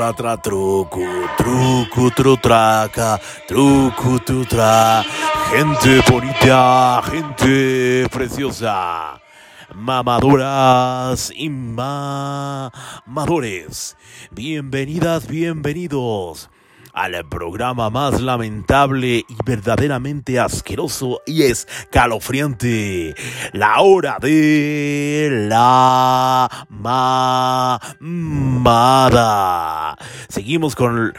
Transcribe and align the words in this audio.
Tra, 0.00 0.14
tra, 0.14 0.38
truco, 0.38 1.04
truco, 1.36 2.10
tru, 2.16 2.34
traca, 2.38 3.20
truco, 3.46 4.18
tu, 4.24 4.46
tra. 4.46 5.04
Gente 5.50 6.00
bonita, 6.08 7.02
gente 7.04 8.08
preciosa. 8.08 9.20
Mamadoras 9.74 11.30
y 11.36 11.50
mamadores. 11.50 12.74
Bienvenidas, 14.30 15.28
bienvenidos 15.28 16.48
al 16.92 17.28
programa 17.28 17.90
más 17.90 18.20
lamentable 18.20 19.24
y 19.28 19.36
verdaderamente 19.44 20.38
asqueroso 20.38 21.22
y 21.26 21.42
escalofriante. 21.42 23.14
La 23.52 23.80
hora 23.80 24.18
de 24.20 25.46
la 25.48 26.66
mamada. 28.00 29.96
Seguimos 30.28 30.74
con 30.74 31.14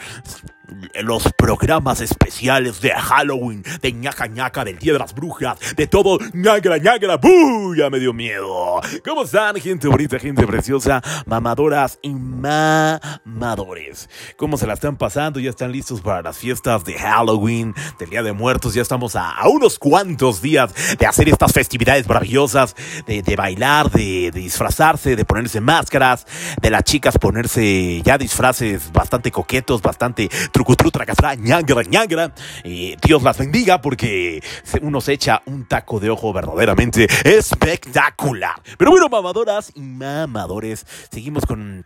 los 1.01 1.31
programas 1.33 2.01
especiales 2.01 2.81
de 2.81 2.91
Halloween, 2.91 3.63
de 3.81 3.91
ñaca 3.91 4.27
ñaca, 4.27 4.63
del 4.63 4.77
Día 4.79 4.93
de 4.93 4.99
las 4.99 5.13
Brujas, 5.13 5.57
de 5.75 5.87
todo 5.87 6.17
ñagra 6.33 6.77
ñagra, 6.77 7.17
¡buh! 7.17 7.75
Ya 7.75 7.89
me 7.89 7.99
dio 7.99 8.13
miedo. 8.13 8.79
¿Cómo 9.03 9.23
están, 9.23 9.55
gente 9.57 9.87
bonita, 9.87 10.19
gente 10.19 10.45
preciosa, 10.45 11.01
mamadoras 11.25 11.99
y 12.01 12.09
mamadores? 12.13 14.09
¿Cómo 14.37 14.57
se 14.57 14.67
la 14.67 14.73
están 14.73 14.97
pasando? 14.97 15.39
¿Ya 15.39 15.49
están 15.49 15.71
listos 15.71 16.01
para 16.01 16.21
las 16.21 16.37
fiestas 16.37 16.83
de 16.85 16.93
Halloween, 16.93 17.73
del 17.99 18.09
Día 18.09 18.23
de 18.23 18.33
Muertos? 18.33 18.73
Ya 18.73 18.81
estamos 18.81 19.15
a, 19.15 19.31
a 19.31 19.47
unos 19.47 19.79
cuantos 19.79 20.41
días 20.41 20.73
de 20.97 21.05
hacer 21.05 21.29
estas 21.29 21.51
festividades 21.53 22.07
maravillosas, 22.07 22.75
de, 23.05 23.21
de 23.21 23.35
bailar, 23.35 23.91
de, 23.91 24.31
de 24.31 24.39
disfrazarse, 24.39 25.15
de 25.15 25.25
ponerse 25.25 25.61
máscaras, 25.61 26.25
de 26.61 26.69
las 26.69 26.83
chicas 26.83 27.17
ponerse 27.17 28.01
ya 28.03 28.17
disfraces 28.17 28.91
bastante 28.91 29.31
coquetos, 29.31 29.81
bastante 29.81 30.29
trucutru, 30.61 30.91
tracastra, 30.91 31.33
ñangra, 31.33 31.81
ñangra. 31.81 32.33
Y 32.63 32.95
Dios 33.01 33.23
las 33.23 33.39
bendiga 33.39 33.81
porque 33.81 34.43
uno 34.81 35.01
se 35.01 35.13
echa 35.13 35.41
un 35.47 35.65
taco 35.67 35.99
de 35.99 36.11
ojo 36.11 36.31
verdaderamente 36.33 37.07
espectacular. 37.23 38.61
Pero 38.77 38.91
bueno, 38.91 39.09
mamadoras 39.09 39.71
y 39.73 39.81
mamadores, 39.81 40.85
seguimos 41.11 41.45
con 41.45 41.85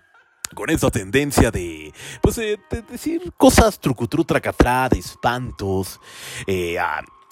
con 0.54 0.70
esa 0.70 0.90
tendencia 0.90 1.52
de, 1.52 1.92
pues, 2.22 2.38
eh, 2.38 2.58
de 2.70 2.82
decir 2.84 3.34
cosas 3.36 3.80
trucutru, 3.80 4.24
tracatrá, 4.24 4.88
de 4.88 5.00
espantos. 5.00 6.00
eh, 6.48 6.78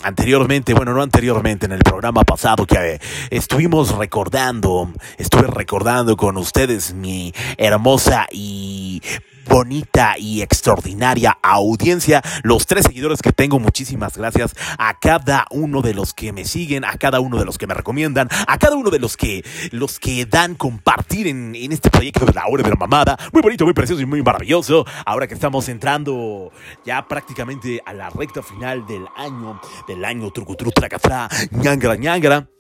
anteriormente, 0.03 0.73
bueno, 0.73 0.94
no 0.94 1.01
anteriormente, 1.01 1.66
en 1.67 1.72
el 1.72 1.79
programa 1.79 2.23
pasado 2.23 2.66
que 2.66 2.96
eh, 2.96 3.00
estuvimos 3.29 3.96
recordando, 3.96 4.91
estuve 5.17 5.47
recordando 5.47 6.17
con 6.17 6.38
ustedes 6.38 6.94
mi 6.94 7.34
hermosa 7.57 8.28
y 8.31 9.01
bonita 9.47 10.15
y 10.17 10.41
extraordinaria 10.41 11.37
audiencia, 11.41 12.21
los 12.43 12.65
tres 12.65 12.85
seguidores 12.85 13.21
que 13.21 13.31
tengo, 13.31 13.59
muchísimas 13.59 14.17
gracias 14.17 14.55
a 14.77 14.97
cada 14.99 15.45
uno 15.51 15.81
de 15.81 15.93
los 15.93 16.13
que 16.13 16.33
me 16.33 16.45
siguen, 16.45 16.85
a 16.85 16.97
cada 16.97 17.19
uno 17.19 17.37
de 17.37 17.45
los 17.45 17.57
que 17.57 17.67
me 17.67 17.73
recomiendan, 17.73 18.29
a 18.47 18.57
cada 18.57 18.75
uno 18.75 18.89
de 18.89 18.99
los 18.99 19.17
que 19.17 19.43
los 19.71 19.99
que 19.99 20.25
dan 20.25 20.55
compartir 20.55 21.27
en, 21.27 21.55
en 21.55 21.71
este 21.71 21.89
proyecto 21.89 22.25
de 22.25 22.33
la 22.33 22.47
hora 22.47 22.63
de 22.63 22.69
la 22.69 22.75
mamada, 22.75 23.17
muy 23.31 23.41
bonito, 23.41 23.65
muy 23.65 23.73
precioso 23.73 24.01
y 24.01 24.05
muy 24.05 24.21
maravilloso, 24.21 24.85
ahora 25.05 25.27
que 25.27 25.33
estamos 25.33 25.69
entrando 25.69 26.51
ya 26.85 27.07
prácticamente 27.07 27.81
a 27.85 27.93
la 27.93 28.09
recta 28.09 28.41
final 28.41 28.85
del 28.87 29.05
año, 29.15 29.59
del 29.87 30.05
año 30.05 30.31
trucutru 30.31 30.71
tracatra, 30.71 31.29
ñangra 31.51 31.95
ñangra. 31.95 32.53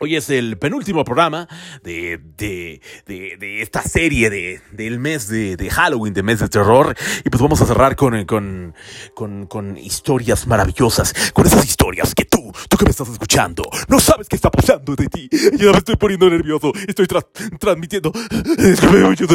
Hoy 0.00 0.16
es 0.16 0.28
el 0.28 0.58
penúltimo 0.58 1.04
programa 1.04 1.46
de, 1.84 2.20
de, 2.36 2.80
de, 3.06 3.62
esta 3.62 3.80
serie 3.80 4.28
de, 4.28 4.60
del 4.72 4.98
mes 4.98 5.28
de, 5.28 5.56
Halloween, 5.70 6.12
de 6.12 6.22
mes 6.24 6.40
de 6.40 6.48
terror. 6.48 6.96
Y 7.24 7.30
pues 7.30 7.40
vamos 7.40 7.60
a 7.62 7.66
cerrar 7.66 7.94
con, 7.94 8.24
con, 8.24 8.74
con, 9.14 9.46
con 9.46 9.76
historias 9.78 10.48
maravillosas. 10.48 11.14
Con 11.32 11.46
esas 11.46 11.64
historias 11.64 12.12
que 12.12 12.24
tú, 12.24 12.52
tú 12.68 12.76
que 12.76 12.84
me 12.84 12.90
estás 12.90 13.08
escuchando, 13.08 13.62
no 13.86 14.00
sabes 14.00 14.28
qué 14.28 14.34
está 14.34 14.50
pasando 14.50 14.96
de 14.96 15.06
ti. 15.06 15.28
Yo 15.56 15.70
me 15.70 15.78
estoy 15.78 15.94
poniendo 15.94 16.28
nervioso. 16.28 16.72
Estoy 16.88 17.06
tra- 17.06 17.26
transmitiendo. 17.58 18.10
Disculpe 18.58 18.98
mucho. 18.98 19.26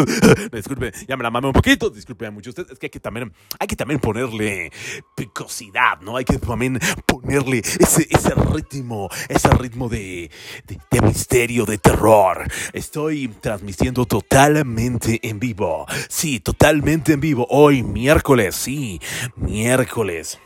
Disculpe, 0.51 0.91
ya 1.07 1.15
me 1.15 1.23
la 1.23 1.31
mamé 1.31 1.47
un 1.47 1.53
poquito. 1.53 1.89
Disculpe 1.89 2.29
mucho 2.31 2.49
usted. 2.49 2.67
Es 2.69 2.77
que 2.77 2.87
hay 2.87 2.91
que 2.91 2.99
también, 2.99 3.31
hay 3.59 3.67
que 3.67 3.77
también 3.77 4.01
ponerle 4.01 4.71
picosidad, 5.15 6.01
¿no? 6.01 6.17
Hay 6.17 6.25
que 6.25 6.37
también 6.37 6.79
ponerle 7.05 7.59
ese, 7.59 8.07
ese 8.09 8.33
ritmo, 8.35 9.09
ese 9.29 9.49
ritmo 9.51 9.87
de, 9.87 10.29
de, 10.65 11.01
misterio, 11.01 11.65
de 11.65 11.77
terror. 11.77 12.45
Estoy 12.73 13.27
transmitiendo 13.27 14.05
totalmente 14.05 15.19
en 15.27 15.39
vivo. 15.39 15.85
Sí, 16.07 16.39
totalmente 16.39 17.13
en 17.13 17.19
vivo. 17.19 17.47
Hoy, 17.49 17.83
miércoles, 17.83 18.55
sí, 18.55 18.99
miércoles. 19.35 20.39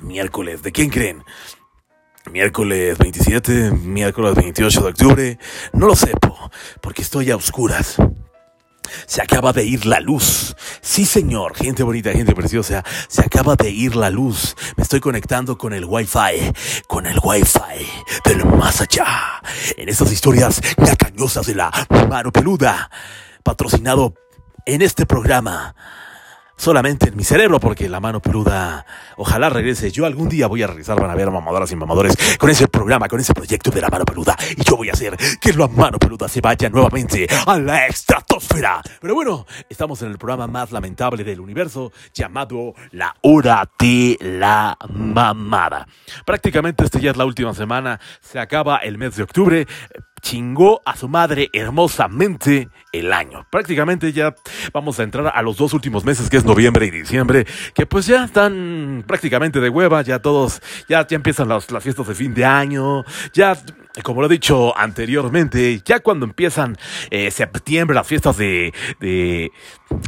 Miércoles, 0.00 0.62
¿de 0.62 0.72
quién 0.72 0.90
creen? 0.90 1.22
Miércoles 2.30 2.96
27, 2.98 3.72
miércoles 3.72 4.34
28 4.34 4.80
de 4.80 4.88
octubre. 4.88 5.38
No 5.72 5.86
lo 5.86 5.96
sé, 5.96 6.12
po, 6.20 6.50
porque 6.80 7.02
estoy 7.02 7.30
a 7.30 7.36
oscuras. 7.36 7.96
Se 9.06 9.22
acaba 9.22 9.52
de 9.52 9.64
ir 9.64 9.86
la 9.86 10.00
luz. 10.00 10.54
Sí, 10.80 11.04
señor, 11.04 11.56
gente 11.56 11.82
bonita, 11.82 12.12
gente 12.12 12.34
preciosa. 12.34 12.84
Se 13.08 13.22
acaba 13.22 13.56
de 13.56 13.70
ir 13.70 13.96
la 13.96 14.10
luz. 14.10 14.56
Me 14.76 14.82
estoy 14.82 15.00
conectando 15.00 15.58
con 15.58 15.72
el 15.72 15.84
Wi-Fi, 15.84 16.52
con 16.86 17.06
el 17.06 17.18
Wi-Fi 17.22 17.86
del 18.24 18.44
más 18.44 18.80
allá. 18.80 19.40
En 19.76 19.88
estas 19.88 20.12
historias 20.12 20.60
ñacañosas 20.76 21.46
de 21.46 21.54
la 21.54 21.70
mano 22.08 22.32
peluda. 22.32 22.90
Patrocinado 23.42 24.14
en 24.66 24.82
este 24.82 25.06
programa. 25.06 25.74
Solamente 26.62 27.08
en 27.08 27.16
mi 27.16 27.24
cerebro, 27.24 27.58
porque 27.58 27.88
la 27.88 27.98
mano 27.98 28.22
peluda 28.22 28.86
ojalá 29.16 29.50
regrese. 29.50 29.90
Yo 29.90 30.06
algún 30.06 30.28
día 30.28 30.46
voy 30.46 30.62
a 30.62 30.68
regresar, 30.68 31.00
van 31.00 31.10
a 31.10 31.16
ver 31.16 31.28
mamadoras 31.28 31.72
y 31.72 31.74
mamadores 31.74 32.14
con 32.38 32.50
ese 32.50 32.68
programa, 32.68 33.08
con 33.08 33.18
ese 33.18 33.34
proyecto 33.34 33.72
de 33.72 33.80
la 33.80 33.88
mano 33.88 34.04
peluda. 34.04 34.36
Y 34.56 34.62
yo 34.62 34.76
voy 34.76 34.88
a 34.88 34.92
hacer 34.92 35.16
que 35.40 35.52
la 35.54 35.66
mano 35.66 35.98
peluda 35.98 36.28
se 36.28 36.40
vaya 36.40 36.68
nuevamente 36.68 37.26
a 37.48 37.58
la 37.58 37.88
estratosfera. 37.88 38.80
Pero 39.00 39.12
bueno, 39.12 39.44
estamos 39.68 40.02
en 40.02 40.12
el 40.12 40.18
programa 40.18 40.46
más 40.46 40.70
lamentable 40.70 41.24
del 41.24 41.40
universo, 41.40 41.90
llamado 42.14 42.74
La 42.92 43.12
Hora 43.22 43.68
de 43.76 44.16
la 44.20 44.78
Mamada. 44.88 45.88
Prácticamente 46.24 46.84
esta 46.84 47.00
ya 47.00 47.10
es 47.10 47.16
la 47.16 47.24
última 47.24 47.54
semana, 47.54 47.98
se 48.20 48.38
acaba 48.38 48.76
el 48.76 48.98
mes 48.98 49.16
de 49.16 49.24
octubre 49.24 49.66
chingó 50.22 50.80
a 50.86 50.96
su 50.96 51.08
madre 51.08 51.50
hermosamente 51.52 52.70
el 52.92 53.12
año. 53.12 53.46
Prácticamente 53.50 54.12
ya 54.12 54.34
vamos 54.72 54.98
a 55.00 55.02
entrar 55.02 55.32
a 55.34 55.42
los 55.42 55.56
dos 55.56 55.74
últimos 55.74 56.04
meses, 56.04 56.30
que 56.30 56.36
es 56.36 56.44
noviembre 56.44 56.86
y 56.86 56.90
diciembre, 56.90 57.46
que 57.74 57.84
pues 57.84 58.06
ya 58.06 58.24
están 58.24 59.04
prácticamente 59.06 59.60
de 59.60 59.68
hueva, 59.68 60.00
ya 60.02 60.20
todos, 60.20 60.62
ya, 60.88 61.06
ya 61.06 61.16
empiezan 61.16 61.48
las, 61.48 61.70
las 61.70 61.82
fiestas 61.82 62.06
de 62.06 62.14
fin 62.14 62.32
de 62.32 62.44
año, 62.44 63.04
ya, 63.32 63.58
como 64.02 64.22
lo 64.22 64.26
he 64.26 64.30
dicho 64.30 64.76
anteriormente, 64.76 65.82
ya 65.84 66.00
cuando 66.00 66.24
empiezan 66.24 66.76
eh, 67.10 67.30
septiembre, 67.30 67.94
las 67.94 68.06
fiestas 68.06 68.36
de, 68.38 68.72
de, 69.00 69.52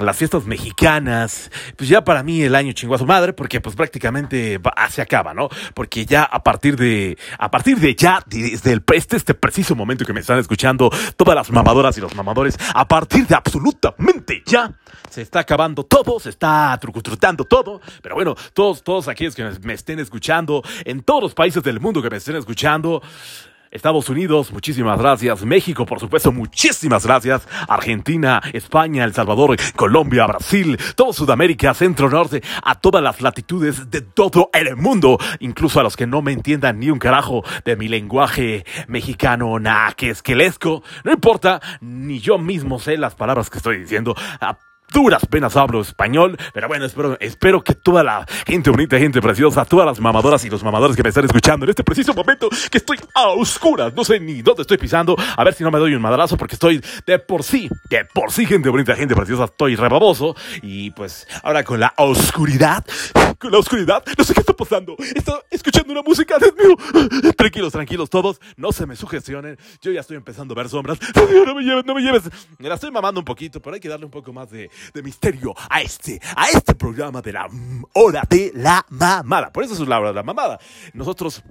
las 0.01 0.17
fiestas 0.17 0.47
mexicanas, 0.47 1.51
pues 1.77 1.89
ya 1.91 2.03
para 2.03 2.23
mí 2.23 2.43
el 2.43 2.55
año 2.55 2.73
chingó 2.73 2.95
a 2.95 2.99
su 2.99 3.07
madre, 3.07 3.33
porque 3.33 3.61
pues 3.61 3.77
prácticamente 3.77 4.59
se 4.91 5.03
acaba, 5.03 5.35
¿no? 5.35 5.49
Porque 5.75 6.07
ya 6.07 6.23
a 6.25 6.43
partir 6.43 6.77
de, 6.77 7.19
a 7.39 7.51
partir 7.51 7.79
de 7.79 7.95
ya, 7.95 8.23
desde 8.27 8.73
el, 8.73 8.83
este, 8.95 9.17
este 9.17 9.35
preciso 9.35 9.75
momento 9.75 10.05
que 10.05 10.13
me 10.13 10.21
están 10.21 10.39
escuchando, 10.39 10.91
todas 11.17 11.35
las 11.35 11.51
mamadoras 11.51 11.99
y 11.99 12.01
los 12.01 12.15
mamadores, 12.15 12.57
a 12.75 12.89
partir 12.89 13.27
de 13.27 13.35
absolutamente 13.35 14.43
ya, 14.47 14.73
se 15.11 15.23
está 15.23 15.41
acabando 15.41 15.85
todo, 15.85 16.19
se 16.19 16.31
está 16.31 16.77
trucutrutando 16.81 17.45
todo, 17.45 17.81
pero 18.03 18.15
bueno, 18.15 18.35
todos, 18.53 18.83
todos 18.83 19.09
aquellos 19.09 19.35
que 19.35 19.45
me 19.63 19.75
estén 19.75 20.01
escuchando, 20.01 20.63
en 20.85 21.03
todos 21.03 21.23
los 21.23 21.35
países 21.35 21.63
del 21.63 21.81
mundo 21.81 22.03
que 22.03 22.11
me 22.11 22.17
estén 22.17 22.37
escuchando, 22.37 23.03
Estados 23.75 24.09
Unidos, 24.09 24.53
muchísimas 24.53 25.01
gracias. 25.01 25.45
México, 25.45 25.85
por 25.85 25.99
supuesto, 25.99 26.31
muchísimas 26.31 27.05
gracias. 27.05 27.47
Argentina, 27.69 28.41
España, 28.53 29.03
El 29.03 29.13
Salvador, 29.13 29.57
Colombia, 29.75 30.29
Brasil, 30.29 30.79
todo 30.95 31.13
Sudamérica, 31.13 31.75
Centro 31.75 32.09
Norte, 32.09 32.41
a 32.63 32.77
todas 32.77 33.03
las 33.03 33.21
latitudes 33.21 33.91
de 33.91 34.01
todo 34.01 34.49
el 34.53 34.77
mundo, 34.77 35.19
incluso 35.41 35.81
a 35.81 35.83
los 35.83 35.97
que 35.97 36.07
no 36.07 36.23
me 36.23 36.31
entiendan 36.31 36.79
ni 36.79 36.89
un 36.89 37.01
carajo 37.01 37.43
de 37.65 37.75
mi 37.75 37.89
lenguaje 37.89 38.65
mexicano 38.87 39.59
naquesquelesco. 39.59 40.85
No 41.03 41.13
importa, 41.13 41.61
ni 41.81 42.21
yo 42.21 42.39
mismo 42.39 42.79
sé 42.79 42.97
las 42.97 43.17
palabras 43.17 43.51
que 43.51 43.59
estoy 43.59 43.79
diciendo. 43.79 44.15
Duras 44.93 45.27
penas 45.27 45.57
hablo 45.57 45.81
español, 45.81 46.39
pero 46.53 46.69
bueno, 46.69 46.85
espero, 46.85 47.17
espero 47.21 47.63
que 47.63 47.75
toda 47.75 48.05
la 48.05 48.27
gente 48.47 48.71
bonita, 48.71 48.99
gente 48.99 49.21
preciosa, 49.21 49.65
todas 49.65 49.87
las 49.87 50.01
mamadoras 50.01 50.45
y 50.45 50.51
los 50.51 50.63
mamadores 50.63 50.97
que 50.97 51.03
me 51.03 51.09
están 51.09 51.25
escuchando 51.25 51.67
en 51.67 51.71
este 51.71 51.83
preciso 51.83 52.15
momento 52.15 52.49
que 52.71 52.79
estoy 52.79 52.99
a 53.15 53.29
oscuras, 53.29 53.93
no 53.95 54.05
sé 54.05 54.21
ni 54.21 54.43
dónde 54.43 54.63
estoy 54.63 54.79
pisando, 54.79 55.17
a 55.37 55.45
ver 55.45 55.55
si 55.55 55.65
no 55.65 55.71
me 55.71 55.79
doy 55.79 55.95
un 55.95 56.03
madrazo 56.03 56.37
porque 56.37 56.55
estoy 56.55 56.81
de 57.07 57.19
por 57.19 57.43
sí, 57.43 57.69
de 57.91 58.05
por 58.05 58.31
sí, 58.31 58.47
gente 58.47 58.69
bonita, 58.69 58.95
gente 58.95 59.15
preciosa, 59.15 59.45
estoy 59.45 59.77
rebaboso 59.77 60.37
y 60.63 60.91
pues 60.93 61.27
ahora 61.43 61.65
con 61.65 61.81
la 61.81 61.93
oscuridad, 61.97 62.85
con 63.39 63.51
la 63.51 63.59
oscuridad, 63.59 64.05
no 64.17 64.25
sé 64.25 64.35
qué 64.35 64.41
está 64.41 64.53
pasando, 64.53 64.95
estoy 64.99 65.41
escuchando 65.51 65.93
una 65.93 66.03
música, 66.03 66.39
Dios 66.39 66.55
mío, 66.57 66.77
tranquilos, 67.37 67.73
tranquilos 67.73 68.11
todos, 68.11 68.41
no 68.57 68.71
se 68.71 68.87
me 68.87 68.95
sugestionen, 68.95 69.59
yo 69.81 69.91
ya 69.91 70.01
estoy 70.01 70.17
empezando 70.17 70.55
a 70.55 70.57
ver 70.57 70.69
sombras, 70.69 70.99
no 71.47 71.55
me 71.55 71.63
lleves, 71.63 71.85
no 71.85 71.95
me 71.95 72.01
lleves, 72.01 72.23
me 72.59 72.69
la 72.69 72.77
estoy 72.77 72.91
mamando 72.93 73.21
un 73.21 73.25
poquito, 73.25 73.61
pero 73.61 73.75
hay 73.75 73.81
que 73.81 73.89
darle 73.89 74.05
un 74.05 74.13
poco 74.13 74.33
más 74.33 74.51
de 74.51 74.71
de 74.93 75.03
misterio 75.03 75.55
a 75.69 75.81
este, 75.81 76.21
a 76.37 76.49
este 76.51 76.75
programa 76.75 77.21
de 77.21 77.33
la 77.33 77.49
hora 77.95 78.23
de 78.29 78.53
la 78.55 78.85
mamada. 78.89 79.53
Por 79.53 79.65
eso 79.65 79.75
es 79.75 79.89
la 79.89 79.99
hora 79.99 80.09
de 80.09 80.15
la 80.15 80.23
mamada. 80.23 80.59
Nosotros 80.93 81.43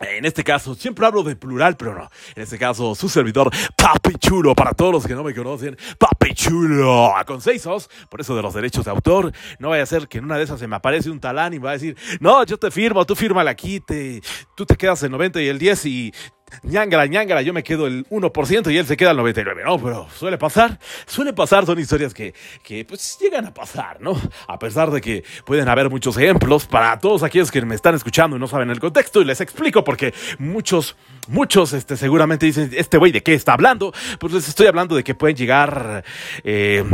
en 0.00 0.26
este 0.26 0.44
caso, 0.44 0.74
siempre 0.74 1.06
hablo 1.06 1.22
de 1.22 1.36
plural, 1.36 1.76
pero 1.76 1.94
no. 1.94 2.10
En 2.34 2.42
este 2.42 2.58
caso, 2.58 2.94
su 2.94 3.08
servidor, 3.08 3.50
Papi 3.76 4.14
Chulo, 4.18 4.54
para 4.54 4.72
todos 4.72 4.92
los 4.92 5.06
que 5.06 5.14
no 5.14 5.24
me 5.24 5.34
conocen, 5.34 5.76
Papi 5.98 6.34
Chulo, 6.34 7.14
con 7.26 7.40
seis 7.40 7.66
por 8.10 8.20
eso 8.20 8.36
de 8.36 8.42
los 8.42 8.54
derechos 8.54 8.84
de 8.84 8.90
autor. 8.90 9.32
No 9.58 9.70
vaya 9.70 9.82
a 9.82 9.86
ser 9.86 10.06
que 10.06 10.18
en 10.18 10.24
una 10.24 10.36
de 10.36 10.44
esas 10.44 10.60
se 10.60 10.68
me 10.68 10.76
aparece 10.76 11.10
un 11.10 11.18
talán 11.18 11.54
y 11.54 11.58
me 11.58 11.64
va 11.64 11.70
a 11.70 11.74
decir, 11.74 11.96
no, 12.20 12.44
yo 12.44 12.58
te 12.58 12.70
firmo, 12.70 13.06
tú 13.06 13.16
fírmala 13.16 13.50
aquí, 13.50 13.80
te, 13.80 14.20
tú 14.54 14.66
te 14.66 14.76
quedas 14.76 15.02
el 15.02 15.10
90 15.10 15.40
y 15.40 15.48
el 15.48 15.58
10 15.58 15.86
y 15.86 16.14
ñangara, 16.62 17.06
ñangara, 17.06 17.42
yo 17.42 17.52
me 17.52 17.62
quedo 17.62 17.86
el 17.86 18.06
1% 18.08 18.72
y 18.72 18.78
él 18.78 18.86
se 18.86 18.96
queda 18.96 19.10
el 19.10 19.18
99%. 19.18 19.64
No, 19.64 19.82
pero 19.82 20.08
suele 20.14 20.38
pasar, 20.38 20.78
suele 21.06 21.32
pasar, 21.32 21.66
son 21.66 21.78
historias 21.78 22.14
que, 22.14 22.34
que 22.62 22.84
pues 22.84 23.18
llegan 23.20 23.46
a 23.46 23.54
pasar, 23.54 24.00
¿no? 24.00 24.20
A 24.46 24.58
pesar 24.58 24.90
de 24.90 25.00
que 25.00 25.24
pueden 25.44 25.68
haber 25.68 25.90
muchos 25.90 26.16
ejemplos 26.16 26.66
para 26.66 26.98
todos 26.98 27.22
aquellos 27.22 27.50
que 27.50 27.60
me 27.62 27.74
están 27.74 27.94
escuchando 27.94 28.36
y 28.36 28.40
no 28.40 28.46
saben 28.46 28.70
el 28.70 28.80
contexto 28.80 29.20
y 29.20 29.24
les 29.24 29.40
explico 29.40 29.82
porque 29.84 30.14
muchos, 30.38 30.96
muchos 31.28 31.72
este, 31.72 31.96
seguramente 31.96 32.46
dicen, 32.46 32.70
este 32.74 32.98
güey 32.98 33.12
de 33.12 33.22
qué 33.22 33.34
está 33.34 33.52
hablando, 33.52 33.92
pues 34.18 34.32
les 34.32 34.48
estoy 34.48 34.66
hablando 34.66 34.94
de 34.96 35.04
que 35.04 35.14
pueden 35.14 35.36
llegar... 35.36 36.04
Eh, 36.44 36.84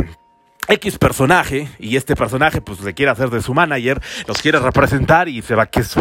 X 0.65 0.97
personaje 0.97 1.67
y 1.77 1.97
este 1.97 2.15
personaje 2.15 2.61
pues 2.61 2.79
le 2.79 2.93
quiere 2.93 3.11
hacer 3.11 3.29
de 3.29 3.41
su 3.41 3.53
manager, 3.53 4.01
los 4.27 4.41
quiere 4.41 4.59
representar 4.59 5.27
y 5.27 5.41
se 5.41 5.55
va 5.55 5.65
que 5.65 5.81
es 5.81 5.93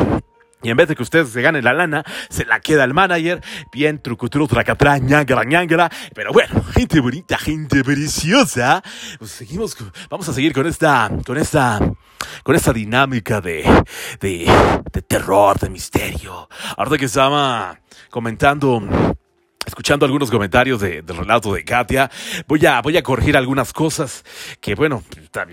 y 0.62 0.70
en 0.70 0.76
vez 0.76 0.88
de 0.88 0.96
que 0.96 1.02
ustedes 1.02 1.30
se 1.30 1.42
ganen 1.42 1.64
la 1.64 1.72
lana, 1.72 2.04
se 2.30 2.44
la 2.44 2.60
queda 2.60 2.84
el 2.84 2.94
manager. 2.94 3.42
Bien, 3.72 4.00
trucutru, 4.00 4.46
tracatrá, 4.46 4.98
ñangara, 4.98 5.44
ñangara. 5.44 5.90
Pero 6.14 6.32
bueno, 6.32 6.62
gente 6.74 7.00
bonita, 7.00 7.38
gente 7.38 7.82
preciosa. 7.82 8.82
Pues 9.18 9.30
seguimos, 9.32 9.76
vamos 10.08 10.28
a 10.28 10.32
seguir 10.32 10.52
con 10.52 10.66
esta, 10.66 11.10
con 11.26 11.36
esta, 11.36 11.80
con 12.42 12.54
esta 12.54 12.72
dinámica 12.72 13.40
de, 13.40 13.64
de, 14.20 14.50
de 14.92 15.02
terror, 15.02 15.58
de 15.58 15.70
misterio. 15.70 16.48
Ahora 16.76 16.96
que 16.96 17.06
estaba 17.06 17.78
comentando 18.10 19.16
escuchando 19.66 20.04
algunos 20.04 20.30
comentarios 20.30 20.80
de, 20.80 21.02
del 21.02 21.16
relato 21.16 21.52
de 21.52 21.64
Katia, 21.64 22.10
voy 22.46 22.64
a, 22.66 22.80
voy 22.82 22.96
a 22.96 23.02
corregir 23.02 23.36
algunas 23.36 23.72
cosas 23.72 24.24
que, 24.60 24.74
bueno, 24.74 25.02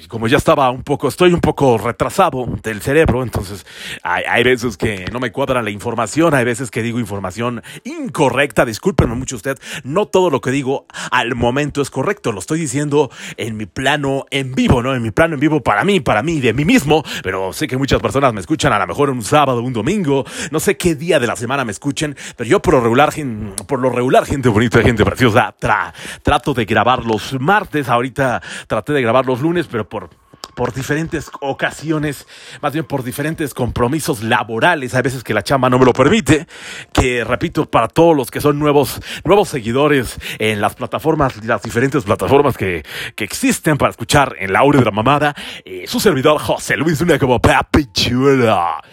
como 0.07 0.27
ya 0.27 0.37
estaba 0.37 0.69
un 0.71 0.83
poco, 0.83 1.07
estoy 1.07 1.33
un 1.33 1.41
poco 1.41 1.77
retrasado 1.77 2.45
del 2.63 2.81
cerebro, 2.81 3.23
entonces 3.23 3.65
hay, 4.03 4.23
hay 4.27 4.43
veces 4.43 4.77
que 4.77 5.05
no 5.11 5.19
me 5.19 5.31
cuadra 5.31 5.61
la 5.61 5.69
información, 5.69 6.33
hay 6.33 6.45
veces 6.45 6.71
que 6.71 6.81
digo 6.81 6.99
información 6.99 7.61
incorrecta, 7.83 8.65
discúlpenme 8.65 9.15
mucho 9.15 9.35
usted, 9.35 9.57
no 9.83 10.07
todo 10.07 10.29
lo 10.29 10.41
que 10.41 10.51
digo 10.51 10.85
al 11.11 11.35
momento 11.35 11.81
es 11.81 11.89
correcto, 11.89 12.31
lo 12.31 12.39
estoy 12.39 12.59
diciendo 12.59 13.09
en 13.37 13.57
mi 13.57 13.65
plano 13.65 14.25
en 14.31 14.53
vivo, 14.53 14.81
¿no? 14.81 14.95
En 14.95 15.01
mi 15.01 15.11
plano 15.11 15.35
en 15.35 15.39
vivo 15.39 15.61
para 15.61 15.83
mí, 15.83 15.99
para 15.99 16.23
mí, 16.23 16.39
de 16.39 16.53
mí 16.53 16.65
mismo, 16.65 17.03
pero 17.23 17.53
sé 17.53 17.67
que 17.67 17.77
muchas 17.77 18.01
personas 18.01 18.33
me 18.33 18.41
escuchan 18.41 18.73
a 18.73 18.79
lo 18.79 18.87
mejor 18.87 19.09
un 19.09 19.23
sábado, 19.23 19.61
un 19.61 19.73
domingo, 19.73 20.25
no 20.51 20.59
sé 20.59 20.77
qué 20.77 20.95
día 20.95 21.19
de 21.19 21.27
la 21.27 21.35
semana 21.35 21.65
me 21.65 21.71
escuchen, 21.71 22.15
pero 22.35 22.49
yo 22.49 22.61
por 22.61 22.73
lo 22.75 22.81
regular, 22.81 23.13
por 23.67 23.79
lo 23.79 23.89
regular, 23.99 24.25
gente 24.25 24.47
bonita, 24.47 24.81
gente 24.81 25.03
preciosa. 25.03 25.53
trato 26.23 26.53
de 26.53 26.63
grabar 26.63 27.03
los 27.05 27.37
martes. 27.37 27.89
Ahorita 27.89 28.41
traté 28.65 28.93
de 28.93 29.01
grabar 29.01 29.25
los 29.25 29.41
lunes, 29.41 29.67
pero 29.69 29.89
por 29.89 30.09
por 30.59 30.73
diferentes 30.73 31.31
ocasiones, 31.39 32.27
más 32.61 32.73
bien 32.73 32.83
por 32.83 33.01
diferentes 33.01 33.53
compromisos 33.53 34.23
laborales, 34.23 34.93
hay 34.93 35.01
veces 35.01 35.23
que 35.23 35.33
la 35.33 35.41
chamba 35.41 35.69
no 35.69 35.79
me 35.79 35.85
lo 35.85 35.93
permite, 35.93 36.47
que 36.91 37.23
repito, 37.23 37.71
para 37.71 37.87
todos 37.87 38.13
los 38.13 38.29
que 38.29 38.41
son 38.41 38.59
nuevos, 38.59 38.99
nuevos 39.23 39.47
seguidores 39.47 40.19
en 40.37 40.59
las 40.59 40.75
plataformas, 40.75 41.45
las 41.45 41.61
diferentes 41.61 42.03
plataformas 42.03 42.57
que, 42.57 42.83
que 43.15 43.23
existen 43.23 43.77
para 43.77 43.91
escuchar 43.91 44.35
en 44.37 44.51
la 44.51 44.63
hora 44.63 44.79
de 44.79 44.85
la 44.85 44.91
mamada, 44.91 45.33
eh, 45.63 45.85
su 45.87 46.01
servidor 46.01 46.37
José 46.41 46.75
Luis 46.75 46.99
Una 46.99 47.17
como 47.17 47.39
Papi 47.39 47.93
Chula. 47.93 48.83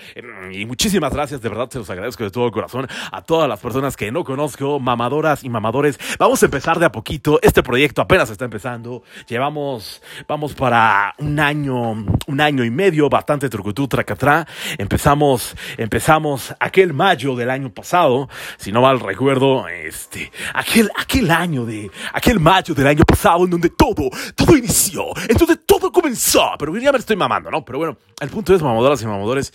Y 0.53 0.67
muchísimas 0.67 1.13
gracias, 1.13 1.43
de 1.43 1.49
verdad 1.49 1.69
se 1.69 1.81
los 1.81 1.91
agradezco 1.91 2.23
de 2.23 2.31
todo 2.31 2.49
corazón 2.53 2.87
a 3.11 3.23
todas 3.23 3.49
las 3.49 3.59
personas 3.59 3.97
que 3.97 4.13
no 4.13 4.23
conozco, 4.23 4.79
mamadoras 4.79 5.43
y 5.43 5.49
mamadores. 5.49 5.99
Vamos 6.17 6.41
a 6.45 6.47
empezar 6.47 6.79
de 6.79 6.87
a 6.87 6.93
poquito, 6.93 7.41
este 7.43 7.65
proyecto 7.65 8.03
apenas 8.03 8.31
está 8.31 8.45
empezando, 8.45 9.03
llevamos, 9.27 10.01
vamos 10.29 10.55
para 10.55 11.13
un 11.19 11.41
año 11.41 11.56
un 11.65 12.41
año 12.41 12.65
y 12.65 12.71
medio, 12.71 13.09
bastante 13.09 13.49
trucutú, 13.49 13.89
tracatrá. 13.89 14.47
Empezamos, 14.77 15.57
empezamos 15.77 16.55
aquel 16.61 16.93
mayo 16.93 17.35
del 17.35 17.51
año 17.51 17.73
pasado, 17.73 18.29
si 18.59 18.73
no 18.73 18.83
mal 18.83 19.01
recuerdo, 19.01 19.69
este, 19.69 20.31
aquel, 20.55 20.91
aquel 20.97 21.31
año 21.31 21.65
de, 21.65 21.91
aquel 22.13 22.39
mayo 22.41 22.75
del 22.75 22.87
año 22.87 23.05
pasado 23.05 23.45
en 23.45 23.51
donde 23.51 23.71
todo, 23.71 24.11
todo 24.35 24.57
inició, 24.57 25.05
en 25.29 25.37
donde 25.37 25.57
todo 25.57 25.91
comenzó. 25.91 26.51
Pero 26.59 26.77
ya 26.77 26.93
me 26.93 26.99
estoy 26.99 27.17
mamando, 27.17 27.51
¿no? 27.51 27.65
Pero 27.65 27.79
bueno, 27.79 27.97
el 28.21 28.29
punto 28.29 28.55
es, 28.55 28.63
mamadoras 28.63 29.03
y 29.03 29.07
mamadores, 29.07 29.53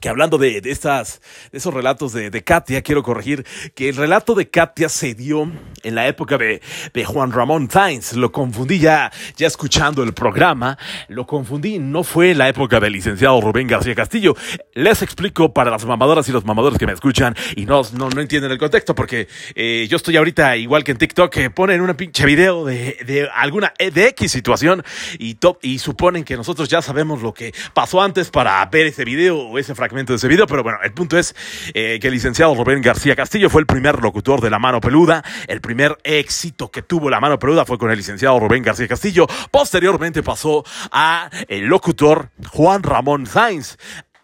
que 0.00 0.08
hablando 0.08 0.38
de, 0.38 0.60
estas, 0.64 1.20
de 1.52 1.58
esos 1.58 1.72
relatos 1.72 2.12
de, 2.12 2.30
Katia, 2.42 2.82
quiero 2.82 3.02
corregir 3.02 3.44
que 3.74 3.90
el 3.90 3.96
relato 3.96 4.34
de 4.34 4.48
Katia 4.48 4.88
se 4.88 5.14
dio 5.14 5.50
en 5.82 5.94
la 5.94 6.08
época 6.08 6.38
de, 6.38 6.62
de 6.94 7.04
Juan 7.04 7.32
Ramón 7.32 7.70
Sainz. 7.70 8.14
Lo 8.14 8.32
confundí 8.32 8.78
ya, 8.78 9.12
ya 9.36 9.46
escuchando 9.46 10.02
el 10.02 10.14
programa, 10.14 10.78
lo 11.08 11.26
confundí, 11.26 11.78
no 11.78 12.02
fue 12.02 12.30
en 12.30 12.38
la 12.38 12.48
época 12.48 12.80
del 12.80 12.94
licenciado 12.94 13.40
Rubén 13.42 13.66
García 13.66 13.94
Castillo. 13.94 14.34
Les 14.72 15.02
explico 15.02 15.52
para 15.52 15.70
las 15.70 15.84
mamadoras 15.84 16.26
y 16.28 16.32
los 16.32 16.46
mamadores 16.46 16.78
que 16.78 16.86
me 16.86 16.94
escuchan 16.94 17.36
y 17.54 17.66
no, 17.66 17.82
no, 17.92 18.08
no 18.08 18.20
entienden 18.22 18.50
el 18.50 18.58
contexto, 18.58 18.94
porque 18.94 19.28
eh, 19.54 19.86
yo 19.90 19.96
estoy 19.96 20.16
ahorita 20.16 20.56
igual 20.56 20.82
que 20.82 20.92
en 20.92 20.98
TikTok, 20.98 21.30
que 21.30 21.50
ponen 21.50 21.82
una 21.82 21.96
pinche 21.96 22.24
video 22.24 22.64
de, 22.64 22.96
de 23.04 23.28
alguna, 23.34 23.74
de 23.78 24.06
X 24.08 24.32
situación 24.32 24.82
y, 25.18 25.36
y 25.60 25.78
suponen 25.78 26.24
que 26.24 26.36
nosotros 26.36 26.70
ya 26.70 26.80
sabemos 26.80 27.20
lo 27.20 27.34
que 27.34 27.52
pasó 27.74 28.00
antes 28.00 28.30
para 28.30 28.64
ver 28.66 28.86
ese 28.86 29.04
video 29.04 29.38
o 29.38 29.58
ese 29.58 29.74
fragmento 29.74 29.89
de 29.90 30.14
ese 30.14 30.28
video, 30.28 30.46
pero 30.46 30.62
bueno, 30.62 30.78
el 30.84 30.92
punto 30.92 31.18
es 31.18 31.34
eh, 31.74 31.98
que 32.00 32.06
el 32.06 32.14
licenciado 32.14 32.54
Rubén 32.54 32.80
García 32.80 33.16
Castillo 33.16 33.50
fue 33.50 33.60
el 33.60 33.66
primer 33.66 34.00
locutor 34.00 34.40
de 34.40 34.48
La 34.48 34.60
Mano 34.60 34.80
Peluda. 34.80 35.24
El 35.48 35.60
primer 35.60 35.98
éxito 36.04 36.70
que 36.70 36.82
tuvo 36.82 37.10
La 37.10 37.18
Mano 37.18 37.38
Peluda 37.40 37.64
fue 37.64 37.76
con 37.76 37.90
el 37.90 37.96
licenciado 37.96 38.38
Rubén 38.38 38.62
García 38.62 38.86
Castillo. 38.86 39.26
Posteriormente 39.50 40.22
pasó 40.22 40.64
a 40.92 41.28
el 41.48 41.64
locutor 41.64 42.30
Juan 42.52 42.84
Ramón 42.84 43.26
Sainz. 43.26 43.76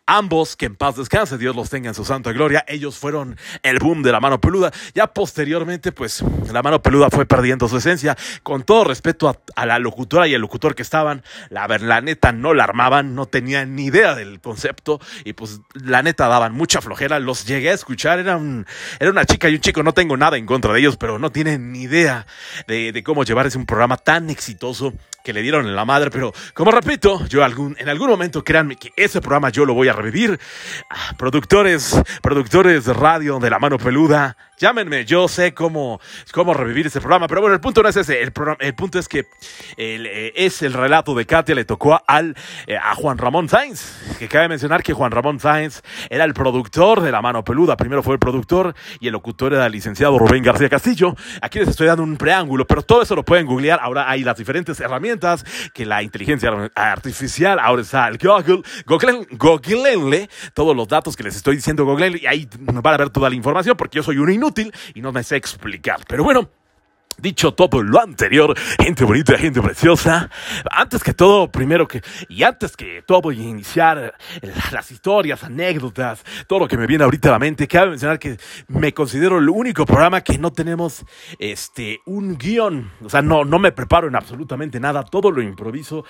Ambos, 0.08 0.54
que 0.54 0.66
en 0.66 0.76
paz 0.76 0.94
descanse, 0.94 1.36
Dios 1.36 1.56
los 1.56 1.68
tenga 1.68 1.88
en 1.88 1.94
su 1.94 2.04
santa 2.04 2.30
gloria, 2.30 2.64
ellos 2.68 2.96
fueron 2.96 3.36
el 3.64 3.80
boom 3.80 4.04
de 4.04 4.12
la 4.12 4.20
mano 4.20 4.40
peluda. 4.40 4.72
Ya 4.94 5.08
posteriormente, 5.08 5.90
pues 5.90 6.22
la 6.52 6.62
mano 6.62 6.80
peluda 6.80 7.10
fue 7.10 7.26
perdiendo 7.26 7.66
su 7.66 7.78
esencia. 7.78 8.16
Con 8.44 8.62
todo 8.62 8.84
respeto 8.84 9.36
a, 9.56 9.66
la 9.66 9.80
locutora 9.80 10.28
y 10.28 10.34
el 10.34 10.40
locutor 10.40 10.76
que 10.76 10.82
estaban, 10.82 11.25
la, 11.50 11.66
la 11.66 12.00
neta 12.02 12.30
no 12.30 12.54
la 12.54 12.62
armaban, 12.62 13.16
no 13.16 13.26
tenían 13.26 13.75
ni 13.75 13.86
idea 13.86 14.14
del 14.14 14.40
concepto 14.40 15.00
y 15.25 15.32
pues 15.32 15.60
la 15.75 16.04
neta 16.04 16.28
daban 16.28 16.52
mucha 16.52 16.80
flojera. 16.80 17.18
Los 17.18 17.44
llegué 17.44 17.70
a 17.70 17.75
escuchar, 17.75 18.20
era, 18.20 18.40
era 19.00 19.10
una 19.10 19.25
chica 19.25 19.48
y 19.48 19.56
un 19.56 19.60
chico, 19.60 19.82
no 19.82 19.92
tengo 19.92 20.16
nada 20.16 20.36
en 20.36 20.46
contra 20.46 20.72
de 20.72 20.78
ellos, 20.78 20.96
pero 20.96 21.18
no 21.18 21.32
tienen 21.32 21.72
ni 21.72 21.82
idea 21.82 22.28
de, 22.68 22.92
de 22.92 23.02
cómo 23.02 23.25
llevar 23.25 23.46
ese 23.46 23.58
un 23.58 23.66
programa 23.66 23.96
tan 23.96 24.30
exitoso 24.30 24.92
que 25.26 25.33
le 25.33 25.42
dieron 25.42 25.66
en 25.66 25.75
la 25.75 25.85
madre, 25.85 26.09
pero 26.09 26.33
como 26.54 26.71
repito, 26.71 27.26
yo 27.26 27.42
algún, 27.42 27.75
en 27.80 27.88
algún 27.88 28.09
momento 28.09 28.45
créanme 28.45 28.76
que 28.76 28.92
ese 28.95 29.21
programa 29.21 29.50
yo 29.50 29.64
lo 29.64 29.75
voy 29.75 29.88
a 29.88 29.92
revivir. 29.92 30.38
Ah, 30.88 31.14
productores, 31.18 32.00
productores 32.23 32.85
de 32.85 32.92
radio 32.92 33.40
de 33.40 33.50
la 33.50 33.59
mano 33.59 33.76
peluda, 33.76 34.37
Llámenme, 34.59 35.04
yo 35.04 35.28
sé 35.28 35.52
cómo, 35.52 36.00
cómo 36.33 36.54
revivir 36.54 36.87
ese 36.87 36.99
programa, 37.00 37.28
pero 37.28 37.42
bueno, 37.42 37.52
el 37.52 37.61
punto 37.61 37.83
no 37.83 37.90
es 37.90 37.97
ese, 37.97 38.23
el, 38.23 38.33
el 38.61 38.75
punto 38.75 38.99
es 38.99 39.06
que 39.06 39.26
eh, 39.76 40.33
es 40.35 40.62
el 40.62 40.73
relato 40.73 41.14
de 41.14 41.26
Katia, 41.26 41.54
le 41.54 41.66
tocó 41.66 42.00
al, 42.06 42.35
eh, 42.66 42.75
a 42.75 42.95
Juan 42.95 43.18
Ramón 43.18 43.50
Sainz, 43.50 44.16
que 44.18 44.28
cabe 44.28 44.49
mencionar 44.49 44.83
que 44.83 44.95
Juan 44.95 45.11
Ramón 45.11 45.40
Sainz 45.40 45.83
era 46.09 46.25
el 46.25 46.33
productor 46.33 47.02
de 47.02 47.12
La 47.12 47.21
Mano 47.21 47.45
Peluda, 47.45 47.76
primero 47.76 48.02
fue 48.02 48.14
el 48.14 48.18
productor 48.18 48.75
y 48.99 49.09
el 49.09 49.12
locutor 49.12 49.52
era 49.52 49.66
el 49.66 49.73
licenciado 49.73 50.18
Rubén 50.18 50.42
García 50.42 50.71
Castillo, 50.71 51.14
aquí 51.42 51.59
les 51.59 51.68
estoy 51.68 51.88
dando 51.88 52.02
un 52.02 52.16
preámbulo, 52.16 52.66
pero 52.66 52.80
todo 52.80 53.02
eso 53.02 53.14
lo 53.14 53.26
pueden 53.26 53.45
googlear, 53.45 53.78
ahora 53.83 54.09
hay 54.09 54.25
las 54.25 54.38
diferentes 54.38 54.80
herramientas 54.80 55.15
que 55.73 55.87
la 55.87 56.02
inteligencia 56.02 56.50
artificial, 56.75 57.58
ahora 57.58 57.82
está 57.82 58.08
el 58.08 58.18
Google, 58.18 58.62
Google, 58.87 59.26
googleenle 59.32 60.28
todos 60.54 60.76
los 60.76 60.88
datos 60.88 61.16
que 61.16 61.23
les 61.23 61.37
estoy 61.37 61.56
diciendo, 61.56 61.85
googleenle, 61.85 62.20
y 62.23 62.26
ahí 62.26 62.49
van 62.61 62.76
a 62.76 62.96
ver 62.96 63.11
toda 63.11 63.28
la 63.28 63.37
información, 63.37 63.76
porque 63.76 63.96
yo 63.96 64.02
soy 64.02 64.18
un 64.18 64.30
inútil 64.30 64.73
y 64.94 65.00
no 65.00 65.12
me 65.12 65.23
sé 65.23 65.37
explicar. 65.37 66.00
Pero 66.08 66.25
bueno, 66.25 66.50
Dicho 67.18 67.54
todo 67.54 67.82
lo 67.82 68.00
anterior, 68.00 68.54
gente 68.78 69.04
bonita, 69.04 69.38
gente 69.38 69.62
preciosa, 69.62 70.30
antes 70.70 71.02
que 71.02 71.14
todo, 71.14 71.50
primero 71.50 71.88
que, 71.88 72.02
y 72.28 72.42
antes 72.42 72.76
que 72.76 73.02
todo 73.06 73.23
voy 73.23 73.40
a 73.40 73.44
iniciar 73.44 74.14
las 74.70 74.90
historias, 74.90 75.42
anécdotas, 75.42 76.25
todo 76.46 76.61
lo 76.61 76.68
que 76.68 76.76
me 76.76 76.87
viene 76.87 77.04
ahorita 77.04 77.30
a 77.30 77.32
la 77.32 77.38
mente, 77.38 77.66
cabe 77.66 77.90
mencionar 77.90 78.18
que 78.18 78.37
me 78.68 78.92
considero 78.92 79.38
el 79.38 79.49
único 79.49 79.87
programa 79.87 80.20
que 80.20 80.37
no 80.38 80.52
tenemos, 80.52 81.04
este, 81.38 82.00
un 82.04 82.37
guion, 82.37 82.90
o 83.02 83.08
sea, 83.08 83.23
no, 83.23 83.44
no 83.44 83.58
me 83.58 83.73
preparo 83.73 84.08
en 84.08 84.16
absolutamente 84.16 84.78
nada, 84.78 85.02
todo 85.02 85.30
lo 85.30 85.42
improviso. 85.42 86.04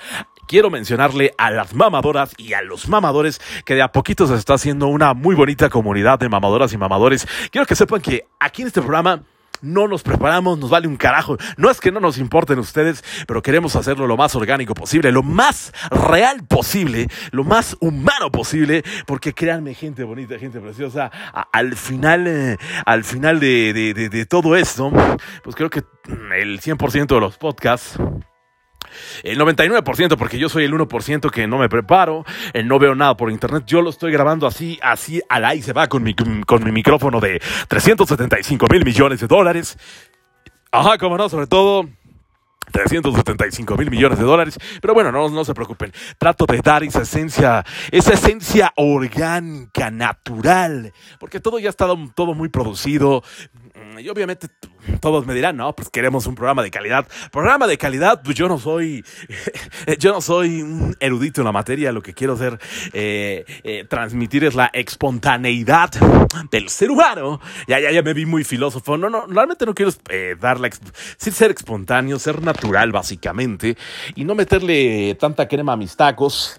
Quiero 0.49 0.71
mencionarle 0.71 1.33
a 1.39 1.51
las 1.51 1.75
mamadoras 1.75 2.35
y 2.37 2.53
a 2.53 2.63
los 2.63 2.89
mamadores 2.89 3.41
que 3.65 3.75
de 3.75 3.83
a 3.83 3.93
poquito 3.93 4.27
se 4.27 4.35
está 4.35 4.55
haciendo 4.55 4.89
una 4.89 5.15
muy 5.15 5.35
bonita 5.35 5.69
comunidad 5.69 6.19
de 6.19 6.29
mamadoras 6.29 6.73
y 6.73 6.79
mamadores. 6.79 7.27
Quiero 7.51 7.67
que 7.67 7.77
sepan 7.77 8.01
que 8.01 8.27
aquí 8.41 8.63
en 8.63 8.69
este 8.69 8.81
programa, 8.81 9.23
no 9.63 9.89
nos 9.89 10.03
preparamos, 10.03 10.59
nos 10.59 10.71
vale 10.71 10.89
un 10.89 10.97
carajo. 10.97 11.37
No 11.57 11.71
es 11.71 11.81
que 11.81 11.93
no 11.93 12.01
nos 12.01 12.19
importen 12.19 12.59
ustedes, 12.59 13.05
pero 13.27 13.43
queremos 13.43 13.77
hacerlo 13.77 14.07
lo 14.07 14.17
más 14.17 14.35
orgánico 14.35 14.75
posible, 14.75 15.13
lo 15.13 15.23
más 15.23 15.73
real 15.91 16.45
posible, 16.47 17.09
lo 17.31 17.45
más 17.45 17.77
humano 17.81 18.31
posible, 18.31 18.83
porque 19.07 19.33
créanme, 19.33 19.75
gente 19.75 20.05
bonita, 20.05 20.39
gente 20.39 20.61
preciosa, 20.61 21.11
al 21.53 21.77
final, 21.77 22.27
eh, 22.27 22.57
al 22.85 23.05
final 23.05 23.41
de, 23.41 23.73
de 23.73 24.27
todo 24.27 24.57
esto, 24.57 24.91
pues 25.43 25.57
creo 25.57 25.71
que 25.71 25.83
el 26.37 26.61
100% 26.61 27.07
de 27.07 27.21
los 27.21 27.37
podcasts 27.39 27.99
el 29.23 29.38
99% 29.38 30.17
porque 30.17 30.38
yo 30.38 30.49
soy 30.49 30.65
el 30.65 30.73
1% 30.73 31.31
que 31.31 31.47
no 31.47 31.59
me 31.59 31.69
preparo, 31.69 32.25
eh, 32.53 32.62
no 32.62 32.79
veo 32.79 32.95
nada 32.95 33.17
por 33.17 33.31
internet, 33.31 33.65
yo 33.67 33.83
lo 33.83 33.91
estoy 33.91 34.12
grabando 34.12 34.47
así, 34.47 34.79
así 34.83 35.23
al 35.29 35.45
aire 35.45 35.62
se 35.62 35.73
va 35.73 35.87
con 35.88 36.03
mi, 36.03 36.15
con 36.15 36.65
mi 36.65 36.73
micrófono 36.73 37.21
de 37.21 37.41
375 37.69 38.67
mil 38.71 38.85
millones 38.85 39.21
de 39.21 39.26
dólares. 39.26 39.79
Ajá, 40.71 40.99
como 40.99 41.17
no, 41.17 41.29
sobre 41.29 41.47
todo 41.47 41.88
375 42.73 43.76
mil 43.76 43.91
millones 43.91 44.19
de 44.19 44.25
dólares. 44.25 44.59
Pero 44.81 44.95
bueno, 44.95 45.12
no, 45.12 45.29
no 45.29 45.45
se 45.45 45.55
preocupen. 45.55 45.93
Trato 46.19 46.47
de 46.47 46.61
dar 46.61 46.83
esa 46.83 47.03
esencia, 47.03 47.65
esa 47.91 48.15
esencia 48.15 48.73
orgánica, 48.76 49.91
natural. 49.91 50.93
Porque 51.19 51.41
todo 51.41 51.59
ya 51.59 51.71
está 51.71 51.87
todo 52.15 52.35
muy 52.35 52.49
producido. 52.49 53.23
Mm, 53.76 53.99
y 53.99 54.09
obviamente 54.09 54.49
todos 55.00 55.26
me 55.26 55.35
dirán, 55.35 55.56
no, 55.56 55.75
pues 55.75 55.90
queremos 55.90 56.26
un 56.26 56.35
programa 56.35 56.62
de 56.62 56.71
calidad. 56.71 57.06
Programa 57.30 57.66
de 57.66 57.76
calidad, 57.76 58.23
pues 58.23 58.35
yo 58.37 58.49
no 58.49 58.59
soy, 58.59 59.04
yo 59.99 60.12
no 60.12 60.21
soy 60.21 60.62
un 60.62 60.97
erudito 61.00 61.42
en 61.42 61.45
la 61.45 61.52
materia. 61.52 61.92
Lo 61.92 62.02
que 62.02 62.14
quiero 62.14 62.35
hacer, 62.35 62.59
eh, 62.92 63.45
eh, 63.64 63.85
transmitir 63.88 64.45
es 64.45 64.54
la 64.54 64.71
espontaneidad 64.73 65.90
del 66.50 66.68
ser 66.68 66.90
humano. 66.90 67.40
Ya, 67.68 67.78
ya, 67.78 67.90
ya 67.90 68.02
me 68.02 68.14
vi 68.14 68.25
muy 68.25 68.45
filósofo. 68.45 68.97
No, 68.97 69.11
no, 69.11 69.26
realmente 69.26 69.66
no 69.66 69.75
quiero 69.75 69.92
eh, 70.09 70.37
dar 70.40 70.59
la, 70.59 70.71
ser 71.18 71.50
espontáneo, 71.50 72.18
ser 72.18 72.42
natural, 72.42 72.92
básicamente, 72.92 73.76
y 74.14 74.25
no 74.25 74.35
meterle 74.35 75.14
tanta 75.16 75.47
crema 75.49 75.75
a 75.75 75.76
mis 75.76 75.97
tacos. 75.97 76.56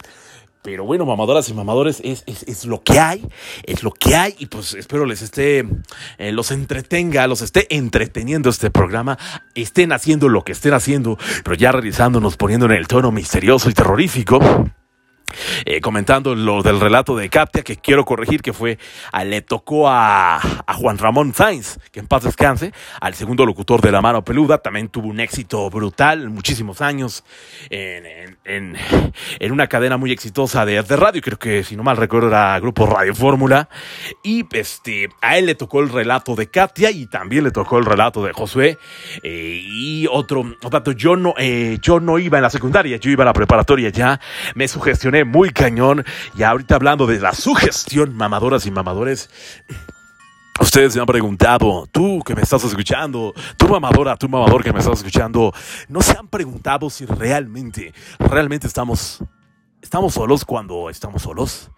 Pero 0.62 0.86
bueno, 0.86 1.06
mamadoras 1.06 1.48
y 1.50 1.54
mamadores, 1.54 2.02
es, 2.04 2.24
es, 2.26 2.44
es, 2.44 2.66
lo 2.66 2.84
que 2.84 3.00
hay, 3.00 3.26
es 3.64 3.84
lo 3.84 3.92
que 3.92 4.16
hay 4.16 4.36
y 4.40 4.48
pues 4.48 4.74
espero 4.74 5.06
les 5.06 5.22
esté, 5.22 5.66
eh, 6.18 6.32
los 6.32 6.52
entretenga, 6.52 7.28
los 7.28 7.42
esté 7.42 7.74
entreteniendo 7.76 8.50
este 8.50 8.70
programa, 8.70 9.18
estén 9.56 9.92
haciendo 9.92 10.30
lo 10.30 10.44
que 10.44 10.52
estén 10.52 10.74
haciendo, 10.74 11.18
pero 11.44 11.56
ya 11.56 11.72
realizándonos, 11.72 12.38
poniendo 12.38 12.66
en 12.66 12.74
el 12.74 12.88
tono 12.88 13.12
misterioso 13.12 13.70
y 13.70 13.74
terrorífico. 13.74 14.40
Eh, 15.65 15.82
comentando 15.82 16.36
lo 16.36 16.62
del 16.63 16.79
relato 16.79 17.15
de 17.15 17.29
Katia, 17.29 17.63
que 17.63 17.77
quiero 17.77 18.06
corregir, 18.06 18.41
que 18.41 18.53
fue, 18.53 18.77
a, 19.12 19.24
le 19.24 19.41
tocó 19.41 19.88
a, 19.89 20.39
Juan 20.77 20.98
Ramón 20.98 21.34
Sainz, 21.34 21.79
que 21.91 22.00
en 22.00 22.08
paz 22.08 22.24
descanse, 22.24 22.72
al 23.01 23.15
segundo 23.15 23.46
locutor 23.46 23.82
de 23.82 23.91
La 23.91 24.01
Mano 24.01 24.24
Peluda, 24.24 24.60
también 24.60 24.89
tuvo 24.89 25.08
un 25.08 25.20
éxito 25.20 25.70
brutal, 25.70 26.29
muchísimos 26.29 26.82
años, 26.82 27.24
en, 27.70 28.77
una 29.51 29.67
cadena 29.67 29.98
muy 29.98 30.12
exitosa 30.12 30.65
de, 30.65 30.82
radio, 30.82 31.22
creo 31.22 31.39
que 31.39 31.63
si 31.63 31.75
no 31.75 31.84
mal 31.84 31.98
recuerdo 31.98 32.27
era 32.27 32.60
Grupo 32.60 32.86
Radio 32.86 33.15
Fórmula, 33.15 33.70
y 34.24 34.46
este, 34.51 35.10
a 35.22 35.38
él 35.38 35.48
le 35.48 35.56
tocó 35.56 35.82
el 35.82 35.89
relato 35.89 36.36
de 36.36 36.50
Katia 36.50 36.91
y 36.91 37.08
también 37.08 37.44
le 37.44 37.51
tocó 37.51 37.77
el 37.77 37.86
relato 37.86 38.24
de 38.24 38.34
Josué, 38.34 38.77
eh, 39.24 39.62
y 39.63 40.08
otro, 40.12 40.44
otro 40.63 40.91
yo 40.94 41.15
no, 41.15 41.34
eh, 41.38 41.77
yo 41.82 42.00
no 42.00 42.20
iba 42.20 42.38
en 42.38 42.44
la 42.44 42.50
secundaria, 42.50 42.98
yo 42.98 43.10
iba 43.10 43.24
a 43.24 43.25
la 43.25 43.34
preparatoria 43.34 43.89
ya, 43.89 44.20
me 44.56 44.67
sugestioné 44.67 45.24
muy 45.27 45.51
cañón. 45.51 46.05
Y 46.36 46.43
ahorita 46.43 46.75
hablando 46.75 47.05
de 47.05 47.19
la 47.19 47.34
sugestión, 47.34 48.15
mamadoras 48.15 48.65
y 48.65 48.72
mamadores. 48.72 49.29
Ustedes 50.60 50.93
se 50.93 51.00
han 51.00 51.05
preguntado, 51.05 51.88
tú 51.91 52.24
que 52.25 52.34
me 52.34 52.41
estás 52.41 52.63
escuchando, 52.63 53.34
tú 53.57 53.67
mamadora, 53.67 54.15
tú 54.17 54.27
mamador 54.27 54.63
que 54.63 54.74
me 54.74 54.79
estás 54.79 54.98
escuchando, 54.98 55.53
¿no 55.88 56.01
se 56.01 56.17
han 56.17 56.27
preguntado 56.27 56.89
si 56.89 57.05
realmente, 57.05 57.93
realmente 58.17 58.65
estamos, 58.65 59.24
estamos 59.84 60.15
solos 60.15 60.43
cuando 60.46 60.89
estamos 60.89 61.22
solos? 61.22 61.69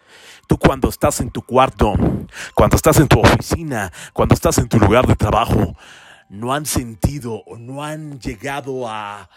Tú 0.47 0.57
cuando 0.57 0.87
estás 0.87 1.19
en 1.19 1.29
tu 1.29 1.41
cuarto, 1.41 1.93
cuando 2.55 2.77
estás 2.77 2.99
en 2.99 3.09
tu 3.09 3.19
oficina, 3.19 3.91
cuando 4.13 4.33
estás 4.33 4.57
en 4.57 4.69
tu 4.69 4.79
lugar 4.79 5.05
de 5.05 5.15
trabajo, 5.15 5.75
no 6.29 6.53
han 6.53 6.67
sentido 6.67 7.43
o 7.47 7.57
no 7.57 7.83
han 7.83 8.19
llegado 8.19 8.87
a, 8.87 9.29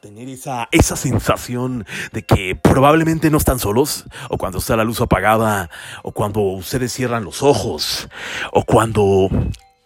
tener 0.00 0.28
esa, 0.28 0.68
esa 0.72 0.96
sensación 0.96 1.86
de 2.12 2.24
que 2.24 2.56
probablemente 2.56 3.30
no 3.30 3.38
están 3.38 3.58
solos, 3.58 4.04
o 4.28 4.36
cuando 4.36 4.58
está 4.58 4.76
la 4.76 4.84
luz 4.84 5.00
apagada, 5.00 5.70
o 6.02 6.12
cuando 6.12 6.40
ustedes 6.40 6.92
cierran 6.92 7.24
los 7.24 7.42
ojos, 7.42 8.08
o 8.52 8.64
cuando 8.64 9.28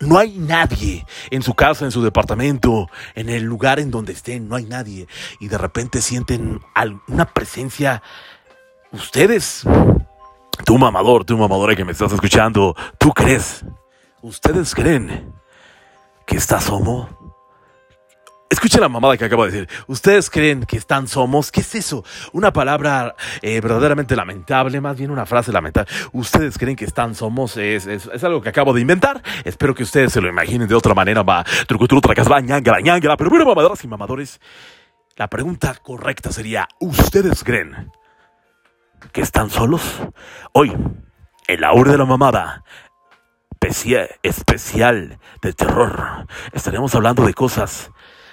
no 0.00 0.18
hay 0.18 0.38
nadie 0.38 1.04
en 1.30 1.42
su 1.42 1.54
casa, 1.54 1.84
en 1.84 1.90
su 1.90 2.02
departamento, 2.02 2.90
en 3.14 3.28
el 3.28 3.44
lugar 3.44 3.78
en 3.78 3.90
donde 3.90 4.12
estén, 4.12 4.48
no 4.48 4.56
hay 4.56 4.64
nadie, 4.64 5.06
y 5.40 5.48
de 5.48 5.58
repente 5.58 6.00
sienten 6.00 6.60
una 7.08 7.26
presencia, 7.26 8.02
ustedes, 8.92 9.64
tú 10.64 10.78
mamador, 10.78 11.24
tú 11.24 11.36
mamadora 11.36 11.76
que 11.76 11.84
me 11.84 11.92
estás 11.92 12.12
escuchando, 12.12 12.74
tú 12.98 13.10
crees, 13.12 13.64
ustedes 14.22 14.74
creen 14.74 15.43
que 16.26 16.36
está 16.36 16.60
Somo? 16.60 17.24
Escuchen 18.54 18.82
la 18.82 18.88
mamada 18.88 19.16
que 19.16 19.24
acabo 19.24 19.44
de 19.44 19.50
decir. 19.50 19.68
¿Ustedes 19.88 20.30
creen 20.30 20.62
que 20.64 20.76
están 20.76 21.08
somos? 21.08 21.50
¿Qué 21.50 21.60
es 21.60 21.74
eso? 21.74 22.04
Una 22.32 22.52
palabra 22.52 23.16
eh, 23.42 23.60
verdaderamente 23.60 24.14
lamentable, 24.14 24.80
más 24.80 24.96
bien 24.96 25.10
una 25.10 25.26
frase 25.26 25.50
lamentable. 25.50 25.90
¿Ustedes 26.12 26.56
creen 26.56 26.76
que 26.76 26.84
están 26.84 27.16
somos? 27.16 27.56
Es, 27.56 27.86
es, 27.86 28.22
algo 28.22 28.40
que 28.42 28.50
acabo 28.50 28.72
de 28.72 28.80
inventar. 28.80 29.22
Espero 29.44 29.74
que 29.74 29.82
ustedes 29.82 30.12
se 30.12 30.20
lo 30.20 30.28
imaginen 30.28 30.68
de 30.68 30.74
otra 30.76 30.94
manera. 30.94 31.24
Va, 31.24 31.44
trucutru, 31.66 32.00
tracasba, 32.00 32.40
ñangala, 32.42 32.80
ñangala. 32.80 33.16
Pero 33.16 33.28
bueno, 33.28 33.44
mamadoras 33.44 33.82
y 33.82 33.88
mamadores, 33.88 34.40
la 35.16 35.28
pregunta 35.28 35.74
correcta 35.82 36.30
sería, 36.30 36.68
¿ustedes 36.78 37.42
creen 37.42 37.90
que 39.10 39.22
están 39.22 39.50
solos? 39.50 39.82
Hoy, 40.52 40.72
en 41.48 41.60
la 41.60 41.72
hora 41.72 41.90
de 41.90 41.98
la 41.98 42.04
mamada, 42.04 42.62
especial 44.22 45.18
de 45.40 45.52
terror. 45.52 46.26
Estaremos 46.52 46.94
hablando 46.94 47.24
de 47.24 47.32
cosas, 47.32 47.90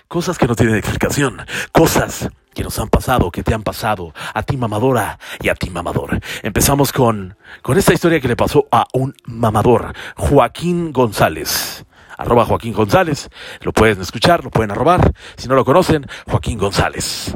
cosas 0.08 0.38
que 0.38 0.48
no 0.48 0.56
tienen 0.56 0.76
explicación, 0.76 1.46
cosas 1.72 2.30
que 2.54 2.64
nos 2.64 2.78
han 2.80 2.90
pasado, 2.90 3.32
que 3.32 3.44
te 3.44 3.54
han 3.54 3.64
pasado, 3.64 4.14
a 4.34 4.44
ti 4.44 4.58
mamadora 4.58 5.20
y 5.42 5.48
a 5.48 5.56
ti 5.56 5.70
mamador. 5.70 6.20
Empezamos 6.44 6.92
con, 6.92 7.38
con 7.62 7.78
esta 7.78 7.94
historia 7.94 8.20
que 8.20 8.28
le 8.28 8.36
pasó 8.36 8.68
a 8.72 8.86
un 8.94 9.16
mamador, 9.26 9.94
Joaquín 10.18 10.92
González 10.92 11.86
arroba 12.18 12.46
Joaquín 12.46 12.74
González. 12.74 13.32
Lo 13.62 13.74
pueden 13.74 14.00
escuchar, 14.00 14.44
lo 14.44 14.52
pueden 14.52 14.70
arrobar. 14.70 15.12
Si 15.38 15.48
no 15.48 15.56
lo 15.56 15.66
conocen, 15.66 16.06
Joaquín 16.28 16.60
González 16.60 17.36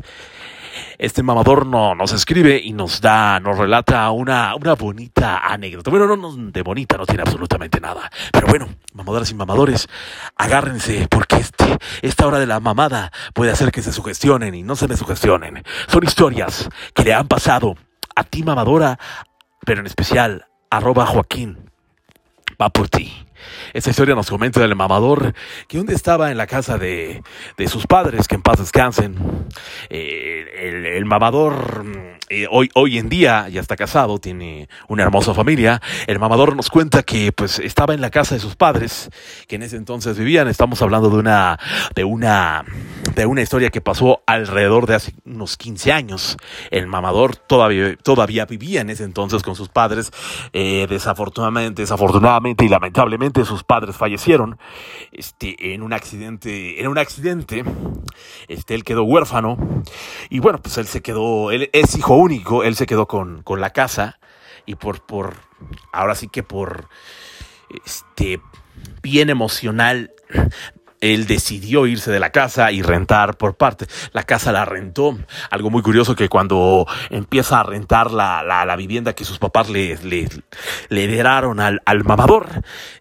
este 0.97 1.23
mamador 1.23 1.65
no, 1.65 1.95
nos 1.95 2.11
escribe 2.13 2.59
y 2.63 2.73
nos 2.73 3.01
da, 3.01 3.39
nos 3.39 3.57
relata 3.57 4.09
una, 4.11 4.55
una 4.55 4.75
bonita 4.75 5.39
anécdota. 5.39 5.91
Bueno, 5.91 6.15
no, 6.15 6.31
de 6.51 6.61
bonita 6.61 6.97
no 6.97 7.05
tiene 7.05 7.23
absolutamente 7.23 7.79
nada. 7.79 8.11
Pero 8.31 8.47
bueno, 8.47 8.69
mamadoras 8.93 9.31
y 9.31 9.35
mamadores, 9.35 9.87
agárrense 10.35 11.07
porque 11.09 11.37
este, 11.37 11.77
esta 12.01 12.27
hora 12.27 12.39
de 12.39 12.47
la 12.47 12.59
mamada 12.59 13.11
puede 13.33 13.51
hacer 13.51 13.71
que 13.71 13.81
se 13.81 13.91
sugestionen 13.91 14.55
y 14.55 14.63
no 14.63 14.75
se 14.75 14.87
me 14.87 14.97
sugestionen. 14.97 15.63
Son 15.87 16.03
historias 16.03 16.69
que 16.93 17.03
le 17.03 17.13
han 17.13 17.27
pasado 17.27 17.75
a 18.15 18.23
ti 18.23 18.43
mamadora, 18.43 18.99
pero 19.65 19.81
en 19.81 19.87
especial 19.87 20.45
arroba 20.69 21.05
Joaquín. 21.05 21.69
Va 22.61 22.69
por 22.69 22.89
ti. 22.89 23.24
Esta 23.73 23.89
historia 23.89 24.15
nos 24.15 24.29
comenta 24.29 24.59
del 24.59 24.75
mamador 24.75 25.33
que 25.67 25.79
un 25.79 25.85
día 25.85 25.95
estaba 25.95 26.31
en 26.31 26.37
la 26.37 26.47
casa 26.47 26.77
de, 26.77 27.23
de 27.57 27.67
sus 27.67 27.87
padres, 27.87 28.27
que 28.27 28.35
en 28.35 28.41
paz 28.41 28.59
descansen. 28.59 29.15
Eh, 29.89 30.95
el, 30.97 31.05
mamador 31.05 31.85
eh, 32.29 32.47
hoy, 32.49 32.69
hoy 32.73 32.97
en 32.97 33.09
día 33.09 33.47
ya 33.49 33.61
está 33.61 33.75
casado, 33.75 34.17
tiene 34.17 34.67
una 34.87 35.03
hermosa 35.03 35.33
familia. 35.33 35.81
El 36.07 36.19
mamador 36.19 36.55
nos 36.55 36.69
cuenta 36.69 37.03
que 37.03 37.31
pues 37.31 37.59
estaba 37.59 37.93
en 37.93 38.01
la 38.01 38.09
casa 38.09 38.35
de 38.35 38.41
sus 38.41 38.55
padres, 38.55 39.09
que 39.47 39.55
en 39.55 39.63
ese 39.63 39.77
entonces 39.77 40.17
vivían. 40.17 40.47
Estamos 40.47 40.81
hablando 40.81 41.09
de 41.09 41.17
una, 41.17 41.59
de 41.95 42.03
una, 42.03 42.65
de 43.15 43.25
una 43.25 43.41
historia 43.41 43.69
que 43.69 43.81
pasó 43.81 44.23
alrededor 44.25 44.87
de 44.87 44.95
hace 44.95 45.13
unos 45.25 45.57
15 45.57 45.91
años. 45.91 46.37
El 46.71 46.87
mamador 46.87 47.35
todavía, 47.35 47.95
todavía 47.97 48.45
vivía 48.45 48.81
en 48.81 48.89
ese 48.89 49.03
entonces 49.03 49.43
con 49.43 49.55
sus 49.55 49.69
padres. 49.69 50.11
Eh, 50.53 50.87
desafortunadamente, 50.89 51.81
desafortunadamente 51.81 52.65
y 52.65 52.69
lamentablemente 52.69 53.34
desafortunadamente 53.35 53.45
sus 53.45 53.63
padres 53.63 53.95
fallecieron 53.95 54.57
este, 55.11 55.73
en 55.73 55.83
un 55.83 55.93
accidente, 55.93 56.79
en 56.79 56.87
un 56.87 56.97
accidente, 56.97 57.63
este, 58.47 58.75
él 58.75 58.83
quedó 58.83 59.03
huérfano 59.03 59.57
y 60.29 60.39
bueno, 60.39 60.61
pues 60.61 60.77
él 60.77 60.87
se 60.87 61.01
quedó, 61.01 61.51
él 61.51 61.69
es 61.73 61.95
hijo 61.97 62.15
único, 62.15 62.63
él 62.63 62.75
se 62.75 62.85
quedó 62.85 63.07
con, 63.07 63.43
con 63.43 63.61
la 63.61 63.71
casa 63.71 64.19
y 64.65 64.75
por, 64.75 65.05
por, 65.05 65.35
ahora 65.91 66.15
sí 66.15 66.27
que 66.27 66.43
por, 66.43 66.87
este, 67.85 68.39
bien 69.01 69.29
emocional 69.29 70.13
él 71.01 71.27
decidió 71.27 71.85
irse 71.87 72.11
de 72.11 72.19
la 72.19 72.31
casa 72.31 72.71
y 72.71 72.81
rentar 72.81 73.37
por 73.37 73.55
parte. 73.55 73.85
La 74.13 74.23
casa 74.23 74.51
la 74.51 74.65
rentó. 74.65 75.17
Algo 75.49 75.69
muy 75.69 75.81
curioso 75.81 76.15
que 76.15 76.29
cuando 76.29 76.87
empieza 77.09 77.59
a 77.59 77.63
rentar 77.63 78.11
la, 78.11 78.43
la, 78.43 78.75
vivienda 78.75 79.13
que 79.13 79.23
sus 79.23 79.39
papás 79.39 79.69
le, 79.69 79.97
le, 80.03 80.27
le 80.89 81.03
heredaron 81.03 81.59
al, 81.59 81.81
al, 81.85 82.03
mamador, 82.03 82.47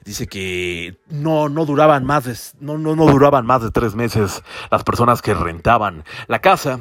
dice 0.04 0.26
que 0.26 0.98
no, 1.08 1.48
no 1.48 1.64
duraban 1.66 2.04
más 2.04 2.24
de, 2.24 2.36
no, 2.60 2.78
no, 2.78 2.94
no 2.94 3.06
duraban 3.06 3.44
más 3.44 3.62
de 3.62 3.70
tres 3.70 3.94
meses 3.94 4.42
las 4.70 4.84
personas 4.84 5.22
que 5.22 5.34
rentaban 5.34 6.04
la 6.28 6.40
casa. 6.40 6.80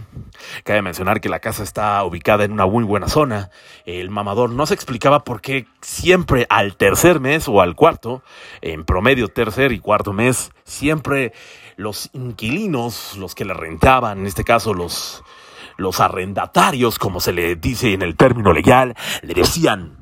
Cabe 0.63 0.81
mencionar 0.81 1.21
que 1.21 1.29
la 1.29 1.39
casa 1.39 1.63
está 1.63 2.03
ubicada 2.03 2.43
en 2.43 2.51
una 2.51 2.65
muy 2.65 2.83
buena 2.83 3.07
zona. 3.07 3.49
El 3.85 4.09
mamador 4.09 4.49
no 4.51 4.65
se 4.65 4.73
explicaba 4.73 5.23
por 5.23 5.41
qué 5.41 5.67
siempre 5.81 6.45
al 6.49 6.75
tercer 6.75 7.19
mes 7.19 7.47
o 7.47 7.61
al 7.61 7.75
cuarto, 7.75 8.23
en 8.61 8.85
promedio 8.85 9.27
tercer 9.27 9.71
y 9.71 9.79
cuarto 9.79 10.13
mes, 10.13 10.51
siempre 10.63 11.12
los 11.75 12.09
inquilinos, 12.13 13.15
los 13.17 13.35
que 13.35 13.45
le 13.45 13.53
rentaban, 13.53 14.19
en 14.19 14.27
este 14.27 14.43
caso 14.43 14.73
los, 14.73 15.23
los 15.77 15.99
arrendatarios, 15.99 16.99
como 16.99 17.19
se 17.19 17.33
le 17.33 17.55
dice 17.55 17.93
en 17.93 18.01
el 18.01 18.15
término 18.15 18.53
legal, 18.53 18.95
le 19.21 19.33
decían, 19.33 19.97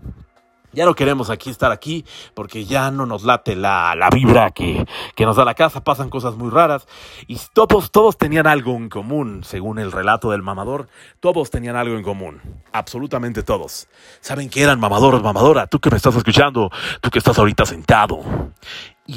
ya 0.74 0.86
no 0.86 0.94
queremos 0.94 1.30
aquí 1.30 1.50
estar 1.50 1.72
aquí 1.72 2.06
porque 2.34 2.66
ya 2.66 2.92
no 2.92 3.06
nos 3.06 3.24
late 3.24 3.56
la, 3.56 3.94
la 3.96 4.10
vibra 4.10 4.52
que, 4.52 4.86
que, 5.16 5.26
nos 5.26 5.36
da 5.36 5.44
la 5.44 5.54
casa, 5.54 5.84
pasan 5.84 6.10
cosas 6.10 6.36
muy 6.36 6.50
raras 6.50 6.88
y 7.28 7.38
todos, 7.54 7.92
todos 7.92 8.18
tenían 8.18 8.48
algo 8.48 8.76
en 8.76 8.90
común, 8.90 9.44
según 9.44 9.80
el 9.80 9.92
relato 9.92 10.32
del 10.32 10.42
mamador, 10.42 10.88
todos 11.20 11.50
tenían 11.50 11.76
algo 11.76 11.98
en 11.98 12.04
común, 12.04 12.42
absolutamente 12.72 13.44
todos. 13.44 13.88
¿Saben 14.22 14.50
que 14.50 14.62
eran 14.62 14.80
mamadores, 14.80 15.22
mamadora? 15.22 15.68
Tú 15.68 15.80
que 15.80 15.90
me 15.90 15.98
estás 15.98 16.16
escuchando, 16.16 16.70
tú 17.02 17.10
que 17.10 17.20
estás 17.20 17.38
ahorita 17.38 17.66
sentado 17.66 18.52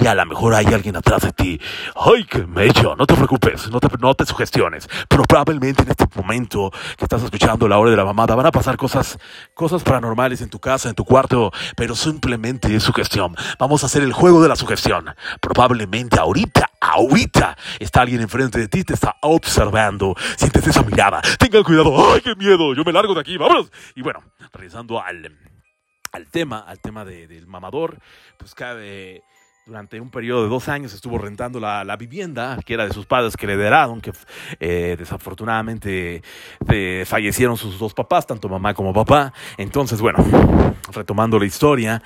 y 0.01 0.07
a 0.07 0.15
lo 0.15 0.27
mejor 0.27 0.55
hay 0.55 0.67
alguien 0.67 0.97
atrás 0.97 1.23
de 1.23 1.33
ti. 1.33 1.61
¡Ay, 1.95 2.25
qué 2.25 2.47
mello! 2.47 2.97
No 2.97 3.07
te 3.07 3.15
preocupes, 3.15 3.71
no 3.71 3.79
te, 3.79 3.89
no 4.01 4.15
te 4.15 4.27
sugestiones. 4.27 4.89
Probablemente 5.09 5.83
en 5.83 5.91
este 5.91 6.07
momento 6.17 6.73
que 6.97 7.05
estás 7.05 7.23
escuchando 7.23 7.69
la 7.69 7.79
hora 7.79 7.91
de 7.91 7.97
la 7.97 8.05
mamada 8.05 8.35
van 8.35 8.47
a 8.47 8.51
pasar 8.51 8.77
cosas, 8.77 9.19
cosas 9.55 9.83
paranormales 9.85 10.41
en 10.41 10.51
tu 10.51 10.59
casa, 10.59 10.89
en 10.89 10.95
tu 10.95 11.05
cuarto, 11.05 11.53
pero 11.77 11.95
simplemente 11.95 12.75
es 12.75 12.83
sugestión. 12.83 13.37
Vamos 13.59 13.83
a 13.83 13.87
hacer 13.87 14.03
el 14.03 14.13
juego 14.13 14.43
de 14.43 14.49
la 14.49 14.57
sugestión. 14.57 15.15
Probablemente 15.41 16.19
ahorita, 16.19 16.71
ahorita, 16.81 17.57
está 17.79 18.03
alguien 18.03 18.21
enfrente 18.21 18.59
de 18.59 18.69
ti, 18.69 18.83
te 18.83 18.95
está 18.95 19.17
observando. 19.23 20.15
Sientes 20.37 20.67
esa 20.67 20.83
mirada. 20.83 21.23
Tengan 21.39 21.63
cuidado. 21.63 22.13
¡Ay, 22.13 22.21
qué 22.21 22.35
miedo! 22.35 22.75
Yo 22.75 22.83
me 22.85 22.93
largo 22.93 23.15
de 23.15 23.21
aquí, 23.21 23.37
vámonos. 23.37 23.71
Y 23.95 24.03
bueno, 24.03 24.25
regresando 24.53 25.01
al, 25.01 25.39
al 26.11 26.27
tema, 26.31 26.65
al 26.67 26.81
tema 26.81 27.05
del 27.05 27.47
mamador, 27.47 27.99
pues 28.39 28.55
cabe 28.55 29.23
durante 29.67 29.99
un 29.99 30.11
periodo 30.11 30.43
de 30.43 30.51
dos 30.51 30.69
años 30.69 30.93
estuvo 30.93 31.17
rentando 31.17 31.59
la, 31.59 31.85
la 31.85 31.97
vivienda, 31.97 32.59
que 32.67 32.75
era 32.75 32.85
de 32.87 32.93
sus 32.93 33.07
padres 33.07 33.35
que 33.35 33.47
le 33.47 33.55
heredaron, 33.55 34.03
que 34.03 34.13
eh, 34.61 34.95
desafortunadamente 34.99 36.23
eh, 36.69 37.05
fallecieron 37.07 37.57
sus 37.57 37.79
dos 37.79 37.95
papás, 37.95 38.27
tanto 38.27 38.51
mamá 38.51 38.75
como 38.75 38.93
papá. 38.93 39.33
Entonces, 39.57 40.03
bueno, 40.03 40.23
retomando 40.93 41.39
la 41.39 41.47
historia, 41.47 42.03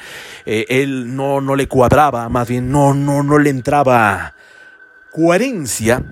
eh, 0.46 0.66
él 0.68 1.16
no, 1.16 1.40
no 1.40 1.56
le 1.56 1.66
cuadraba, 1.66 2.28
más 2.28 2.46
bien 2.46 2.70
no, 2.70 2.94
no, 2.94 3.24
no 3.24 3.38
le 3.40 3.50
entraba 3.50 4.34
coherencia 5.10 6.04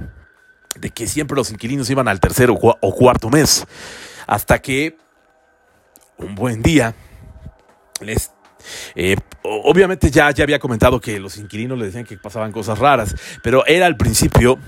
de 0.75 0.91
que 0.91 1.07
siempre 1.07 1.37
los 1.37 1.53
inquilinos 1.53 1.89
iban 1.91 2.09
al 2.09 2.19
tercer 2.19 2.51
o 2.51 2.93
cuarto 2.93 3.31
mes, 3.31 3.65
hasta 4.27 4.59
que 4.59 4.99
un 6.19 6.35
buen 6.35 6.61
día 6.61 6.97
les 8.01 8.33
eh, 8.95 9.17
obviamente 9.43 10.11
ya, 10.11 10.31
ya 10.31 10.45
había 10.45 10.59
comentado 10.59 11.01
que 11.01 11.19
los 11.19 11.37
inquilinos 11.37 11.79
le 11.79 11.87
decían 11.87 12.05
que 12.05 12.17
pasaban 12.17 12.53
cosas 12.53 12.79
raras, 12.79 13.15
pero 13.43 13.65
él 13.67 13.83
al 13.83 13.97
principio 13.97 14.59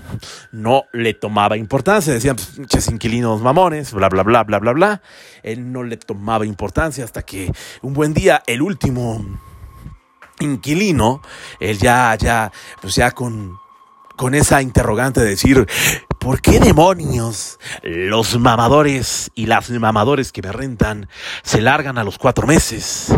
no 0.51 0.85
le 0.93 1.13
tomaba 1.13 1.57
importancia. 1.57 2.13
Decían, 2.13 2.35
pues, 2.35 2.87
inquilinos 2.87 3.41
mamones, 3.41 3.93
bla, 3.93 4.09
bla, 4.09 4.23
bla, 4.23 4.43
bla, 4.43 4.59
bla, 4.59 4.73
bla. 4.73 5.01
Él 5.43 5.71
no 5.71 5.83
le 5.83 5.97
tomaba 5.97 6.45
importancia 6.45 7.03
hasta 7.03 7.21
que 7.21 7.51
un 7.81 7.93
buen 7.93 8.13
día, 8.13 8.43
el 8.47 8.61
último 8.61 9.25
inquilino, 10.39 11.21
él 11.59 11.77
ya, 11.77 12.15
ya, 12.15 12.51
pues 12.81 12.99
con, 13.13 13.57
con 14.15 14.35
esa 14.35 14.61
interrogante 14.61 15.21
de 15.21 15.29
decir, 15.29 15.67
¿por 16.19 16.41
qué 16.41 16.59
demonios 16.59 17.59
los 17.83 18.37
mamadores 18.39 19.31
y 19.35 19.45
las 19.45 19.69
mamadores 19.69 20.31
que 20.31 20.41
me 20.41 20.51
rentan 20.51 21.07
se 21.43 21.61
largan 21.61 21.97
a 21.97 22.03
los 22.03 22.17
cuatro 22.17 22.47
meses? 22.47 23.13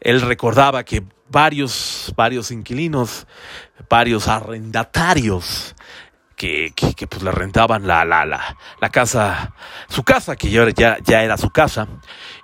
Él 0.00 0.20
recordaba 0.20 0.84
que 0.84 1.02
varios, 1.28 2.12
varios 2.16 2.50
inquilinos, 2.50 3.26
varios 3.88 4.28
arrendatarios 4.28 5.74
que, 6.36 6.72
que, 6.74 7.06
pues 7.06 7.22
le 7.22 7.32
rentaban 7.32 7.86
la, 7.86 8.04
la, 8.04 8.26
la, 8.26 8.56
la, 8.80 8.90
casa, 8.90 9.54
su 9.88 10.04
casa, 10.04 10.36
que 10.36 10.50
ya, 10.50 10.68
ya, 10.68 10.98
ya 11.02 11.22
era 11.22 11.38
su 11.38 11.48
casa, 11.48 11.88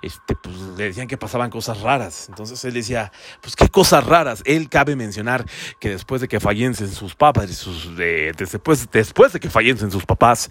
este, 0.01 0.35
pues 0.35 0.55
le 0.75 0.85
decían 0.85 1.07
que 1.07 1.17
pasaban 1.17 1.51
cosas 1.51 1.81
raras. 1.81 2.27
Entonces 2.27 2.63
él 2.65 2.73
decía, 2.73 3.11
pues 3.39 3.55
qué 3.55 3.69
cosas 3.69 4.03
raras. 4.05 4.41
Él 4.45 4.67
cabe 4.67 4.95
mencionar 4.95 5.45
que 5.79 5.89
después 5.89 6.21
de 6.21 6.27
que 6.27 6.39
fallecen 6.39 6.91
sus 6.91 7.13
papás, 7.15 7.51
sus, 7.51 7.95
de, 7.95 8.33
después, 8.35 8.89
después 8.91 9.31
de 9.31 9.39
que 9.39 9.51
fallecen 9.51 9.91
sus 9.91 10.05
papás, 10.05 10.49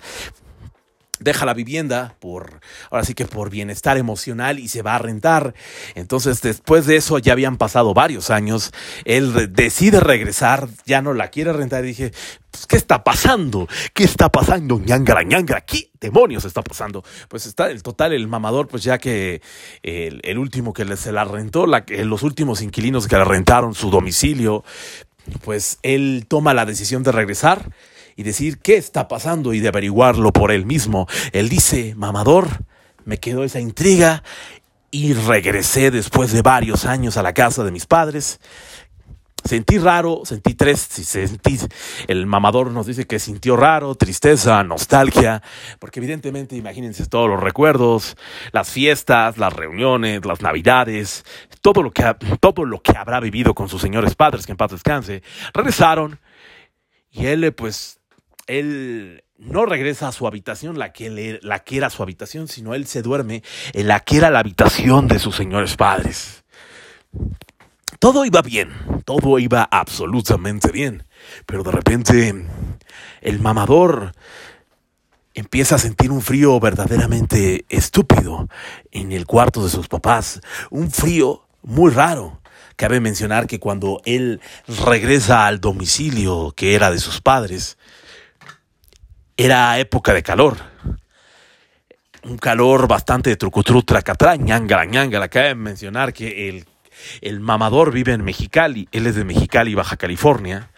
deja 1.22 1.46
la 1.46 1.54
vivienda 1.54 2.16
por, 2.20 2.60
ahora 2.90 3.04
sí 3.04 3.14
que 3.14 3.26
por 3.26 3.50
bienestar 3.50 3.96
emocional 3.96 4.58
y 4.58 4.68
se 4.68 4.82
va 4.82 4.96
a 4.96 4.98
rentar. 4.98 5.54
Entonces, 5.94 6.42
después 6.42 6.86
de 6.86 6.96
eso, 6.96 7.18
ya 7.18 7.32
habían 7.32 7.56
pasado 7.56 7.94
varios 7.94 8.30
años, 8.30 8.72
él 9.04 9.52
decide 9.52 10.00
regresar, 10.00 10.68
ya 10.86 11.02
no 11.02 11.14
la 11.14 11.28
quiere 11.28 11.52
rentar 11.52 11.84
y 11.84 11.88
dije, 11.88 12.12
pues, 12.50 12.66
¿qué 12.66 12.76
está 12.76 13.02
pasando? 13.02 13.66
¿Qué 13.94 14.04
está 14.04 14.28
pasando? 14.30 14.78
ñangara, 14.78 15.22
ñangara, 15.22 15.62
¿qué 15.62 15.90
demonios 16.00 16.44
está 16.44 16.62
pasando? 16.62 17.02
Pues 17.28 17.46
está 17.46 17.70
el 17.70 17.82
total, 17.82 18.12
el 18.12 18.28
mamador, 18.28 18.68
pues 18.68 18.82
ya 18.82 18.98
que 18.98 19.40
el, 19.82 20.38
último 20.38 20.72
que 20.72 20.96
se 20.96 21.12
la 21.12 21.24
rentó, 21.24 21.66
la, 21.66 21.84
los 21.88 22.22
últimos 22.22 22.60
inquilinos 22.60 23.08
que 23.08 23.16
le 23.16 23.24
rentaron 23.24 23.74
su 23.74 23.90
domicilio, 23.90 24.64
pues 25.44 25.78
él 25.82 26.26
toma 26.28 26.52
la 26.52 26.66
decisión 26.66 27.02
de 27.02 27.12
regresar 27.12 27.70
y 28.16 28.22
decir 28.22 28.58
qué 28.58 28.76
está 28.76 29.08
pasando 29.08 29.52
y 29.54 29.60
de 29.60 29.68
averiguarlo 29.68 30.32
por 30.32 30.52
él 30.52 30.66
mismo. 30.66 31.06
Él 31.32 31.48
dice, 31.48 31.94
mamador, 31.96 32.64
me 33.04 33.18
quedó 33.18 33.44
esa 33.44 33.60
intriga 33.60 34.22
y 34.90 35.14
regresé 35.14 35.90
después 35.90 36.32
de 36.32 36.42
varios 36.42 36.84
años 36.84 37.16
a 37.16 37.22
la 37.22 37.32
casa 37.32 37.64
de 37.64 37.72
mis 37.72 37.86
padres. 37.86 38.40
Sentí 39.44 39.78
raro, 39.78 40.22
sentí 40.24 40.54
tres, 40.54 40.80
sentí, 40.80 41.58
el 42.06 42.26
mamador 42.26 42.70
nos 42.70 42.86
dice 42.86 43.08
que 43.08 43.18
sintió 43.18 43.56
raro, 43.56 43.96
tristeza, 43.96 44.62
nostalgia, 44.62 45.42
porque 45.80 45.98
evidentemente 45.98 46.54
imagínense 46.54 47.06
todos 47.06 47.28
los 47.28 47.40
recuerdos, 47.40 48.16
las 48.52 48.70
fiestas, 48.70 49.38
las 49.38 49.52
reuniones, 49.52 50.24
las 50.24 50.42
navidades, 50.42 51.24
todo 51.60 51.82
lo 51.82 51.90
que, 51.90 52.14
todo 52.38 52.64
lo 52.64 52.82
que 52.82 52.96
habrá 52.96 53.18
vivido 53.18 53.52
con 53.52 53.68
sus 53.68 53.82
señores 53.82 54.14
padres, 54.14 54.46
que 54.46 54.52
en 54.52 54.58
paz 54.58 54.70
descanse, 54.70 55.24
regresaron 55.52 56.20
y 57.10 57.26
él 57.26 57.52
pues 57.52 57.98
él 58.58 59.24
no 59.38 59.66
regresa 59.66 60.08
a 60.08 60.12
su 60.12 60.26
habitación, 60.26 60.78
la 60.78 60.92
que, 60.92 61.40
que 61.64 61.76
era 61.76 61.90
su 61.90 62.02
habitación, 62.02 62.48
sino 62.48 62.74
él 62.74 62.86
se 62.86 63.02
duerme 63.02 63.42
en 63.72 63.88
la 63.88 64.00
que 64.00 64.18
era 64.18 64.30
la 64.30 64.40
habitación 64.40 65.08
de 65.08 65.18
sus 65.18 65.36
señores 65.36 65.76
padres. 65.76 66.44
Todo 67.98 68.24
iba 68.24 68.42
bien, 68.42 68.70
todo 69.04 69.38
iba 69.38 69.68
absolutamente 69.70 70.70
bien, 70.70 71.04
pero 71.46 71.62
de 71.62 71.72
repente 71.72 72.34
el 73.20 73.40
mamador 73.40 74.12
empieza 75.34 75.76
a 75.76 75.78
sentir 75.78 76.10
un 76.10 76.20
frío 76.20 76.58
verdaderamente 76.60 77.64
estúpido 77.68 78.48
en 78.90 79.12
el 79.12 79.26
cuarto 79.26 79.64
de 79.64 79.70
sus 79.70 79.88
papás, 79.88 80.40
un 80.70 80.90
frío 80.90 81.46
muy 81.62 81.90
raro. 81.90 82.40
Cabe 82.76 83.00
mencionar 83.00 83.46
que 83.46 83.60
cuando 83.60 84.00
él 84.04 84.40
regresa 84.84 85.46
al 85.46 85.60
domicilio 85.60 86.52
que 86.56 86.74
era 86.74 86.90
de 86.90 86.98
sus 86.98 87.20
padres, 87.20 87.76
era 89.36 89.78
época 89.78 90.12
de 90.14 90.22
calor. 90.22 90.56
Un 92.24 92.38
calor 92.38 92.86
bastante 92.86 93.30
de 93.30 93.36
trucutru, 93.36 93.82
tracatrá, 93.82 94.36
ñangara, 94.36 94.84
ñangara. 94.84 95.28
Cabe 95.28 95.54
mencionar 95.54 96.12
que 96.12 96.48
el, 96.48 96.66
el 97.20 97.40
mamador 97.40 97.92
vive 97.92 98.12
en 98.12 98.22
Mexicali. 98.22 98.88
Él 98.92 99.06
es 99.06 99.16
de 99.16 99.24
Mexicali, 99.24 99.74
Baja 99.74 99.96
California. 99.96 100.70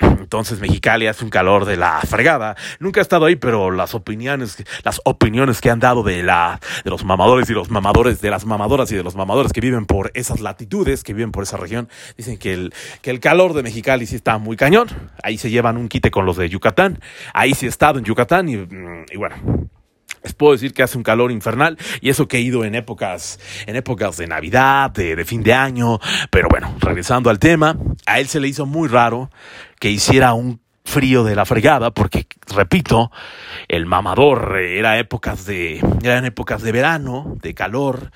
Entonces 0.00 0.60
Mexicali 0.60 1.06
hace 1.06 1.24
un 1.24 1.30
calor 1.30 1.64
de 1.64 1.76
la 1.76 2.00
fregada. 2.00 2.56
Nunca 2.78 3.00
he 3.00 3.02
estado 3.02 3.26
ahí, 3.26 3.36
pero 3.36 3.70
las 3.70 3.94
opiniones, 3.94 4.62
las 4.84 5.00
opiniones 5.04 5.60
que 5.60 5.70
han 5.70 5.80
dado 5.80 6.02
de 6.02 6.22
la, 6.22 6.60
de 6.84 6.90
los 6.90 7.04
mamadores 7.04 7.48
y 7.50 7.52
los 7.52 7.70
mamadores, 7.70 8.20
de 8.20 8.30
las 8.30 8.46
mamadoras 8.46 8.90
y 8.92 8.96
de 8.96 9.02
los 9.02 9.16
mamadores 9.16 9.52
que 9.52 9.60
viven 9.60 9.86
por 9.86 10.10
esas 10.14 10.40
latitudes, 10.40 11.04
que 11.04 11.14
viven 11.14 11.32
por 11.32 11.42
esa 11.42 11.56
región, 11.56 11.88
dicen 12.16 12.38
que 12.38 12.52
el, 12.52 12.74
que 13.02 13.10
el 13.10 13.20
calor 13.20 13.54
de 13.54 13.62
Mexicali 13.62 14.06
sí 14.06 14.16
está 14.16 14.38
muy 14.38 14.56
cañón. 14.56 14.88
Ahí 15.22 15.38
se 15.38 15.50
llevan 15.50 15.76
un 15.76 15.88
quite 15.88 16.10
con 16.10 16.26
los 16.26 16.36
de 16.36 16.48
Yucatán. 16.48 17.00
Ahí 17.34 17.54
sí 17.54 17.66
he 17.66 17.68
estado 17.68 17.98
en 17.98 18.04
Yucatán 18.04 18.48
y, 18.48 18.54
y 18.54 19.16
bueno. 19.16 19.36
Les 20.22 20.34
puedo 20.34 20.52
decir 20.52 20.74
que 20.74 20.82
hace 20.82 20.98
un 20.98 21.02
calor 21.02 21.32
infernal 21.32 21.78
y 22.02 22.10
eso 22.10 22.28
que 22.28 22.36
he 22.36 22.40
ido 22.40 22.64
en 22.64 22.74
épocas, 22.74 23.40
en 23.66 23.76
épocas 23.76 24.18
de 24.18 24.26
Navidad, 24.26 24.90
de, 24.90 25.24
fin 25.24 25.42
de 25.42 25.54
año. 25.54 25.98
Pero 26.30 26.48
bueno, 26.50 26.74
regresando 26.80 27.30
al 27.30 27.38
tema, 27.38 27.76
a 28.06 28.20
él 28.20 28.28
se 28.28 28.38
le 28.38 28.48
hizo 28.48 28.66
muy 28.66 28.88
raro 28.88 29.30
que 29.80 29.90
hiciera 29.90 30.34
un 30.34 30.60
frío 30.84 31.24
de 31.24 31.34
la 31.34 31.44
fregada, 31.44 31.90
porque 31.90 32.26
repito, 32.54 33.10
el 33.68 33.86
mamador 33.86 34.58
era 34.58 34.98
épocas 34.98 35.46
de, 35.46 35.80
eran 36.02 36.24
épocas 36.24 36.62
de 36.62 36.72
verano, 36.72 37.36
de 37.40 37.54
calor, 37.54 38.10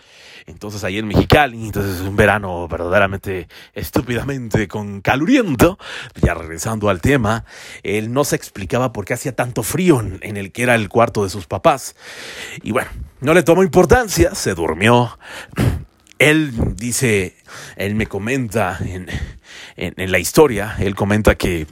entonces 0.47 0.85
ahí 0.85 0.99
en 0.99 1.07
Mexicali, 1.07 1.67
entonces 1.67 2.01
un 2.03 2.17
verano 2.17 2.69
verdaderamente 2.69 3.49
estúpidamente 3.73 4.69
con 4.69 5.01
caluriento, 5.01 5.79
ya 6.21 6.35
regresando 6.35 6.91
al 6.91 7.01
tema, 7.01 7.45
él 7.83 8.13
no 8.13 8.25
se 8.25 8.37
explicaba 8.37 8.93
por 8.93 9.05
qué 9.05 9.15
hacía 9.15 9.35
tanto 9.35 9.63
frío 9.63 10.03
en 10.21 10.37
el 10.37 10.53
que 10.53 10.65
era 10.65 10.75
el 10.75 10.89
cuarto 10.89 11.25
de 11.25 11.31
sus 11.31 11.47
papás. 11.47 11.97
Y 12.63 12.73
bueno, 12.73 12.91
no 13.21 13.33
le 13.33 13.43
tomó 13.43 13.63
importancia, 13.63 14.35
se 14.35 14.55
durmió. 14.55 15.19
Él 16.19 16.75
dice, 16.77 17.37
él 17.77 17.95
me 17.95 18.07
comenta 18.07 18.79
en, 18.81 19.07
la 19.77 20.19
historia, 20.19 20.77
él 20.79 20.95
comenta 20.95 21.35
que 21.35 21.67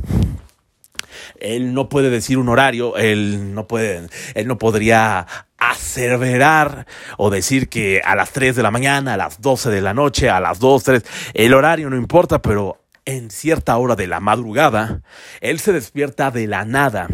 él 1.38 1.74
no 1.74 1.88
puede 1.88 2.10
decir 2.10 2.38
un 2.38 2.48
horario, 2.48 2.96
él 2.96 3.54
no 3.54 3.66
puede, 3.66 4.08
él 4.34 4.46
no 4.46 4.58
podría 4.58 5.26
aseverar 5.58 6.86
o 7.18 7.30
decir 7.30 7.68
que 7.68 8.00
a 8.04 8.16
las 8.16 8.32
3 8.32 8.56
de 8.56 8.62
la 8.62 8.70
mañana, 8.70 9.14
a 9.14 9.16
las 9.16 9.40
12 9.40 9.70
de 9.70 9.80
la 9.80 9.94
noche, 9.94 10.28
a 10.28 10.40
las 10.40 10.58
2, 10.58 10.82
3, 10.82 11.02
el 11.34 11.54
horario 11.54 11.88
no 11.88 11.96
importa, 11.96 12.42
pero 12.42 12.82
en 13.04 13.30
cierta 13.30 13.76
hora 13.76 13.96
de 13.96 14.06
la 14.06 14.20
madrugada, 14.20 15.02
él 15.40 15.60
se 15.60 15.72
despierta 15.72 16.30
de 16.30 16.46
la 16.46 16.64
nada. 16.64 17.08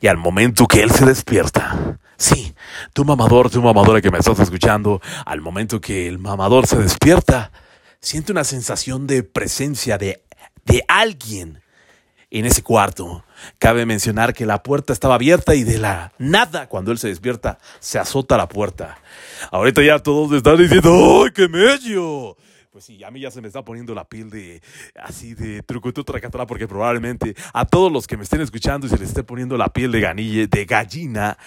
Y 0.00 0.06
al 0.06 0.16
momento 0.16 0.66
que 0.66 0.82
él 0.82 0.90
se 0.90 1.04
despierta, 1.04 1.98
sí, 2.16 2.54
tu 2.92 3.04
mamador, 3.04 3.50
tu 3.50 3.62
mamadora 3.62 4.00
que 4.00 4.10
me 4.10 4.18
estás 4.18 4.38
escuchando, 4.40 5.00
al 5.24 5.40
momento 5.40 5.80
que 5.80 6.08
el 6.08 6.18
mamador 6.18 6.66
se 6.66 6.78
despierta, 6.78 7.52
siente 8.00 8.32
una 8.32 8.44
sensación 8.44 9.06
de 9.06 9.22
presencia 9.22 9.98
de, 9.98 10.22
de 10.64 10.82
alguien 10.88 11.60
en 12.30 12.44
ese 12.44 12.62
cuarto. 12.62 13.24
Cabe 13.58 13.86
mencionar 13.86 14.34
que 14.34 14.46
la 14.46 14.62
puerta 14.62 14.92
estaba 14.92 15.14
abierta 15.14 15.54
y 15.54 15.64
de 15.64 15.78
la 15.78 16.12
nada, 16.18 16.68
cuando 16.68 16.92
él 16.92 16.98
se 16.98 17.08
despierta, 17.08 17.58
se 17.80 17.98
azota 17.98 18.36
la 18.36 18.48
puerta. 18.48 18.98
Ahorita 19.50 19.82
ya 19.82 19.98
todos 19.98 20.32
están 20.32 20.56
diciendo, 20.56 21.22
¡ay, 21.24 21.30
qué 21.32 21.48
medio! 21.48 22.36
Pues 22.76 22.84
sí, 22.84 23.02
a 23.04 23.10
mí 23.10 23.20
ya 23.20 23.30
se 23.30 23.40
me 23.40 23.46
está 23.46 23.64
poniendo 23.64 23.94
la 23.94 24.06
piel 24.06 24.28
de 24.28 24.60
así 24.96 25.32
de 25.32 25.62
trucutu 25.62 26.04
tracatara 26.04 26.44
porque 26.46 26.68
probablemente 26.68 27.34
a 27.54 27.64
todos 27.64 27.90
los 27.90 28.06
que 28.06 28.18
me 28.18 28.24
estén 28.24 28.42
escuchando 28.42 28.86
y 28.86 28.90
se 28.90 28.98
les 28.98 29.08
esté 29.08 29.22
poniendo 29.22 29.56
la 29.56 29.70
piel 29.70 29.90
de 29.92 30.00
ganille, 30.00 30.46
de 30.46 30.66
gallina, 30.66 31.38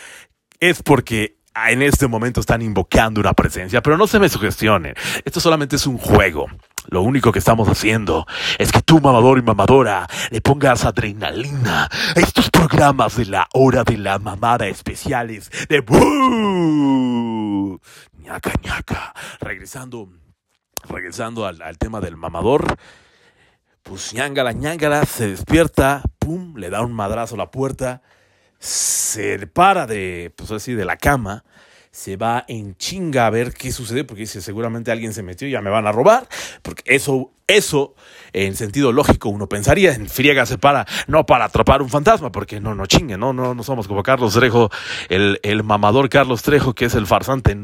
es 0.60 0.84
porque 0.84 1.38
en 1.68 1.82
este 1.82 2.08
momento 2.08 2.40
están 2.40 2.62
invocando 2.62 3.20
una 3.20 3.34
presencia, 3.34 3.82
pero 3.82 3.98
no 3.98 4.08
se 4.08 4.20
me 4.20 4.30
sugestionen. 4.30 4.94
Esto 5.26 5.40
solamente 5.40 5.76
es 5.76 5.88
un 5.88 5.98
juego. 5.98 6.48
Lo 6.90 7.02
único 7.02 7.32
que 7.32 7.40
estamos 7.40 7.68
haciendo 7.68 8.26
es 8.58 8.72
que 8.72 8.82
tú, 8.82 9.00
mamador 9.00 9.38
y 9.38 9.42
mamadora, 9.42 10.08
le 10.32 10.42
pongas 10.42 10.86
adrenalina 10.86 11.86
a 11.86 12.20
estos 12.20 12.50
programas 12.50 13.16
de 13.18 13.26
la 13.26 13.48
hora 13.54 13.84
de 13.84 13.98
la 13.98 14.18
mamada 14.20 14.68
especiales 14.68 15.52
de 15.68 15.82
¡Buu! 15.82 17.00
ñaca 18.18 18.52
ñaca. 18.64 19.14
Regresando, 19.40 20.10
regresando 20.88 21.46
al, 21.46 21.62
al 21.62 21.78
tema 21.78 22.00
del 22.00 22.16
mamador, 22.18 22.78
pues 23.84 24.14
ñangala 24.14 24.54
ñangala 24.54 25.06
se 25.06 25.28
despierta, 25.28 26.02
pum, 26.18 26.56
le 26.58 26.70
da 26.70 26.82
un 26.82 26.94
madrazo 26.94 27.36
a 27.36 27.40
la 27.40 27.52
puerta, 27.52 28.02
se 28.60 29.48
para 29.48 29.88
de, 29.88 30.32
pues 30.36 30.52
así, 30.52 30.74
de 30.74 30.86
la 30.86 30.98
cama, 30.98 31.44
se 31.92 32.18
va 32.18 32.46
en 32.48 32.76
chinga 32.76 33.26
a 33.26 33.30
ver 33.30 33.54
qué 33.54 33.72
sucede, 33.72 34.04
porque 34.04 34.22
dice, 34.22 34.42
seguramente 34.42 34.92
alguien 34.92 35.14
se 35.14 35.24
metió 35.24 35.48
y 35.48 35.52
ya 35.52 35.62
me 35.62 35.70
van 35.70 35.88
a 35.88 35.92
robar, 35.92 36.28
porque 36.62 36.84
eso, 36.86 37.32
eso, 37.50 37.96
en 38.32 38.56
sentido 38.56 38.92
lógico, 38.92 39.30
uno 39.30 39.48
pensaría, 39.48 39.94
en 39.94 40.08
friega 40.08 40.46
se 40.46 40.58
para, 40.58 40.86
no 41.08 41.26
para 41.26 41.46
atrapar 41.46 41.82
un 41.82 41.90
fantasma, 41.90 42.32
porque 42.32 42.60
no, 42.60 42.76
no 42.76 42.86
chingue, 42.86 43.18
no, 43.18 43.34
no, 43.34 43.56
no 43.56 43.64
somos 43.64 43.88
como 43.88 44.04
Carlos 44.04 44.34
Trejo, 44.34 44.70
el, 45.10 45.40
el 45.44 45.64
mamador 45.64 46.10
Carlos 46.10 46.44
Trejo, 46.44 46.74
que 46.74 46.86
es 46.86 46.96
el 46.96 47.08
farsante, 47.08 47.58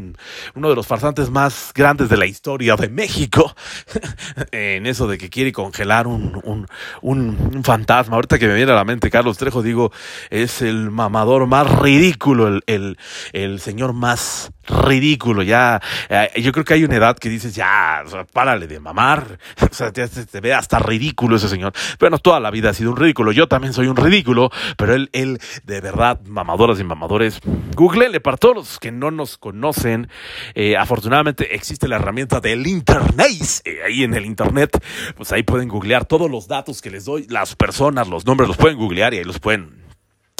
uno 0.55 0.69
de 0.69 0.75
los 0.75 0.87
farsantes 0.87 1.29
más 1.29 1.71
grandes 1.73 2.09
de 2.09 2.17
la 2.17 2.25
historia 2.25 2.75
de 2.75 2.89
México, 2.89 3.55
en 4.51 4.85
eso 4.87 5.07
de 5.07 5.17
que 5.17 5.29
quiere 5.29 5.51
congelar 5.51 6.07
un, 6.07 6.41
un, 6.43 6.67
un, 7.01 7.63
fantasma. 7.63 8.15
Ahorita 8.15 8.39
que 8.39 8.47
me 8.47 8.55
viene 8.55 8.71
a 8.71 8.75
la 8.75 8.83
mente 8.83 9.09
Carlos 9.09 9.37
Trejo, 9.37 9.61
digo, 9.61 9.91
es 10.29 10.61
el 10.61 10.89
mamador 10.91 11.45
más 11.47 11.69
ridículo, 11.79 12.47
el, 12.47 12.63
el, 12.65 12.97
el 13.33 13.59
señor 13.59 13.93
más 13.93 14.51
ridículo, 14.67 15.43
ya, 15.43 15.79
eh, 16.09 16.41
yo 16.41 16.51
creo 16.51 16.65
que 16.65 16.73
hay 16.73 16.83
una 16.83 16.95
edad 16.95 17.17
que 17.17 17.29
dices, 17.29 17.53
ya, 17.53 18.03
párale 18.33 18.67
de 18.67 18.79
mamar, 18.79 19.37
o 19.75 19.77
sea, 19.77 19.91
te, 19.91 20.39
ve 20.39 20.53
hasta 20.53 20.79
ridículo 20.79 21.35
ese 21.35 21.49
señor. 21.49 21.73
Bueno, 21.99 22.17
toda 22.17 22.39
la 22.39 22.49
vida 22.49 22.69
ha 22.69 22.73
sido 22.73 22.91
un 22.91 22.97
ridículo, 22.97 23.33
yo 23.33 23.47
también 23.47 23.73
soy 23.73 23.87
un 23.87 23.97
ridículo, 23.97 24.49
pero 24.77 24.93
él, 24.93 25.09
él, 25.11 25.39
de 25.65 25.81
verdad, 25.81 26.21
mamadoras 26.25 26.79
y 26.79 26.85
mamadores, 26.85 27.41
googlele 27.75 28.21
para 28.21 28.37
todos 28.37 28.55
los 28.55 28.79
que 28.79 28.91
no 28.91 29.11
nos 29.11 29.37
conocen, 29.37 30.07
eh, 30.53 30.77
afortunadamente 30.77 31.55
existe 31.55 31.89
la 31.89 31.97
herramienta 31.97 32.39
del 32.39 32.67
internet, 32.67 33.25
eh, 33.65 33.79
ahí 33.85 34.03
en 34.03 34.13
el 34.13 34.25
internet, 34.25 34.81
pues 35.17 35.33
ahí 35.33 35.43
pueden 35.43 35.67
googlear 35.67 36.05
todos 36.05 36.31
los 36.31 36.47
datos 36.47 36.81
que 36.81 36.89
les 36.89 37.03
doy, 37.03 37.27
las 37.29 37.55
personas, 37.55 38.07
los 38.07 38.25
nombres, 38.25 38.47
los 38.47 38.57
pueden 38.57 38.77
googlear 38.77 39.13
y 39.13 39.17
ahí 39.17 39.23
los 39.25 39.39
pueden 39.39 39.84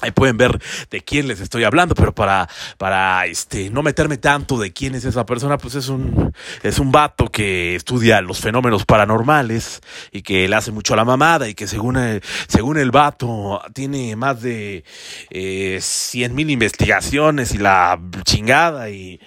Ahí 0.02 0.12
pueden 0.12 0.36
ver 0.36 0.62
de 0.92 1.02
quién 1.02 1.30
les 1.30 1.40
estoy 1.40 1.64
hablando, 1.64 1.96
pero 1.96 2.14
para, 2.14 2.50
para 2.78 3.26
este, 3.28 3.70
no 3.70 3.82
meterme 3.82 4.18
tanto 4.18 4.60
de 4.60 4.74
quién 4.74 4.94
es 4.94 5.06
esa 5.06 5.26
persona, 5.26 5.58
pues 5.58 5.76
es 5.76 5.88
un, 5.88 6.34
es 6.64 6.80
un 6.80 6.92
vato 6.92 7.32
que 7.32 7.76
estudia 7.76 8.20
los 8.20 8.42
fenómenos 8.42 8.86
paranormales 8.86 9.80
y 10.12 10.22
que 10.22 10.50
le 10.50 10.56
hace 10.58 10.74
mucho 10.74 10.96
a 10.96 10.98
la 10.98 11.06
mamada 11.06 11.48
y 11.48 11.56
que 11.56 11.66
según 11.66 11.96
el, 11.96 12.22
según 12.50 12.78
el 12.78 12.92
vato 12.92 13.62
tiene 13.74 14.18
más 14.18 14.42
de 14.42 14.84
eh, 15.30 15.80
100 15.82 16.36
mil 16.36 16.50
investigaciones 16.50 17.54
y 17.54 17.58
la 17.58 17.98
chingada 18.26 18.90
y, 18.90 19.22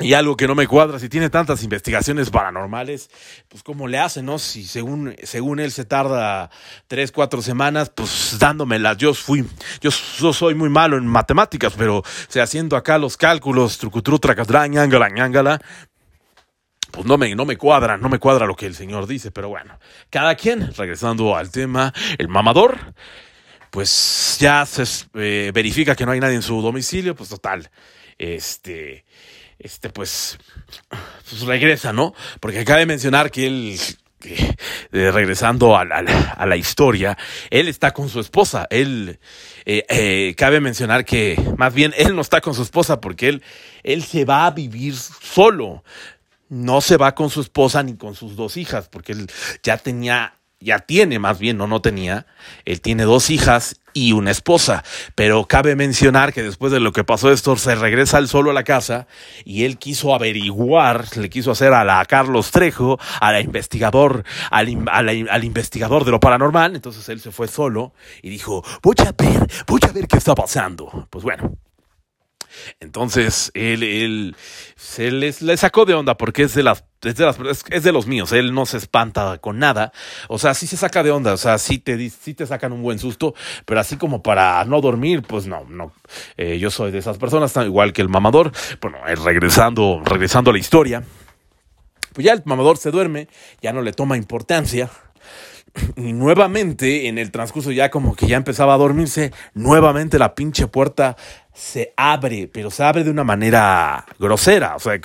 y 0.00 0.14
algo 0.14 0.36
que 0.38 0.48
no 0.48 0.54
me 0.54 0.66
cuadra, 0.66 0.98
si 0.98 1.10
tiene 1.10 1.28
tantas 1.28 1.62
investigaciones 1.62 2.30
paranormales, 2.30 3.10
pues 3.48 3.62
cómo 3.62 3.86
le 3.86 3.98
hace, 3.98 4.22
¿no? 4.22 4.38
Si 4.38 4.64
según, 4.64 5.14
según 5.22 5.60
él 5.60 5.70
se 5.70 5.84
tarda 5.84 6.50
tres, 6.86 7.12
cuatro 7.12 7.42
semanas, 7.42 7.90
pues 7.94 8.36
dándomelas. 8.38 8.96
Yo 8.96 9.12
fui, 9.12 9.44
yo, 9.82 9.90
yo 10.18 10.32
soy 10.32 10.54
muy 10.54 10.70
malo 10.70 10.96
en 10.96 11.06
matemáticas, 11.06 11.74
pero 11.76 12.02
sea, 12.28 12.44
haciendo 12.44 12.76
acá 12.76 12.96
los 12.96 13.18
cálculos, 13.18 13.76
trucutru, 13.76 14.18
tracadra, 14.18 14.66
ñangala, 14.66 15.10
ñangala, 15.10 15.60
pues 16.90 17.06
no 17.06 17.18
me, 17.18 17.34
no 17.34 17.44
me 17.44 17.58
cuadra, 17.58 17.98
no 17.98 18.08
me 18.08 18.18
cuadra 18.18 18.46
lo 18.46 18.56
que 18.56 18.66
el 18.66 18.74
señor 18.74 19.06
dice, 19.06 19.30
pero 19.30 19.50
bueno, 19.50 19.78
cada 20.08 20.34
quien, 20.36 20.72
regresando 20.74 21.36
al 21.36 21.50
tema, 21.50 21.92
el 22.16 22.28
mamador, 22.28 22.78
pues 23.70 24.38
ya 24.40 24.64
se 24.64 24.84
eh, 25.14 25.52
verifica 25.52 25.94
que 25.94 26.06
no 26.06 26.12
hay 26.12 26.20
nadie 26.20 26.36
en 26.36 26.42
su 26.42 26.62
domicilio, 26.62 27.14
pues 27.14 27.28
total, 27.28 27.70
este 28.16 29.04
este 29.62 29.88
pues, 29.90 30.38
pues 30.88 31.42
regresa, 31.42 31.92
¿no? 31.92 32.14
Porque 32.40 32.64
cabe 32.64 32.86
mencionar 32.86 33.30
que 33.30 33.46
él, 33.46 33.78
eh, 34.24 35.10
regresando 35.10 35.76
a 35.76 35.84
la, 35.84 35.98
a 36.36 36.46
la, 36.46 36.56
historia, 36.56 37.16
él 37.50 37.68
está 37.68 37.92
con 37.92 38.08
su 38.08 38.20
esposa. 38.20 38.66
Él, 38.70 39.18
eh, 39.64 39.84
eh, 39.88 40.34
cabe 40.36 40.60
mencionar 40.60 41.04
que 41.04 41.40
más 41.56 41.72
bien 41.72 41.94
él 41.96 42.14
no 42.14 42.20
está 42.20 42.40
con 42.40 42.54
su 42.54 42.62
esposa 42.62 43.00
porque 43.00 43.28
él, 43.28 43.42
él 43.82 44.02
se 44.02 44.24
va 44.24 44.46
a 44.46 44.50
vivir 44.50 44.94
solo. 44.96 45.84
No 46.48 46.82
se 46.82 46.98
va 46.98 47.14
con 47.14 47.30
su 47.30 47.40
esposa 47.40 47.82
ni 47.82 47.96
con 47.96 48.14
sus 48.14 48.36
dos 48.36 48.58
hijas 48.58 48.88
porque 48.88 49.12
él 49.12 49.30
ya 49.62 49.78
tenía 49.78 50.34
ya 50.62 50.78
tiene 50.78 51.18
más 51.18 51.38
bien, 51.38 51.56
no, 51.58 51.66
no 51.66 51.80
tenía, 51.80 52.26
él 52.64 52.80
tiene 52.80 53.04
dos 53.04 53.30
hijas 53.30 53.76
y 53.94 54.12
una 54.12 54.30
esposa, 54.30 54.84
pero 55.14 55.44
cabe 55.46 55.76
mencionar 55.76 56.32
que 56.32 56.42
después 56.42 56.72
de 56.72 56.80
lo 56.80 56.92
que 56.92 57.04
pasó 57.04 57.30
esto 57.30 57.56
se 57.56 57.74
regresa 57.74 58.18
él 58.18 58.28
solo 58.28 58.50
a 58.50 58.54
la 58.54 58.64
casa 58.64 59.06
y 59.44 59.64
él 59.64 59.78
quiso 59.78 60.14
averiguar, 60.14 61.16
le 61.16 61.28
quiso 61.28 61.50
hacer 61.50 61.72
a 61.74 61.84
la 61.84 62.04
Carlos 62.06 62.50
Trejo, 62.50 62.98
a 63.20 63.32
la 63.32 63.40
investigador, 63.40 64.24
al, 64.50 64.88
al 64.88 65.44
investigador 65.44 66.04
de 66.04 66.10
lo 66.10 66.20
paranormal, 66.20 66.74
entonces 66.74 67.08
él 67.08 67.20
se 67.20 67.32
fue 67.32 67.48
solo 67.48 67.92
y 68.22 68.30
dijo, 68.30 68.64
voy 68.82 68.96
a 69.00 69.12
ver, 69.12 69.46
voy 69.66 69.80
a 69.88 69.92
ver 69.92 70.06
qué 70.06 70.16
está 70.16 70.34
pasando. 70.34 71.06
Pues 71.10 71.24
bueno, 71.24 71.56
Entonces, 72.80 73.50
él, 73.54 73.82
él 73.82 74.36
se 74.76 75.10
les, 75.10 75.42
le 75.42 75.56
sacó 75.56 75.84
de 75.84 75.94
onda 75.94 76.16
porque 76.16 76.42
es 76.42 76.54
de 76.54 76.62
las, 76.62 76.84
es 77.02 77.82
de 77.82 77.92
los 77.92 78.06
míos. 78.06 78.32
Él 78.32 78.54
no 78.54 78.66
se 78.66 78.76
espanta 78.76 79.38
con 79.38 79.58
nada. 79.58 79.92
O 80.28 80.38
sea, 80.38 80.54
sí 80.54 80.66
se 80.66 80.76
saca 80.76 81.02
de 81.02 81.10
onda. 81.10 81.32
O 81.32 81.36
sea, 81.36 81.58
sí 81.58 81.78
te, 81.78 81.96
te 81.96 82.46
sacan 82.46 82.72
un 82.72 82.82
buen 82.82 82.98
susto, 82.98 83.34
pero 83.64 83.80
así 83.80 83.96
como 83.96 84.22
para 84.22 84.64
no 84.64 84.80
dormir, 84.80 85.22
pues 85.22 85.46
no, 85.46 85.64
no. 85.68 85.92
Eh, 86.36 86.58
yo 86.58 86.70
soy 86.70 86.90
de 86.90 86.98
esas 86.98 87.18
personas, 87.18 87.56
igual 87.56 87.92
que 87.92 88.02
el 88.02 88.08
mamador. 88.08 88.52
Bueno, 88.80 88.98
eh, 89.06 89.14
regresando, 89.14 90.02
regresando 90.04 90.50
a 90.50 90.52
la 90.52 90.58
historia. 90.58 91.02
Pues 92.12 92.26
ya 92.26 92.34
el 92.34 92.42
mamador 92.44 92.76
se 92.76 92.90
duerme, 92.90 93.28
ya 93.62 93.72
no 93.72 93.80
le 93.80 93.92
toma 93.92 94.16
importancia. 94.16 94.90
Y 95.96 96.12
nuevamente, 96.12 97.08
en 97.08 97.16
el 97.16 97.30
transcurso 97.30 97.70
ya 97.70 97.90
como 97.90 98.14
que 98.14 98.26
ya 98.26 98.36
empezaba 98.36 98.74
a 98.74 98.78
dormirse, 98.78 99.32
nuevamente 99.54 100.18
la 100.18 100.34
pinche 100.34 100.66
puerta 100.66 101.16
se 101.54 101.94
abre, 101.96 102.48
pero 102.52 102.70
se 102.70 102.82
abre 102.82 103.04
de 103.04 103.10
una 103.10 103.24
manera 103.24 104.04
grosera, 104.18 104.76
o 104.76 104.78
sea, 104.78 105.00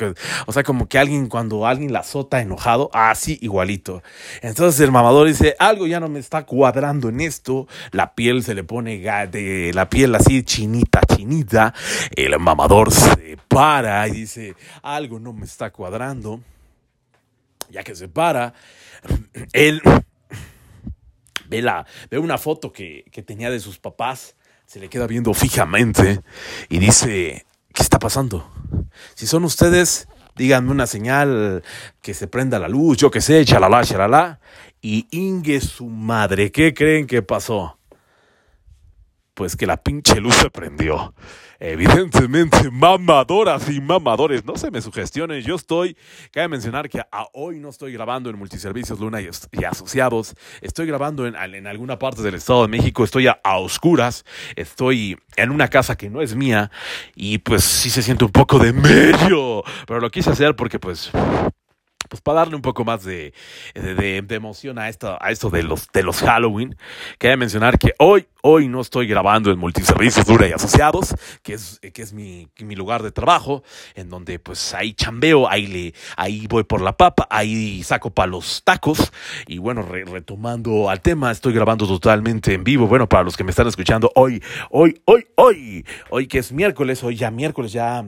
o 0.46 0.52
sea, 0.52 0.64
como 0.64 0.88
que 0.88 0.98
alguien 0.98 1.28
cuando 1.28 1.66
alguien 1.66 1.94
la 1.94 2.00
azota 2.00 2.42
enojado, 2.42 2.90
así 2.94 3.38
igualito. 3.42 4.04
Entonces 4.42 4.80
el 4.82 4.92
mamador 4.92 5.28
dice, 5.28 5.56
algo 5.60 5.88
ya 5.88 6.00
no 6.00 6.10
me 6.10 6.20
está 6.20 6.46
cuadrando 6.46 7.10
en 7.10 7.22
esto, 7.22 7.68
la 7.92 8.14
piel 8.14 8.44
se 8.44 8.54
le 8.54 8.64
pone 8.64 9.00
de 9.00 9.72
la 9.74 9.90
piel 9.90 10.16
así 10.16 10.44
chinita, 10.44 11.02
chinita, 11.02 11.74
el 12.16 12.38
mamador 12.40 12.92
se 12.92 13.38
para 13.48 14.08
y 14.08 14.12
dice, 14.12 14.56
algo 14.82 15.20
no 15.20 15.32
me 15.34 15.46
está 15.46 15.72
cuadrando. 15.72 16.42
Ya 17.70 17.84
que 17.84 17.96
se 17.96 18.08
para, 18.08 18.54
él 19.52 19.82
ve, 21.48 21.62
la, 21.62 21.86
ve 22.10 22.20
una 22.20 22.38
foto 22.38 22.72
que, 22.72 23.06
que 23.12 23.24
tenía 23.24 23.50
de 23.50 23.60
sus 23.60 23.80
papás, 23.80 24.36
se 24.66 24.80
le 24.80 24.90
queda 24.90 25.08
viendo 25.08 25.34
fijamente 25.34 26.22
y 26.70 26.80
dice, 26.80 27.46
¿qué 27.74 27.84
está 27.84 28.00
pasando? 28.00 28.50
Si 29.16 29.26
son 29.26 29.44
ustedes, 29.46 30.08
díganme 30.36 30.72
una 30.72 30.88
señal 30.88 31.64
que 32.02 32.14
se 32.14 32.28
prenda 32.28 32.60
la 32.60 32.68
luz, 32.68 32.98
yo 32.98 33.12
qué 33.12 33.22
sé, 33.22 33.44
chalala, 33.46 33.84
chalala. 33.84 34.40
Y 34.82 35.08
ingue 35.12 35.60
su 35.62 35.88
madre, 35.88 36.52
¿qué 36.52 36.74
creen 36.74 37.08
que 37.08 37.22
pasó? 37.22 37.80
Pues 39.34 39.56
que 39.56 39.66
la 39.66 39.78
pinche 39.78 40.20
luz 40.20 40.36
se 40.36 40.50
prendió 40.50 41.14
evidentemente 41.60 42.70
mamadoras 42.72 43.70
y 43.70 43.82
mamadores. 43.82 44.46
No 44.46 44.56
se 44.58 44.72
me 44.72 44.82
sugestionen, 44.82 45.42
yo 45.42 45.56
estoy, 45.56 45.98
cabe 46.32 46.48
mencionar 46.48 46.90
que 46.90 47.00
a 47.00 47.28
hoy 47.34 47.60
no 47.60 47.70
estoy 47.70 47.94
grabando 47.94 48.30
en 48.30 48.38
Multiservicios 48.38 49.00
Luna 49.00 49.22
y, 49.22 49.28
Asociados, 49.64 50.36
estoy 50.62 50.88
grabando 50.88 51.26
en, 51.28 51.36
en, 51.36 51.68
alguna 51.68 52.00
parte 52.00 52.22
del 52.22 52.36
Estado 52.36 52.64
de 52.64 52.68
México, 52.70 53.04
estoy 53.04 53.28
a, 53.28 53.40
oscuras, 53.44 54.26
estoy 54.56 55.18
en 55.36 55.52
una 55.52 55.68
casa 55.68 55.96
que 55.96 56.10
no 56.10 56.22
es 56.22 56.36
mía 56.36 56.72
y 57.16 57.40
pues 57.40 57.64
sí 57.64 57.90
se 57.90 58.02
siente 58.02 58.26
un 58.26 58.32
poco 58.32 58.60
de 58.60 58.74
medio, 58.74 59.64
pero 59.86 60.00
lo 60.00 60.10
quise 60.10 60.30
hacer 60.30 60.56
porque 60.56 60.80
pues 60.80 61.12
pues 62.08 62.22
para 62.22 62.40
darle 62.40 62.56
un 62.56 62.62
poco 62.62 62.84
más 62.84 63.04
de, 63.04 63.34
de, 63.74 64.24
emoción 64.30 64.80
a 64.80 64.90
esto, 64.90 65.18
a 65.20 65.32
esto 65.32 65.50
de 65.50 65.64
los, 65.64 65.88
de 65.92 66.04
los 66.04 66.20
Halloween, 66.22 66.78
quería 67.18 67.38
mencionar 67.38 67.80
que 67.80 67.94
hoy, 68.00 68.28
hoy 68.42 68.68
no 68.68 68.82
estoy 68.82 69.08
grabando 69.08 69.52
en 69.52 69.60
Multiservicios 69.60 70.26
Dura 70.26 70.48
y 70.48 70.52
Asociados, 70.52 71.16
que 71.44 71.54
es, 71.54 71.80
que 71.80 72.02
es 72.02 72.14
mi, 72.14 72.48
mi 72.60 72.76
lugar 72.76 73.04
de 73.04 73.12
trabajo, 73.12 73.64
en 73.96 74.10
donde 74.10 74.40
pues 74.40 74.74
ahí 74.74 74.94
chambeo, 74.94 75.50
ahí, 75.50 75.68
le, 75.68 75.94
ahí 76.16 76.48
voy 76.48 76.64
por 76.64 76.82
la 76.82 76.96
papa, 76.96 77.28
ahí 77.30 77.84
saco 77.84 78.12
para 78.12 78.28
los 78.28 78.64
tacos, 78.64 79.12
y 79.48 79.58
bueno, 79.58 79.82
retomando 79.82 80.90
al 80.90 81.02
tema, 81.02 81.32
estoy 81.32 81.54
grabando 81.54 81.88
totalmente 81.88 82.54
en 82.54 82.64
vivo, 82.64 82.88
bueno, 82.88 83.08
para 83.10 83.24
los 83.24 83.36
que 83.36 83.44
me 83.44 83.52
están 83.52 83.68
escuchando 83.68 84.12
hoy, 84.16 84.42
hoy, 84.70 85.02
hoy, 85.06 85.28
hoy, 85.36 85.86
hoy 86.10 86.28
que 86.28 86.40
es 86.40 86.52
miércoles, 86.52 87.04
hoy 87.04 87.16
ya 87.16 87.32
miércoles, 87.32 87.72
ya 87.72 88.04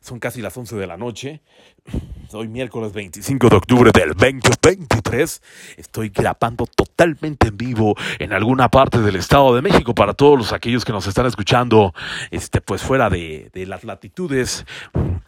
son 0.00 0.18
casi 0.18 0.42
las 0.42 0.56
11 0.56 0.76
de 0.76 0.86
la 0.86 0.96
noche, 0.96 1.42
Hoy 2.32 2.46
miércoles 2.46 2.92
25 2.92 3.48
de 3.48 3.56
octubre 3.56 3.90
del 3.92 4.10
2023. 4.10 5.42
Estoy 5.78 6.10
grabando 6.10 6.64
totalmente 6.64 7.48
en 7.48 7.56
vivo 7.56 7.96
en 8.20 8.32
alguna 8.32 8.68
parte 8.68 9.00
del 9.00 9.16
Estado 9.16 9.52
de 9.56 9.62
México 9.62 9.94
para 9.94 10.14
todos 10.14 10.38
los 10.38 10.52
aquellos 10.52 10.84
que 10.84 10.92
nos 10.92 11.08
están 11.08 11.26
escuchando, 11.26 11.92
este, 12.30 12.60
pues 12.60 12.82
fuera 12.82 13.10
de, 13.10 13.50
de 13.52 13.66
las 13.66 13.82
latitudes 13.82 14.64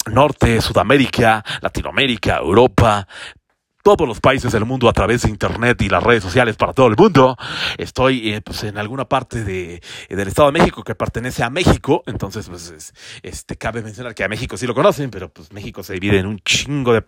norte, 0.07 0.61
Sudamérica, 0.61 1.45
Latinoamérica, 1.61 2.39
Europa, 2.39 3.09
todos 3.83 4.07
los 4.07 4.21
países 4.21 4.53
del 4.53 4.65
mundo 4.65 4.89
a 4.89 4.93
través 4.93 5.23
de 5.23 5.29
internet 5.29 5.81
y 5.83 5.89
las 5.89 6.03
redes 6.03 6.23
sociales 6.23 6.57
para 6.57 6.73
todo 6.73 6.87
el 6.87 6.97
mundo. 6.97 7.37
Estoy 7.79 8.33
eh, 8.33 8.41
pues, 8.41 8.65
en 8.65 8.79
alguna 8.79 9.05
parte 9.05 9.45
de, 9.45 9.83
del 10.09 10.29
Estado 10.29 10.51
de 10.51 10.59
México 10.59 10.83
que 10.83 10.95
pertenece 10.95 11.43
a 11.43 11.51
México, 11.51 12.03
entonces 12.07 12.49
pues 12.49 12.93
este 13.23 13.57
cabe 13.57 13.83
mencionar 13.83 14.15
que 14.15 14.25
a 14.25 14.29
México 14.29 14.57
sí 14.57 14.67
lo 14.67 14.75
conocen, 14.75 15.11
pero 15.11 15.29
pues 15.29 15.53
México 15.53 15.83
se 15.83 15.95
divide 15.95 16.19
en 16.19 16.27
un 16.27 16.39
chingo 16.41 16.95
de, 16.95 17.05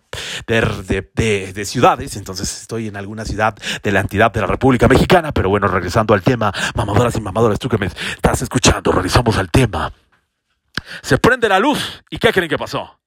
de, 0.47 1.53
de, 1.53 1.65
ciudades, 1.65 2.15
entonces 2.15 2.61
estoy 2.61 2.87
en 2.87 2.97
alguna 2.97 3.25
ciudad 3.25 3.55
de 3.81 3.91
la 3.91 4.01
entidad 4.01 4.31
de 4.31 4.41
la 4.41 4.47
República 4.47 4.87
Mexicana, 4.87 5.31
pero 5.31 5.49
bueno, 5.49 5.67
regresando 5.67 6.13
al 6.13 6.21
tema, 6.21 6.51
mamadoras 6.75 7.15
y 7.15 7.21
mamadores, 7.21 7.59
tú 7.59 7.69
que 7.69 7.77
me 7.77 7.87
estás 7.87 8.41
escuchando, 8.41 8.91
realizamos 8.91 9.37
al 9.37 9.49
tema. 9.49 9.91
Se 11.01 11.17
prende 11.17 11.49
la 11.49 11.59
luz 11.59 12.03
y 12.09 12.17
¿qué 12.17 12.31
creen 12.31 12.49
que 12.49 12.57
pasó? 12.57 12.99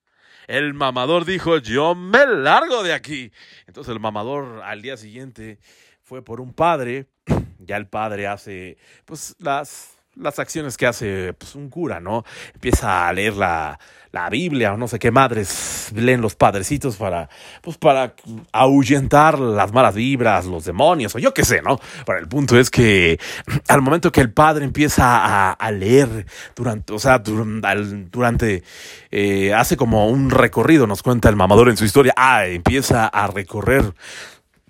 El 0.49 0.73
mamador 0.73 1.25
dijo, 1.25 1.59
yo 1.59 1.93
me 1.93 2.25
largo 2.25 2.81
de 2.81 2.91
aquí. 2.91 3.31
Entonces 3.67 3.93
el 3.93 3.99
mamador 3.99 4.63
al 4.63 4.81
día 4.81 4.97
siguiente 4.97 5.59
fue 6.01 6.23
por 6.23 6.41
un 6.41 6.53
padre. 6.53 7.05
Ya 7.59 7.75
el 7.75 7.87
padre 7.87 8.25
hace 8.25 8.77
pues 9.05 9.35
las, 9.37 9.97
las 10.15 10.39
acciones 10.39 10.77
que 10.77 10.87
hace 10.87 11.33
pues, 11.33 11.55
un 11.55 11.69
cura, 11.69 11.99
¿no? 11.99 12.23
Empieza 12.53 13.07
a 13.07 13.13
leer 13.13 13.33
la, 13.33 13.77
la 14.11 14.29
Biblia 14.29 14.73
o 14.73 14.77
no 14.77 14.87
sé 14.87 14.97
qué 14.97 15.11
madres 15.11 15.91
leen 15.93 16.21
los 16.21 16.35
padrecitos 16.35 16.95
para, 16.95 17.29
pues 17.61 17.77
para 17.77 18.15
ahuyentar 18.51 19.37
las 19.39 19.71
malas 19.71 19.95
vibras, 19.95 20.45
los 20.45 20.65
demonios, 20.65 21.15
o 21.15 21.19
yo 21.19 21.33
qué 21.33 21.45
sé, 21.45 21.61
¿no? 21.61 21.79
Pero 22.05 22.19
el 22.19 22.27
punto 22.27 22.57
es 22.57 22.69
que 22.69 23.19
al 23.67 23.81
momento 23.81 24.11
que 24.11 24.21
el 24.21 24.31
padre 24.31 24.65
empieza 24.65 25.53
a, 25.53 25.71
leer 25.71 26.25
durante, 26.55 26.93
o 26.93 26.99
sea, 26.99 27.19
durante, 27.19 28.63
eh, 29.11 29.53
hace 29.53 29.77
como 29.77 30.07
un 30.07 30.31
recorrido, 30.31 30.87
nos 30.87 31.03
cuenta 31.03 31.29
el 31.29 31.35
mamador 31.35 31.69
en 31.69 31.77
su 31.77 31.85
historia, 31.85 32.13
ah, 32.17 32.47
empieza 32.47 33.05
a 33.05 33.27
recorrer 33.27 33.93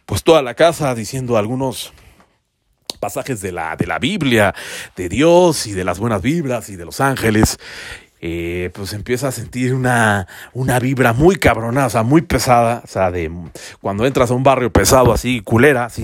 pues 0.05 0.23
toda 0.23 0.41
la 0.41 0.55
casa 0.55 0.93
diciendo 0.95 1.37
algunos 1.37 1.93
pasajes 2.99 3.41
de 3.41 3.51
la, 3.51 3.75
de 3.75 3.87
la 3.87 3.99
Biblia, 3.99 4.53
de 4.95 5.07
Dios 5.07 5.67
y 5.67 5.71
de 5.71 5.85
las 5.85 5.99
buenas 5.99 6.21
vibras 6.21 6.69
y 6.69 6.75
de 6.75 6.85
los 6.85 6.99
ángeles. 6.99 7.57
Eh, 8.21 8.69
pues 8.73 8.91
empieza 8.91 9.29
a 9.29 9.31
sentir 9.31 9.73
una, 9.73 10.27
una 10.53 10.77
vibra 10.79 11.13
muy 11.13 11.37
cabrona, 11.37 11.85
o 11.85 11.89
sea, 11.89 12.03
muy 12.03 12.21
pesada, 12.21 12.81
o 12.83 12.87
sea, 12.87 13.11
de 13.11 13.31
cuando 13.79 14.05
entras 14.05 14.29
a 14.29 14.33
un 14.33 14.43
barrio 14.43 14.73
pesado 14.73 15.13
así, 15.13 15.39
culera, 15.39 15.85
así 15.85 16.03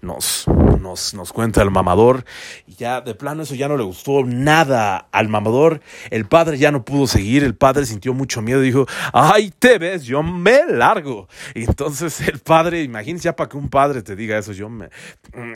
nos, 0.00 0.44
nos, 0.80 1.14
nos 1.14 1.32
cuenta 1.32 1.62
el 1.62 1.72
mamador, 1.72 2.24
y 2.68 2.76
ya 2.76 3.00
de 3.00 3.16
plano 3.16 3.42
eso 3.42 3.56
ya 3.56 3.66
no 3.66 3.76
le 3.76 3.82
gustó 3.82 4.24
nada 4.24 5.08
al 5.10 5.28
mamador, 5.28 5.80
el 6.10 6.26
padre 6.26 6.56
ya 6.56 6.70
no 6.70 6.84
pudo 6.84 7.08
seguir, 7.08 7.42
el 7.42 7.56
padre 7.56 7.84
sintió 7.84 8.14
mucho 8.14 8.42
miedo 8.42 8.60
dijo, 8.60 8.86
ay, 9.12 9.52
te 9.58 9.78
ves, 9.78 10.04
yo 10.04 10.22
me 10.22 10.60
largo, 10.68 11.28
entonces 11.54 12.20
el 12.28 12.38
padre, 12.38 12.84
imagínense 12.84 13.24
ya 13.24 13.34
para 13.34 13.48
que 13.48 13.56
un 13.56 13.68
padre 13.68 14.02
te 14.02 14.14
diga 14.14 14.38
eso, 14.38 14.52
yo 14.52 14.68
me, 14.68 14.88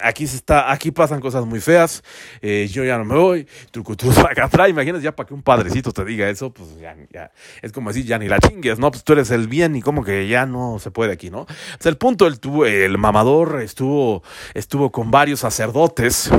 aquí 0.03 0.25
está, 0.25 0.73
aquí 0.73 0.90
pasan 0.90 1.20
cosas 1.20 1.46
muy 1.46 1.61
feas, 1.61 2.03
eh, 2.42 2.68
yo 2.68 2.83
ya 2.83 2.99
no 2.99 3.05
me 3.05 3.14
voy, 3.14 3.46
truco, 3.70 3.94
acá 4.29 4.46
atrás, 4.46 4.68
imagínense 4.68 5.05
ya 5.05 5.14
para 5.14 5.29
que 5.29 5.35
un 5.35 5.42
padrecito 5.42 5.92
te 5.92 6.00
diga 6.05 6.29
eso, 6.29 6.53
pues 6.53 6.79
ya, 6.81 6.97
ya, 7.13 7.33
es 7.63 7.73
como 7.73 7.91
decir, 7.91 8.07
ya 8.07 8.19
ni 8.19 8.29
la 8.29 8.39
chingues, 8.39 8.79
¿no? 8.79 8.91
Pues 8.91 9.05
tú 9.05 9.13
eres 9.13 9.31
el 9.31 9.49
bien 9.49 9.77
y 9.77 9.83
como 9.83 10.05
que 10.05 10.29
ya 10.29 10.47
no 10.47 10.79
se 10.79 10.91
puede 10.91 11.13
aquí, 11.13 11.31
¿no? 11.31 11.47
El 11.85 11.97
punto, 11.97 12.27
el, 12.27 12.39
el 12.67 12.99
mamador 12.99 13.61
estuvo, 13.63 14.23
estuvo 14.55 14.91
con 14.91 15.11
varios 15.11 15.41
sacerdotes, 15.41 16.31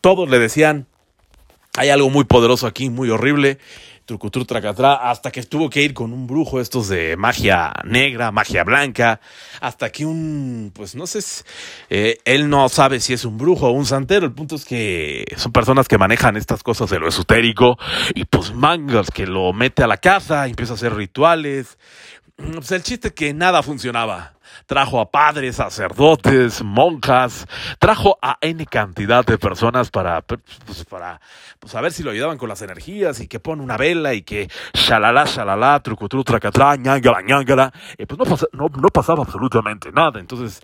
todos 0.00 0.28
le 0.28 0.38
decían, 0.38 0.86
hay 1.76 1.90
algo 1.90 2.10
muy 2.10 2.24
poderoso 2.24 2.66
aquí, 2.66 2.90
muy 2.90 3.10
horrible, 3.10 3.58
trucutru 4.08 4.46
tracatra, 4.46 4.94
hasta 5.10 5.30
que 5.30 5.42
tuvo 5.42 5.68
que 5.68 5.82
ir 5.82 5.92
con 5.92 6.14
un 6.14 6.26
brujo, 6.26 6.60
estos 6.60 6.88
de 6.88 7.14
magia 7.18 7.74
negra, 7.84 8.32
magia 8.32 8.64
blanca, 8.64 9.20
hasta 9.60 9.90
que 9.90 10.06
un, 10.06 10.72
pues 10.74 10.94
no 10.94 11.06
sé, 11.06 11.18
eh, 11.90 12.16
él 12.24 12.48
no 12.48 12.70
sabe 12.70 13.00
si 13.00 13.12
es 13.12 13.26
un 13.26 13.36
brujo 13.36 13.68
o 13.68 13.72
un 13.72 13.84
santero, 13.84 14.24
el 14.24 14.32
punto 14.32 14.56
es 14.56 14.64
que 14.64 15.26
son 15.36 15.52
personas 15.52 15.88
que 15.88 15.98
manejan 15.98 16.38
estas 16.38 16.62
cosas 16.62 16.88
de 16.88 16.98
lo 16.98 17.06
esotérico, 17.06 17.76
y 18.14 18.24
pues 18.24 18.54
mangas 18.54 19.10
que 19.10 19.26
lo 19.26 19.52
mete 19.52 19.82
a 19.82 19.86
la 19.86 19.98
casa, 19.98 20.46
empieza 20.46 20.72
a 20.72 20.76
hacer 20.76 20.94
rituales, 20.94 21.76
pues 22.54 22.70
el 22.72 22.82
chiste 22.82 23.12
que 23.12 23.34
nada 23.34 23.62
funcionaba 23.62 24.34
trajo 24.66 25.00
a 25.00 25.10
padres, 25.10 25.56
sacerdotes, 25.56 26.62
monjas, 26.62 27.46
trajo 27.78 28.18
a 28.22 28.38
N 28.40 28.64
cantidad 28.66 29.24
de 29.24 29.38
personas 29.38 29.90
para, 29.90 30.22
pues, 30.22 30.84
para 30.88 31.20
pues, 31.58 31.74
a 31.74 31.80
ver 31.80 31.92
si 31.92 32.02
lo 32.02 32.10
ayudaban 32.10 32.38
con 32.38 32.48
las 32.48 32.62
energías 32.62 33.20
y 33.20 33.28
que 33.28 33.40
pone 33.40 33.62
una 33.62 33.76
vela 33.76 34.14
y 34.14 34.22
que 34.22 34.48
shalala, 34.74 35.24
shalala, 35.24 35.80
trucutru, 35.80 36.22
tracatra, 36.24 36.76
ñangala, 36.76 37.22
ñangala, 37.22 37.72
y 37.96 38.06
pues 38.06 38.18
no, 38.52 38.68
no, 38.68 38.88
pasaba 38.88 39.22
absolutamente 39.22 39.90
nada. 39.92 40.20
Entonces, 40.20 40.60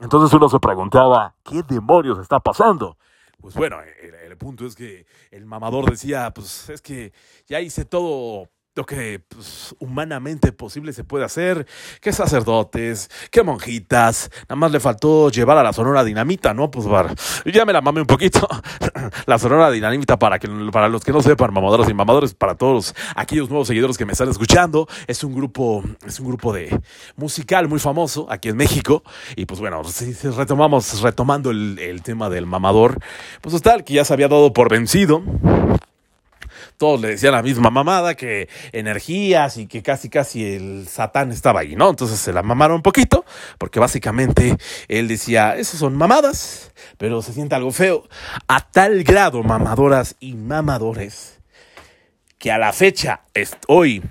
entonces 0.00 0.32
uno 0.32 0.48
se 0.48 0.58
preguntaba, 0.60 1.34
¿qué 1.44 1.62
demonios 1.68 2.18
está 2.18 2.40
pasando? 2.40 2.98
Pues 3.40 3.54
bueno, 3.54 3.78
el 3.80 4.36
punto 4.36 4.66
es 4.66 4.74
que 4.74 5.06
el 5.30 5.44
mamador 5.44 5.90
decía, 5.90 6.32
pues 6.32 6.70
es 6.70 6.80
que 6.80 7.12
ya 7.46 7.60
hice 7.60 7.84
todo 7.84 8.48
lo 8.74 8.84
que 8.84 9.20
pues, 9.28 9.74
humanamente 9.78 10.52
posible 10.52 10.92
se 10.92 11.04
puede 11.04 11.24
hacer, 11.24 11.66
que 12.00 12.12
sacerdotes, 12.12 13.08
que 13.30 13.42
monjitas, 13.42 14.30
nada 14.48 14.56
más 14.56 14.72
le 14.72 14.80
faltó 14.80 15.30
llevar 15.30 15.58
a 15.58 15.62
la 15.62 15.72
Sonora 15.72 16.02
Dinamita, 16.02 16.54
¿no? 16.54 16.70
Pues 16.70 16.86
para, 16.86 17.14
ya 17.44 17.64
me 17.64 17.72
la 17.72 17.80
mame 17.80 18.00
un 18.00 18.06
poquito, 18.06 18.48
la 19.26 19.38
Sonora 19.38 19.70
Dinamita 19.70 20.18
para 20.18 20.38
que 20.38 20.48
para 20.72 20.88
los 20.88 21.04
que 21.04 21.12
no 21.12 21.22
sepan, 21.22 21.52
mamadoras 21.54 21.88
y 21.88 21.94
mamadores, 21.94 22.34
para 22.34 22.56
todos 22.56 22.94
aquellos 23.14 23.48
nuevos 23.48 23.68
seguidores 23.68 23.96
que 23.96 24.06
me 24.06 24.12
están 24.12 24.28
escuchando, 24.28 24.88
es 25.06 25.22
un 25.22 25.34
grupo, 25.34 25.84
es 26.04 26.18
un 26.18 26.26
grupo 26.26 26.52
de 26.52 26.80
musical 27.16 27.68
muy 27.68 27.78
famoso 27.78 28.26
aquí 28.28 28.48
en 28.48 28.56
México, 28.56 29.04
y 29.36 29.46
pues 29.46 29.60
bueno, 29.60 29.84
si, 29.84 30.12
retomamos, 30.30 31.00
retomando 31.00 31.50
el, 31.50 31.78
el 31.78 32.02
tema 32.02 32.28
del 32.28 32.46
mamador, 32.46 32.98
pues 33.40 33.62
tal, 33.62 33.84
que 33.84 33.94
ya 33.94 34.04
se 34.04 34.12
había 34.12 34.26
dado 34.26 34.52
por 34.52 34.68
vencido, 34.68 35.22
todos 36.76 37.00
le 37.00 37.08
decían 37.08 37.32
la 37.32 37.42
misma 37.42 37.70
mamada, 37.70 38.14
que 38.14 38.48
energías 38.72 39.56
y 39.56 39.66
que 39.66 39.82
casi 39.82 40.08
casi 40.08 40.54
el 40.54 40.88
satán 40.88 41.32
estaba 41.32 41.60
ahí, 41.60 41.76
¿no? 41.76 41.90
Entonces 41.90 42.18
se 42.18 42.32
la 42.32 42.42
mamaron 42.42 42.76
un 42.76 42.82
poquito, 42.82 43.24
porque 43.58 43.80
básicamente 43.80 44.56
él 44.88 45.08
decía, 45.08 45.56
esas 45.56 45.80
son 45.80 45.96
mamadas, 45.96 46.72
pero 46.98 47.22
se 47.22 47.32
siente 47.32 47.54
algo 47.54 47.70
feo. 47.70 48.08
A 48.48 48.60
tal 48.60 49.04
grado, 49.04 49.42
mamadoras 49.42 50.16
y 50.20 50.34
mamadores, 50.34 51.40
que 52.38 52.52
a 52.52 52.58
la 52.58 52.72
fecha, 52.72 53.20
es 53.32 53.56
hoy, 53.68 54.02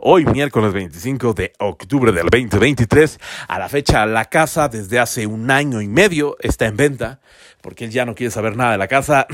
Hoy, 0.00 0.24
miércoles 0.24 0.72
25 0.72 1.34
de 1.34 1.52
octubre 1.58 2.12
del 2.12 2.28
2023, 2.28 3.18
a 3.48 3.58
la 3.58 3.68
fecha, 3.68 4.04
la 4.06 4.24
casa 4.26 4.68
desde 4.68 4.98
hace 4.98 5.26
un 5.26 5.50
año 5.50 5.80
y 5.80 5.88
medio 5.88 6.36
está 6.40 6.66
en 6.66 6.76
venta, 6.76 7.20
porque 7.60 7.84
él 7.84 7.90
ya 7.90 8.04
no 8.04 8.14
quiere 8.14 8.30
saber 8.30 8.56
nada 8.56 8.72
de 8.72 8.78
la 8.78 8.88
casa. 8.88 9.26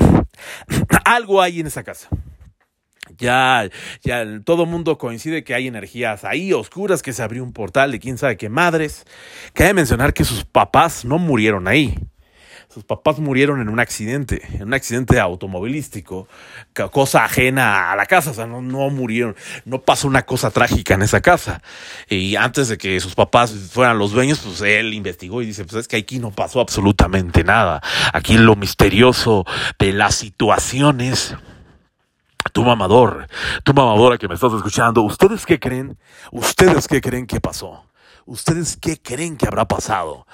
Algo 1.05 1.41
hay 1.41 1.59
en 1.59 1.67
esa 1.67 1.83
casa. 1.83 2.09
Ya, 3.17 3.69
ya 4.03 4.25
todo 4.45 4.65
mundo 4.65 4.97
coincide 4.97 5.43
que 5.43 5.53
hay 5.53 5.67
energías 5.67 6.23
ahí 6.23 6.53
oscuras, 6.53 7.01
que 7.01 7.13
se 7.13 7.23
abrió 7.23 7.43
un 7.43 7.51
portal 7.51 7.91
de 7.91 7.99
quién 7.99 8.17
sabe 8.17 8.37
qué 8.37 8.47
madres. 8.47 9.05
Cabe 9.53 9.73
mencionar 9.73 10.13
que 10.13 10.23
sus 10.23 10.45
papás 10.45 11.03
no 11.03 11.17
murieron 11.17 11.67
ahí. 11.67 11.95
Sus 12.73 12.85
papás 12.85 13.19
murieron 13.19 13.59
en 13.59 13.67
un 13.67 13.81
accidente, 13.81 14.41
en 14.53 14.63
un 14.63 14.73
accidente 14.73 15.19
automovilístico, 15.19 16.29
cosa 16.89 17.25
ajena 17.25 17.91
a 17.91 17.97
la 17.97 18.05
casa, 18.05 18.31
o 18.31 18.33
sea, 18.33 18.47
no, 18.47 18.61
no 18.61 18.89
murieron, 18.89 19.35
no 19.65 19.81
pasó 19.81 20.07
una 20.07 20.21
cosa 20.21 20.51
trágica 20.51 20.93
en 20.93 21.01
esa 21.01 21.19
casa. 21.19 21.61
Y 22.07 22.37
antes 22.37 22.69
de 22.69 22.77
que 22.77 22.97
sus 23.01 23.13
papás 23.13 23.51
fueran 23.73 23.97
los 23.97 24.11
dueños, 24.11 24.39
pues 24.39 24.61
él 24.61 24.93
investigó 24.93 25.41
y 25.41 25.47
dice, 25.47 25.65
pues 25.65 25.81
es 25.81 25.87
que 25.89 25.97
aquí 25.97 26.19
no 26.19 26.31
pasó 26.31 26.61
absolutamente 26.61 27.43
nada. 27.43 27.81
Aquí 28.13 28.37
lo 28.37 28.55
misterioso 28.55 29.43
de 29.77 29.91
las 29.91 30.15
situaciones 30.15 31.35
tu 32.53 32.63
mamador, 32.63 33.27
tu 33.63 33.73
mamadora 33.73 34.17
que 34.17 34.27
me 34.27 34.35
estás 34.35 34.53
escuchando, 34.53 35.01
¿ustedes 35.01 35.45
qué 35.45 35.59
creen? 35.59 35.97
¿Ustedes 36.31 36.87
qué 36.87 37.01
creen 37.01 37.27
que 37.27 37.39
pasó? 37.39 37.85
¿Ustedes 38.25 38.77
qué 38.77 39.01
creen 39.01 39.37
que 39.37 39.47
habrá 39.47 39.67
pasado? 39.67 40.25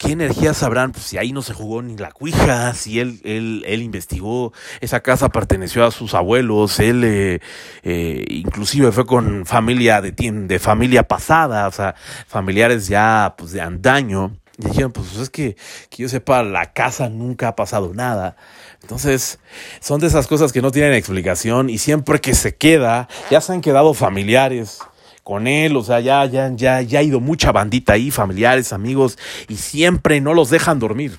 ¿Qué 0.00 0.12
energías 0.12 0.56
sabrán? 0.56 0.92
Pues 0.92 1.04
si 1.04 1.18
ahí 1.18 1.30
no 1.30 1.42
se 1.42 1.52
jugó 1.52 1.82
ni 1.82 1.94
la 1.98 2.10
cuija, 2.10 2.72
si 2.72 3.00
él, 3.00 3.20
él, 3.22 3.62
él 3.66 3.82
investigó, 3.82 4.54
esa 4.80 5.00
casa 5.00 5.28
perteneció 5.28 5.84
a 5.84 5.90
sus 5.90 6.14
abuelos, 6.14 6.80
él 6.80 7.04
eh, 7.04 7.40
eh, 7.82 8.24
inclusive 8.30 8.92
fue 8.92 9.04
con 9.04 9.44
familia 9.44 10.00
de, 10.00 10.12
de 10.12 10.58
familia 10.58 11.02
pasada, 11.06 11.68
o 11.68 11.70
sea, 11.70 11.94
familiares 12.26 12.88
ya 12.88 13.34
pues 13.36 13.52
de 13.52 13.60
antaño. 13.60 14.39
Y 14.60 14.68
dijeron, 14.68 14.92
pues 14.92 15.16
es 15.16 15.30
que, 15.30 15.56
que 15.88 16.02
yo 16.02 16.08
sepa, 16.08 16.42
la 16.42 16.72
casa 16.72 17.08
nunca 17.08 17.48
ha 17.48 17.56
pasado 17.56 17.92
nada. 17.94 18.36
Entonces, 18.82 19.38
son 19.80 20.00
de 20.00 20.06
esas 20.06 20.26
cosas 20.26 20.52
que 20.52 20.62
no 20.62 20.70
tienen 20.70 20.92
explicación 20.94 21.70
y 21.70 21.78
siempre 21.78 22.20
que 22.20 22.34
se 22.34 22.56
queda, 22.56 23.08
ya 23.30 23.40
se 23.40 23.52
han 23.52 23.60
quedado 23.60 23.94
familiares 23.94 24.80
con 25.22 25.46
él, 25.46 25.76
o 25.76 25.82
sea, 25.82 26.00
ya, 26.00 26.24
ya, 26.24 26.50
ya, 26.54 26.80
ya 26.80 26.98
ha 26.98 27.02
ido 27.02 27.20
mucha 27.20 27.52
bandita 27.52 27.92
ahí, 27.92 28.10
familiares, 28.10 28.72
amigos, 28.72 29.18
y 29.48 29.56
siempre 29.56 30.20
no 30.20 30.34
los 30.34 30.50
dejan 30.50 30.78
dormir. 30.78 31.18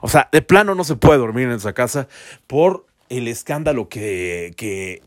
O 0.00 0.08
sea, 0.08 0.28
de 0.30 0.42
plano 0.42 0.74
no 0.74 0.84
se 0.84 0.96
puede 0.96 1.18
dormir 1.18 1.48
en 1.48 1.54
esa 1.54 1.72
casa 1.72 2.08
por 2.46 2.86
el 3.08 3.26
escándalo 3.28 3.88
que, 3.88 4.54
que, 4.56 5.02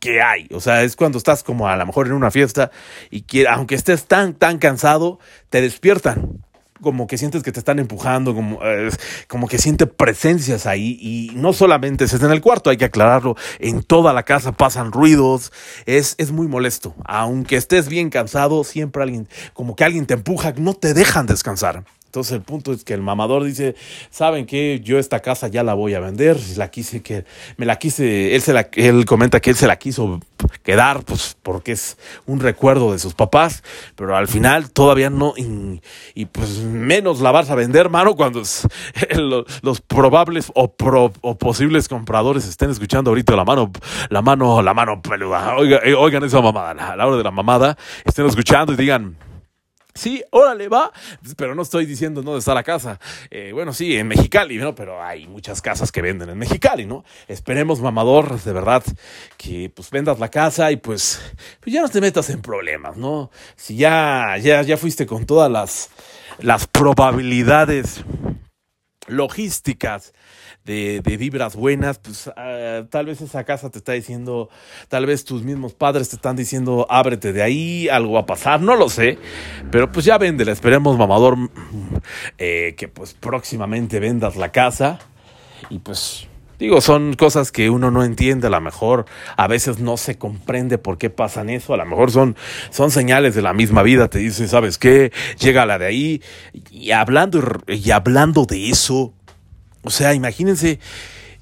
que 0.00 0.20
hay. 0.20 0.48
O 0.52 0.60
sea, 0.60 0.82
es 0.82 0.96
cuando 0.96 1.18
estás 1.18 1.42
como 1.42 1.68
a 1.68 1.76
lo 1.76 1.86
mejor 1.86 2.06
en 2.08 2.12
una 2.12 2.30
fiesta 2.30 2.70
y 3.10 3.22
que, 3.22 3.48
aunque 3.48 3.74
estés 3.74 4.06
tan, 4.06 4.34
tan 4.34 4.58
cansado, 4.58 5.18
te 5.50 5.60
despiertan 5.60 6.37
como 6.80 7.06
que 7.06 7.18
sientes 7.18 7.42
que 7.42 7.52
te 7.52 7.58
están 7.58 7.78
empujando, 7.78 8.34
como, 8.34 8.60
eh, 8.62 8.90
como 9.26 9.48
que 9.48 9.58
siente 9.58 9.86
presencias 9.86 10.66
ahí 10.66 10.98
y 11.00 11.32
no 11.34 11.52
solamente 11.52 12.04
es 12.04 12.14
en 12.14 12.30
el 12.30 12.40
cuarto, 12.40 12.70
hay 12.70 12.76
que 12.76 12.84
aclararlo, 12.84 13.36
en 13.58 13.82
toda 13.82 14.12
la 14.12 14.22
casa 14.22 14.52
pasan 14.52 14.92
ruidos, 14.92 15.52
es, 15.86 16.14
es 16.18 16.32
muy 16.32 16.48
molesto, 16.48 16.94
aunque 17.04 17.56
estés 17.56 17.88
bien 17.88 18.10
cansado, 18.10 18.64
siempre 18.64 19.02
alguien, 19.02 19.28
como 19.52 19.76
que 19.76 19.84
alguien 19.84 20.06
te 20.06 20.14
empuja, 20.14 20.52
no 20.56 20.74
te 20.74 20.94
dejan 20.94 21.26
descansar. 21.26 21.84
Entonces 22.08 22.32
el 22.32 22.40
punto 22.40 22.72
es 22.72 22.84
que 22.84 22.94
el 22.94 23.02
mamador 23.02 23.44
dice, 23.44 23.76
¿saben 24.08 24.46
qué? 24.46 24.80
Yo 24.82 24.98
esta 24.98 25.20
casa 25.20 25.48
ya 25.48 25.62
la 25.62 25.74
voy 25.74 25.92
a 25.92 26.00
vender, 26.00 26.38
la 26.56 26.70
quise 26.70 27.02
que 27.02 27.26
me 27.58 27.66
la 27.66 27.76
quise, 27.76 28.34
él 28.34 28.40
se 28.40 28.54
la 28.54 28.70
él 28.76 29.04
comenta 29.04 29.40
que 29.40 29.50
él 29.50 29.56
se 29.56 29.66
la 29.66 29.76
quiso 29.76 30.18
quedar 30.62 31.04
pues 31.04 31.36
porque 31.42 31.72
es 31.72 31.98
un 32.24 32.40
recuerdo 32.40 32.92
de 32.92 32.98
sus 32.98 33.12
papás, 33.12 33.62
pero 33.94 34.16
al 34.16 34.26
final 34.26 34.70
todavía 34.70 35.10
no 35.10 35.34
y, 36.14 36.24
pues 36.24 36.60
menos 36.60 37.20
la 37.20 37.30
vas 37.30 37.50
a 37.50 37.54
vender, 37.54 37.90
mano, 37.90 38.16
cuando 38.16 38.42
los, 39.62 39.80
probables 39.82 40.50
o, 40.54 40.74
o 41.20 41.38
posibles 41.38 41.88
compradores 41.88 42.48
estén 42.48 42.70
escuchando 42.70 43.10
ahorita 43.10 43.36
la 43.36 43.44
mano 43.44 43.70
la 44.08 44.22
mano 44.22 44.62
la 44.62 44.72
mano 44.72 45.02
peluda. 45.02 45.56
Eh, 45.84 45.94
oigan 45.94 46.24
esa 46.24 46.40
mamada, 46.40 46.70
a 46.70 46.96
la 46.96 47.06
hora 47.06 47.18
de 47.18 47.24
la 47.24 47.30
mamada, 47.30 47.76
estén 48.06 48.24
escuchando 48.24 48.72
y 48.72 48.76
digan 48.76 49.27
Sí, 49.98 50.22
órale, 50.30 50.68
va. 50.68 50.92
Pero 51.36 51.56
no 51.56 51.62
estoy 51.62 51.84
diciendo 51.84 52.22
dónde 52.22 52.38
está 52.38 52.54
la 52.54 52.62
casa. 52.62 53.00
Eh, 53.30 53.50
bueno, 53.52 53.72
sí, 53.72 53.96
en 53.96 54.06
Mexicali, 54.06 54.56
¿no? 54.56 54.72
Pero 54.72 55.02
hay 55.02 55.26
muchas 55.26 55.60
casas 55.60 55.90
que 55.90 56.00
venden 56.00 56.30
en 56.30 56.38
Mexicali, 56.38 56.86
¿no? 56.86 57.04
Esperemos, 57.26 57.80
mamador, 57.80 58.40
de 58.40 58.52
verdad, 58.52 58.84
que 59.36 59.72
pues 59.74 59.90
vendas 59.90 60.20
la 60.20 60.30
casa 60.30 60.70
y 60.70 60.76
pues, 60.76 61.20
pues 61.60 61.74
ya 61.74 61.82
no 61.82 61.88
te 61.88 62.00
metas 62.00 62.30
en 62.30 62.40
problemas, 62.40 62.96
¿no? 62.96 63.32
Si 63.56 63.76
ya, 63.76 64.36
ya, 64.40 64.62
ya 64.62 64.76
fuiste 64.76 65.04
con 65.04 65.26
todas 65.26 65.50
las, 65.50 65.90
las 66.38 66.68
probabilidades 66.68 68.04
logísticas 69.08 70.12
de, 70.68 71.16
vibras 71.16 71.56
buenas, 71.56 71.98
pues 71.98 72.30
ah, 72.36 72.82
tal 72.90 73.06
vez 73.06 73.20
esa 73.20 73.44
casa 73.44 73.70
te 73.70 73.78
está 73.78 73.92
diciendo, 73.92 74.50
tal 74.88 75.06
vez 75.06 75.24
tus 75.24 75.42
mismos 75.42 75.72
padres 75.72 76.10
te 76.10 76.16
están 76.16 76.36
diciendo, 76.36 76.86
ábrete 76.90 77.32
de 77.32 77.42
ahí, 77.42 77.88
algo 77.88 78.12
va 78.12 78.20
a 78.20 78.26
pasar, 78.26 78.60
no 78.60 78.76
lo 78.76 78.90
sé, 78.90 79.18
pero 79.70 79.90
pues 79.90 80.04
ya 80.04 80.18
véndela, 80.18 80.52
esperemos, 80.52 80.98
mamador, 80.98 81.36
eh, 82.36 82.74
que 82.76 82.88
pues 82.88 83.14
próximamente 83.14 83.98
vendas 83.98 84.36
la 84.36 84.52
casa. 84.52 84.98
Y 85.70 85.78
pues... 85.78 86.26
Digo, 86.58 86.80
son 86.80 87.14
cosas 87.14 87.52
que 87.52 87.70
uno 87.70 87.92
no 87.92 88.02
entiende, 88.02 88.48
a 88.48 88.50
lo 88.50 88.60
mejor 88.60 89.06
a 89.36 89.46
veces 89.46 89.78
no 89.78 89.96
se 89.96 90.18
comprende 90.18 90.76
por 90.76 90.98
qué 90.98 91.08
pasan 91.08 91.50
eso, 91.50 91.72
a 91.72 91.76
lo 91.76 91.86
mejor 91.86 92.10
son, 92.10 92.34
son 92.70 92.90
señales 92.90 93.36
de 93.36 93.42
la 93.42 93.52
misma 93.52 93.84
vida, 93.84 94.08
te 94.08 94.18
dice, 94.18 94.48
¿sabes 94.48 94.76
qué? 94.76 95.12
Llega 95.38 95.66
la 95.66 95.78
de 95.78 95.86
ahí, 95.86 96.22
y 96.72 96.90
hablando, 96.90 97.40
y 97.68 97.92
hablando 97.92 98.44
de 98.44 98.70
eso, 98.70 99.14
o 99.88 99.90
sea, 99.90 100.12
imagínense, 100.12 100.80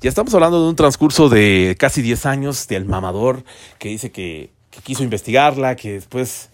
ya 0.01 0.09
estamos 0.09 0.33
hablando 0.33 0.63
de 0.63 0.69
un 0.69 0.77
transcurso 0.77 1.29
de 1.29 1.75
casi 1.81 2.01
10 2.01 2.27
años 2.27 2.69
del 2.69 2.85
mamador 2.85 3.43
que 3.81 3.89
dice 3.89 4.13
que, 4.13 4.51
quiso 4.85 5.03
investigarla, 5.03 5.75
que 5.75 5.95
después 5.95 6.51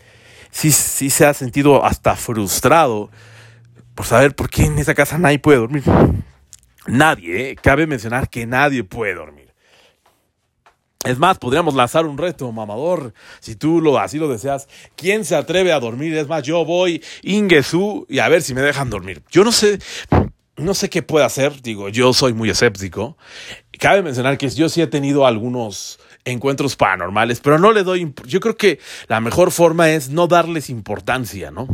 sí, 0.50 0.72
sí 0.72 1.10
se 1.10 1.26
ha 1.26 1.34
sentido 1.34 1.84
hasta 1.84 2.16
frustrado 2.16 3.10
por 3.94 4.06
saber 4.06 4.34
por 4.34 4.48
qué 4.48 4.64
en 4.64 4.78
esa 4.78 4.94
casa 4.94 5.18
nadie 5.18 5.38
puede 5.38 5.58
dormir. 5.58 5.84
Nadie, 6.86 7.50
¿eh? 7.50 7.56
cabe 7.56 7.86
mencionar 7.86 8.30
que 8.30 8.46
nadie 8.46 8.84
puede 8.84 9.14
dormir. 9.14 9.52
Es 11.04 11.18
más, 11.18 11.36
podríamos 11.36 11.74
lanzar 11.74 12.06
un 12.06 12.16
reto, 12.16 12.50
mamador, 12.52 13.12
si 13.40 13.54
tú 13.54 13.82
lo, 13.82 13.98
así 13.98 14.16
lo 14.16 14.28
deseas. 14.28 14.66
¿Quién 14.96 15.26
se 15.26 15.36
atreve 15.36 15.72
a 15.72 15.80
dormir? 15.80 16.16
Es 16.16 16.26
más, 16.26 16.42
yo 16.42 16.64
voy, 16.64 17.02
Ingesu, 17.20 18.06
y 18.08 18.20
a 18.20 18.28
ver 18.30 18.40
si 18.40 18.54
me 18.54 18.62
dejan 18.62 18.88
dormir. 18.88 19.22
Yo 19.30 19.44
no 19.44 19.52
sé, 19.52 19.78
no 20.56 20.74
sé 20.74 20.90
qué 20.90 21.02
puede 21.02 21.24
hacer, 21.24 21.62
digo, 21.62 21.88
yo 21.88 22.12
soy 22.12 22.32
muy 22.32 22.50
escéptico. 22.50 23.16
Cabe 23.78 24.02
mencionar 24.02 24.38
que 24.38 24.48
yo 24.50 24.68
sí 24.68 24.82
he 24.82 24.86
tenido 24.86 25.26
algunos 25.26 25.98
encuentros 26.24 26.76
paranormales, 26.76 27.40
pero 27.40 27.58
no 27.58 27.72
le 27.72 27.82
doy, 27.82 28.14
yo 28.26 28.40
creo 28.40 28.56
que 28.56 28.78
la 29.08 29.20
mejor 29.20 29.50
forma 29.50 29.90
es 29.90 30.10
no 30.10 30.28
darles 30.28 30.70
importancia, 30.70 31.50
¿no? 31.50 31.68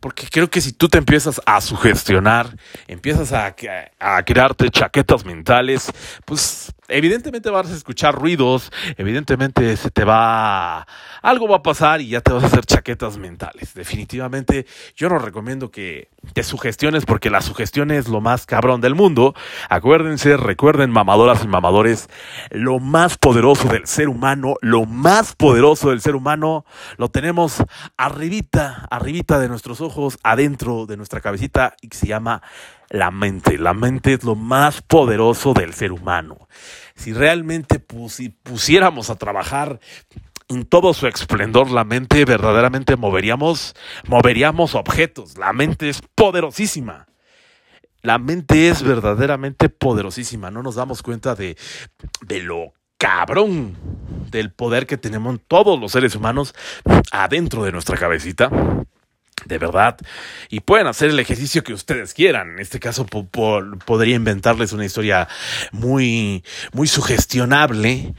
Porque 0.00 0.26
creo 0.30 0.48
que 0.48 0.60
si 0.60 0.72
tú 0.72 0.88
te 0.88 0.98
empiezas 0.98 1.40
a 1.44 1.60
sugestionar, 1.60 2.56
empiezas 2.86 3.32
a, 3.32 3.54
a 3.98 4.22
crearte 4.22 4.70
chaquetas 4.70 5.24
mentales, 5.24 5.90
pues 6.24 6.72
evidentemente 6.88 7.50
vas 7.50 7.70
a 7.70 7.74
escuchar 7.74 8.14
ruidos, 8.14 8.70
evidentemente 8.96 9.76
se 9.76 9.90
te 9.90 10.04
va, 10.04 10.86
algo 11.22 11.48
va 11.48 11.56
a 11.56 11.62
pasar 11.62 12.00
y 12.00 12.08
ya 12.08 12.20
te 12.20 12.32
vas 12.32 12.44
a 12.44 12.46
hacer 12.46 12.64
chaquetas 12.66 13.18
mentales. 13.18 13.74
Definitivamente 13.74 14.66
yo 14.94 15.08
no 15.08 15.18
recomiendo 15.18 15.70
que 15.70 16.08
te 16.32 16.42
sugestiones 16.42 17.04
porque 17.04 17.30
la 17.30 17.40
sugestión 17.40 17.90
es 17.90 18.08
lo 18.08 18.20
más 18.20 18.46
cabrón 18.46 18.80
del 18.80 18.94
mundo. 18.94 19.34
Acuérdense, 19.68 20.36
recuerden 20.36 20.90
mamadoras 20.90 21.44
y 21.44 21.48
mamadores, 21.48 22.08
lo 22.50 22.78
más 22.78 23.18
poderoso 23.18 23.68
del 23.68 23.86
ser 23.86 24.08
humano, 24.08 24.56
lo 24.60 24.84
más 24.84 25.34
poderoso 25.34 25.90
del 25.90 26.00
ser 26.00 26.16
humano 26.16 26.64
lo 26.96 27.08
tenemos 27.10 27.62
arribita, 27.96 28.86
arribita 28.90 29.38
de 29.38 29.48
nuestros 29.48 29.80
ojos, 29.80 30.18
adentro 30.22 30.86
de 30.86 30.96
nuestra 30.96 31.20
cabecita 31.20 31.74
y 31.80 31.88
que 31.88 31.96
se 31.96 32.06
llama 32.06 32.42
la 32.94 33.10
mente. 33.10 33.58
La 33.58 33.74
mente 33.74 34.14
es 34.14 34.22
lo 34.22 34.36
más 34.36 34.80
poderoso 34.80 35.52
del 35.52 35.74
ser 35.74 35.90
humano. 35.90 36.48
Si 36.94 37.12
realmente 37.12 37.80
pusiéramos 37.80 39.10
a 39.10 39.16
trabajar 39.16 39.80
en 40.48 40.64
todo 40.64 40.94
su 40.94 41.08
esplendor, 41.08 41.72
la 41.72 41.82
mente 41.84 42.24
verdaderamente 42.24 42.94
moveríamos, 42.94 43.74
moveríamos 44.06 44.76
objetos. 44.76 45.36
La 45.38 45.52
mente 45.52 45.88
es 45.88 46.02
poderosísima. 46.14 47.08
La 48.02 48.18
mente 48.18 48.68
es 48.68 48.84
verdaderamente 48.84 49.68
poderosísima. 49.68 50.52
No 50.52 50.62
nos 50.62 50.76
damos 50.76 51.02
cuenta 51.02 51.34
de, 51.34 51.56
de 52.20 52.40
lo 52.40 52.74
cabrón 52.96 53.76
del 54.30 54.52
poder 54.52 54.86
que 54.86 54.98
tenemos 54.98 55.40
todos 55.48 55.80
los 55.80 55.90
seres 55.90 56.14
humanos 56.14 56.54
adentro 57.10 57.64
de 57.64 57.72
nuestra 57.72 57.96
cabecita 57.96 58.50
de 59.46 59.58
verdad. 59.58 59.96
Y 60.48 60.60
pueden 60.60 60.86
hacer 60.86 61.10
el 61.10 61.20
ejercicio 61.20 61.62
que 61.62 61.74
ustedes 61.74 62.14
quieran. 62.14 62.52
En 62.52 62.60
este 62.60 62.80
caso 62.80 63.06
podría 63.06 64.14
inventarles 64.14 64.72
una 64.72 64.84
historia 64.84 65.28
muy, 65.72 66.44
muy 66.72 66.86
sugestionable, 66.86 68.14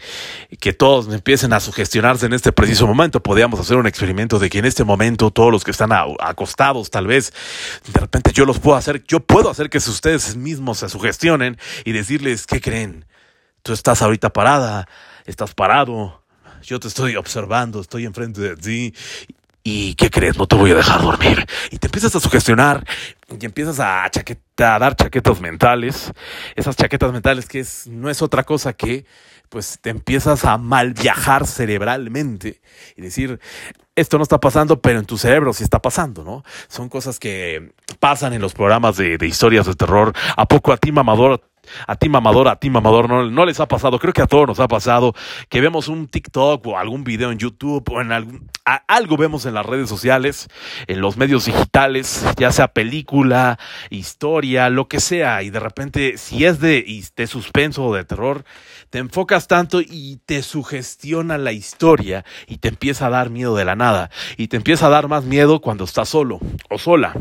que 0.59 0.73
todos 0.73 1.11
empiecen 1.13 1.53
a 1.53 1.59
sugestionarse 1.59 2.25
en 2.25 2.33
este 2.33 2.51
preciso 2.51 2.87
momento. 2.87 3.21
Podríamos 3.21 3.59
hacer 3.59 3.77
un 3.77 3.87
experimento 3.87 4.39
de 4.39 4.49
que 4.49 4.59
en 4.59 4.65
este 4.65 4.83
momento 4.83 5.31
todos 5.31 5.51
los 5.51 5.63
que 5.63 5.71
están 5.71 5.91
acostados, 5.91 6.89
tal 6.89 7.07
vez, 7.07 7.33
de 7.91 7.99
repente 7.99 8.31
yo 8.33 8.45
los 8.45 8.59
puedo 8.59 8.77
hacer, 8.77 9.03
yo 9.07 9.19
puedo 9.19 9.49
hacer 9.49 9.69
que 9.69 9.77
ustedes 9.77 10.35
mismos 10.35 10.79
se 10.79 10.89
sugestionen 10.89 11.57
y 11.83 11.91
decirles, 11.91 12.45
¿qué 12.45 12.61
creen? 12.61 13.05
Tú 13.63 13.73
estás 13.73 14.01
ahorita 14.01 14.31
parada, 14.31 14.87
estás 15.25 15.53
parado, 15.53 16.21
yo 16.61 16.79
te 16.79 16.87
estoy 16.87 17.15
observando, 17.15 17.81
estoy 17.81 18.05
enfrente 18.05 18.41
de 18.41 18.55
ti 18.55 18.93
¿Y 19.67 19.95
qué 19.95 20.11
crees? 20.11 20.37
No 20.37 20.45
te 20.45 20.55
voy 20.55 20.69
a 20.69 20.75
dejar 20.75 21.01
dormir. 21.01 21.43
Y 21.71 21.79
te 21.79 21.87
empiezas 21.87 22.15
a 22.15 22.19
sugestionar 22.19 22.85
y 23.27 23.43
empiezas 23.43 23.79
a, 23.79 24.07
chaqueta, 24.11 24.75
a 24.75 24.79
dar 24.79 24.95
chaquetas 24.95 25.41
mentales. 25.41 26.13
Esas 26.55 26.75
chaquetas 26.75 27.11
mentales 27.11 27.47
que 27.47 27.65
no 27.87 28.11
es 28.11 28.21
otra 28.21 28.43
cosa 28.43 28.73
que 28.73 29.05
pues 29.49 29.79
te 29.81 29.89
empiezas 29.89 30.45
a 30.45 30.59
mal 30.59 30.93
viajar 30.93 31.47
cerebralmente 31.47 32.61
y 32.95 33.01
decir, 33.01 33.39
esto 33.95 34.17
no 34.17 34.23
está 34.23 34.39
pasando, 34.39 34.81
pero 34.81 34.99
en 34.99 35.05
tu 35.05 35.17
cerebro 35.17 35.51
sí 35.51 35.63
está 35.63 35.81
pasando, 35.81 36.23
¿no? 36.23 36.43
Son 36.67 36.87
cosas 36.87 37.17
que 37.17 37.73
pasan 37.99 38.33
en 38.33 38.41
los 38.41 38.53
programas 38.53 38.97
de, 38.97 39.17
de 39.17 39.27
historias 39.27 39.65
de 39.65 39.73
terror. 39.73 40.13
¿A 40.37 40.45
poco 40.45 40.73
a 40.73 40.77
ti, 40.77 40.91
mamador, 40.91 41.41
a 41.87 41.95
ti 41.95 42.09
mamador, 42.09 42.47
a 42.47 42.57
ti 42.57 42.69
mamador, 42.69 43.09
no, 43.09 43.29
no 43.29 43.45
les 43.45 43.59
ha 43.59 43.67
pasado, 43.67 43.99
creo 43.99 44.13
que 44.13 44.21
a 44.21 44.27
todos 44.27 44.47
nos 44.47 44.59
ha 44.59 44.67
pasado 44.67 45.13
que 45.49 45.61
vemos 45.61 45.87
un 45.87 46.07
TikTok 46.07 46.65
o 46.67 46.77
algún 46.77 47.03
video 47.03 47.31
en 47.31 47.37
YouTube 47.37 47.83
o 47.91 48.01
en 48.01 48.11
algún, 48.11 48.49
algo 48.87 49.17
vemos 49.17 49.45
en 49.45 49.53
las 49.53 49.65
redes 49.65 49.89
sociales, 49.89 50.47
en 50.87 51.01
los 51.01 51.17
medios 51.17 51.45
digitales, 51.45 52.25
ya 52.37 52.51
sea 52.51 52.69
película, 52.69 53.59
historia, 53.89 54.69
lo 54.69 54.87
que 54.87 54.99
sea, 54.99 55.43
y 55.43 55.49
de 55.49 55.59
repente 55.59 56.17
si 56.17 56.45
es 56.45 56.59
de, 56.59 57.03
de 57.15 57.27
suspenso 57.27 57.85
o 57.85 57.95
de 57.95 58.03
terror, 58.03 58.45
te 58.89 58.99
enfocas 58.99 59.47
tanto 59.47 59.81
y 59.81 60.19
te 60.25 60.41
sugestiona 60.41 61.37
la 61.37 61.51
historia 61.51 62.25
y 62.47 62.57
te 62.57 62.69
empieza 62.69 63.07
a 63.07 63.09
dar 63.09 63.29
miedo 63.29 63.55
de 63.55 63.65
la 63.65 63.75
nada 63.75 64.09
y 64.37 64.47
te 64.47 64.57
empieza 64.57 64.87
a 64.87 64.89
dar 64.89 65.07
más 65.07 65.23
miedo 65.23 65.61
cuando 65.61 65.83
estás 65.83 66.09
solo 66.09 66.39
o 66.69 66.77
sola. 66.77 67.13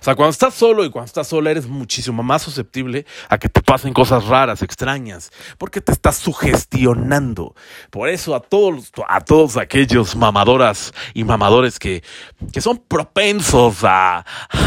O 0.00 0.04
sea, 0.04 0.14
cuando 0.14 0.30
estás 0.30 0.54
solo 0.54 0.84
y 0.84 0.90
cuando 0.90 1.06
estás 1.06 1.28
sola 1.28 1.50
eres 1.50 1.66
muchísimo 1.66 2.22
más 2.22 2.42
susceptible 2.42 3.06
a 3.28 3.38
que 3.38 3.48
te 3.48 3.62
pasen 3.62 3.92
cosas 3.92 4.24
raras, 4.26 4.62
extrañas, 4.62 5.30
porque 5.58 5.80
te 5.80 5.92
estás 5.92 6.16
sugestionando. 6.16 7.54
Por 7.90 8.08
eso 8.08 8.34
a 8.34 8.40
todos, 8.40 8.92
a 9.08 9.20
todos 9.20 9.56
aquellos 9.56 10.16
mamadoras 10.16 10.92
y 11.14 11.24
mamadores 11.24 11.78
que, 11.78 12.02
que 12.52 12.60
son 12.60 12.78
propensos 12.78 13.84
a, 13.84 14.24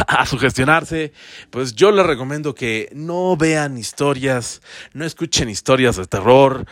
a 0.07 0.25
sugestionarse, 0.25 1.13
pues 1.49 1.75
yo 1.75 1.91
les 1.91 2.05
recomiendo 2.05 2.55
que 2.55 2.89
no 2.93 3.37
vean 3.37 3.77
historias, 3.77 4.61
no 4.93 5.05
escuchen 5.05 5.49
historias 5.49 5.95
de 5.95 6.05
terror, 6.05 6.65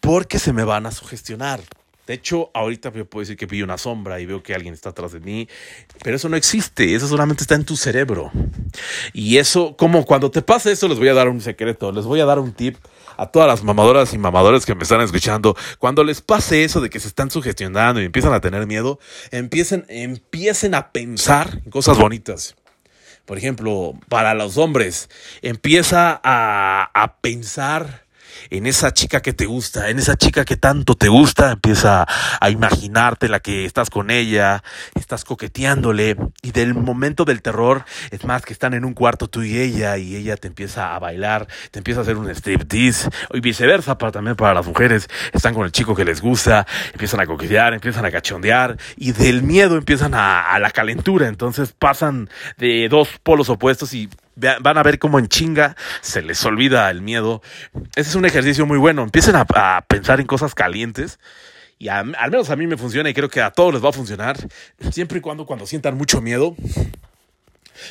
porque 0.00 0.38
se 0.38 0.52
me 0.52 0.64
van 0.64 0.86
a 0.86 0.90
sugestionar. 0.90 1.60
De 2.06 2.14
hecho, 2.14 2.50
ahorita 2.52 2.92
yo 2.92 3.06
puedo 3.06 3.22
decir 3.22 3.36
que 3.36 3.46
vi 3.46 3.62
una 3.62 3.78
sombra 3.78 4.20
y 4.20 4.26
veo 4.26 4.42
que 4.42 4.54
alguien 4.54 4.74
está 4.74 4.90
atrás 4.90 5.12
de 5.12 5.20
mí, 5.20 5.48
pero 6.02 6.16
eso 6.16 6.28
no 6.28 6.36
existe, 6.36 6.94
eso 6.94 7.08
solamente 7.08 7.44
está 7.44 7.54
en 7.54 7.64
tu 7.64 7.76
cerebro. 7.76 8.30
Y 9.14 9.38
eso, 9.38 9.74
como 9.76 10.04
cuando 10.04 10.30
te 10.30 10.42
pasa 10.42 10.70
eso, 10.70 10.86
les 10.86 10.98
voy 10.98 11.08
a 11.08 11.14
dar 11.14 11.28
un 11.28 11.40
secreto, 11.40 11.92
les 11.92 12.04
voy 12.04 12.20
a 12.20 12.26
dar 12.26 12.38
un 12.38 12.52
tip 12.52 12.76
a 13.16 13.26
todas 13.26 13.48
las 13.48 13.62
mamadoras 13.62 14.12
y 14.12 14.18
mamadores 14.18 14.66
que 14.66 14.74
me 14.74 14.82
están 14.82 15.00
escuchando. 15.00 15.56
Cuando 15.78 16.04
les 16.04 16.20
pase 16.20 16.64
eso 16.64 16.80
de 16.80 16.90
que 16.90 17.00
se 17.00 17.08
están 17.08 17.30
sugestionando 17.30 18.02
y 18.02 18.04
empiezan 18.04 18.34
a 18.34 18.40
tener 18.40 18.66
miedo, 18.66 18.98
empiecen, 19.30 19.86
empiecen 19.88 20.74
a 20.74 20.92
pensar 20.92 21.60
en 21.64 21.70
cosas 21.70 21.96
bonitas. 21.96 22.54
Por 23.24 23.38
ejemplo, 23.38 23.94
para 24.10 24.34
los 24.34 24.58
hombres, 24.58 25.08
empieza 25.40 26.20
a, 26.22 26.90
a 26.92 27.16
pensar 27.20 28.03
en 28.50 28.66
esa 28.66 28.92
chica 28.92 29.20
que 29.20 29.32
te 29.32 29.46
gusta, 29.46 29.90
en 29.90 29.98
esa 29.98 30.16
chica 30.16 30.44
que 30.44 30.56
tanto 30.56 30.94
te 30.94 31.08
gusta, 31.08 31.52
empieza 31.52 32.06
a 32.40 32.50
imaginarte 32.50 33.28
la 33.28 33.40
que 33.40 33.64
estás 33.64 33.90
con 33.90 34.10
ella, 34.10 34.62
estás 34.94 35.24
coqueteándole 35.24 36.16
y 36.42 36.52
del 36.52 36.74
momento 36.74 37.24
del 37.24 37.42
terror 37.42 37.84
es 38.10 38.24
más 38.24 38.42
que 38.42 38.52
están 38.52 38.74
en 38.74 38.84
un 38.84 38.94
cuarto 38.94 39.28
tú 39.28 39.42
y 39.42 39.58
ella 39.58 39.96
y 39.98 40.16
ella 40.16 40.36
te 40.36 40.48
empieza 40.48 40.94
a 40.94 40.98
bailar, 40.98 41.46
te 41.70 41.78
empieza 41.78 42.00
a 42.00 42.02
hacer 42.02 42.16
un 42.16 42.28
striptease 42.30 43.08
y 43.32 43.40
viceversa 43.40 43.98
para 43.98 44.12
también 44.12 44.36
para 44.36 44.54
las 44.54 44.66
mujeres, 44.66 45.08
están 45.32 45.54
con 45.54 45.64
el 45.64 45.72
chico 45.72 45.94
que 45.94 46.04
les 46.04 46.20
gusta, 46.20 46.66
empiezan 46.92 47.20
a 47.20 47.26
coquetear, 47.26 47.74
empiezan 47.74 48.04
a 48.04 48.10
cachondear 48.10 48.76
y 48.96 49.12
del 49.12 49.42
miedo 49.42 49.76
empiezan 49.76 50.14
a, 50.14 50.42
a 50.52 50.58
la 50.58 50.70
calentura, 50.70 51.28
entonces 51.28 51.74
pasan 51.78 52.28
de 52.58 52.88
dos 52.88 53.08
polos 53.22 53.48
opuestos 53.48 53.94
y 53.94 54.08
van 54.36 54.78
a 54.78 54.82
ver 54.82 54.98
cómo 54.98 55.18
en 55.18 55.28
chinga 55.28 55.76
se 56.00 56.22
les 56.22 56.44
olvida 56.44 56.90
el 56.90 57.02
miedo. 57.02 57.42
Ese 57.96 58.10
es 58.10 58.14
un 58.14 58.24
ejercicio 58.24 58.66
muy 58.66 58.78
bueno. 58.78 59.02
Empiecen 59.02 59.36
a, 59.36 59.84
pensar 59.86 60.20
en 60.20 60.26
cosas 60.26 60.54
calientes. 60.54 61.18
Y 61.78 61.88
al 61.88 62.06
menos 62.30 62.50
a 62.50 62.56
mí 62.56 62.66
me 62.66 62.76
funciona 62.76 63.10
y 63.10 63.14
creo 63.14 63.28
que 63.28 63.42
a 63.42 63.50
todos 63.50 63.74
les 63.74 63.84
va 63.84 63.90
a 63.90 63.92
funcionar. 63.92 64.36
Siempre 64.90 65.18
y 65.18 65.20
cuando 65.20 65.44
cuando 65.44 65.66
sientan 65.66 65.96
mucho 65.96 66.20
miedo, 66.20 66.56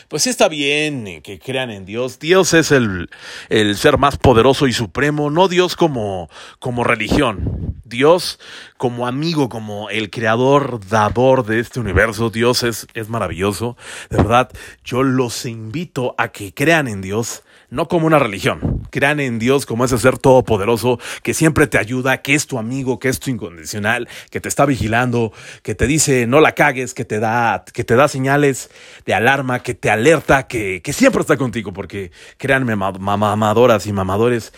pues 0.07 0.27
está 0.27 0.47
bien 0.47 1.07
eh, 1.07 1.21
que 1.21 1.39
crean 1.39 1.69
en 1.69 1.85
Dios. 1.85 2.19
Dios 2.19 2.53
es 2.53 2.71
el, 2.71 3.09
el, 3.49 3.75
ser 3.77 3.97
más 3.97 4.17
poderoso 4.17 4.67
y 4.67 4.73
supremo, 4.73 5.29
no 5.29 5.47
Dios 5.47 5.75
como, 5.75 6.29
como 6.59 6.83
religión. 6.83 7.73
Dios 7.85 8.39
como 8.77 9.05
amigo, 9.07 9.49
como 9.49 9.89
el 9.89 10.09
creador, 10.09 10.79
dador 10.87 11.45
de 11.45 11.59
este 11.59 11.79
universo. 11.79 12.29
Dios 12.29 12.63
es, 12.63 12.87
es 12.93 13.09
maravilloso. 13.09 13.77
De 14.09 14.17
verdad, 14.17 14.49
yo 14.83 15.03
los 15.03 15.45
invito 15.45 16.15
a 16.17 16.29
que 16.29 16.53
crean 16.53 16.87
en 16.87 17.01
Dios 17.01 17.43
no 17.73 17.87
como 17.87 18.05
una 18.05 18.19
religión. 18.19 18.83
Crean 18.91 19.19
en 19.19 19.39
Dios 19.39 19.65
como 19.65 19.83
ese 19.83 19.97
ser 19.97 20.19
todopoderoso 20.19 20.99
que 21.23 21.33
siempre 21.33 21.65
te 21.65 21.79
ayuda, 21.79 22.21
que 22.21 22.35
es 22.35 22.45
tu 22.45 22.59
amigo, 22.59 22.99
que 22.99 23.09
es 23.09 23.19
tu 23.19 23.31
incondicional, 23.31 24.07
que 24.29 24.39
te 24.39 24.47
está 24.47 24.65
vigilando, 24.65 25.33
que 25.63 25.73
te 25.73 25.87
dice 25.87 26.27
no 26.27 26.39
la 26.39 26.53
cagues, 26.53 26.93
que 26.93 27.03
te 27.03 27.19
da, 27.19 27.65
que 27.73 27.83
te 27.83 27.95
da 27.95 28.07
señales 28.07 28.69
de 29.07 29.15
alarma, 29.15 29.63
que 29.63 29.73
te 29.73 29.89
alerta, 29.89 30.47
que, 30.47 30.81
que 30.83 30.93
siempre 30.93 31.21
está 31.21 31.35
contigo, 31.35 31.73
porque 31.73 32.11
créanme, 32.37 32.75
mamadoras 32.75 33.87
y 33.87 33.91
mamadores, 33.91 34.53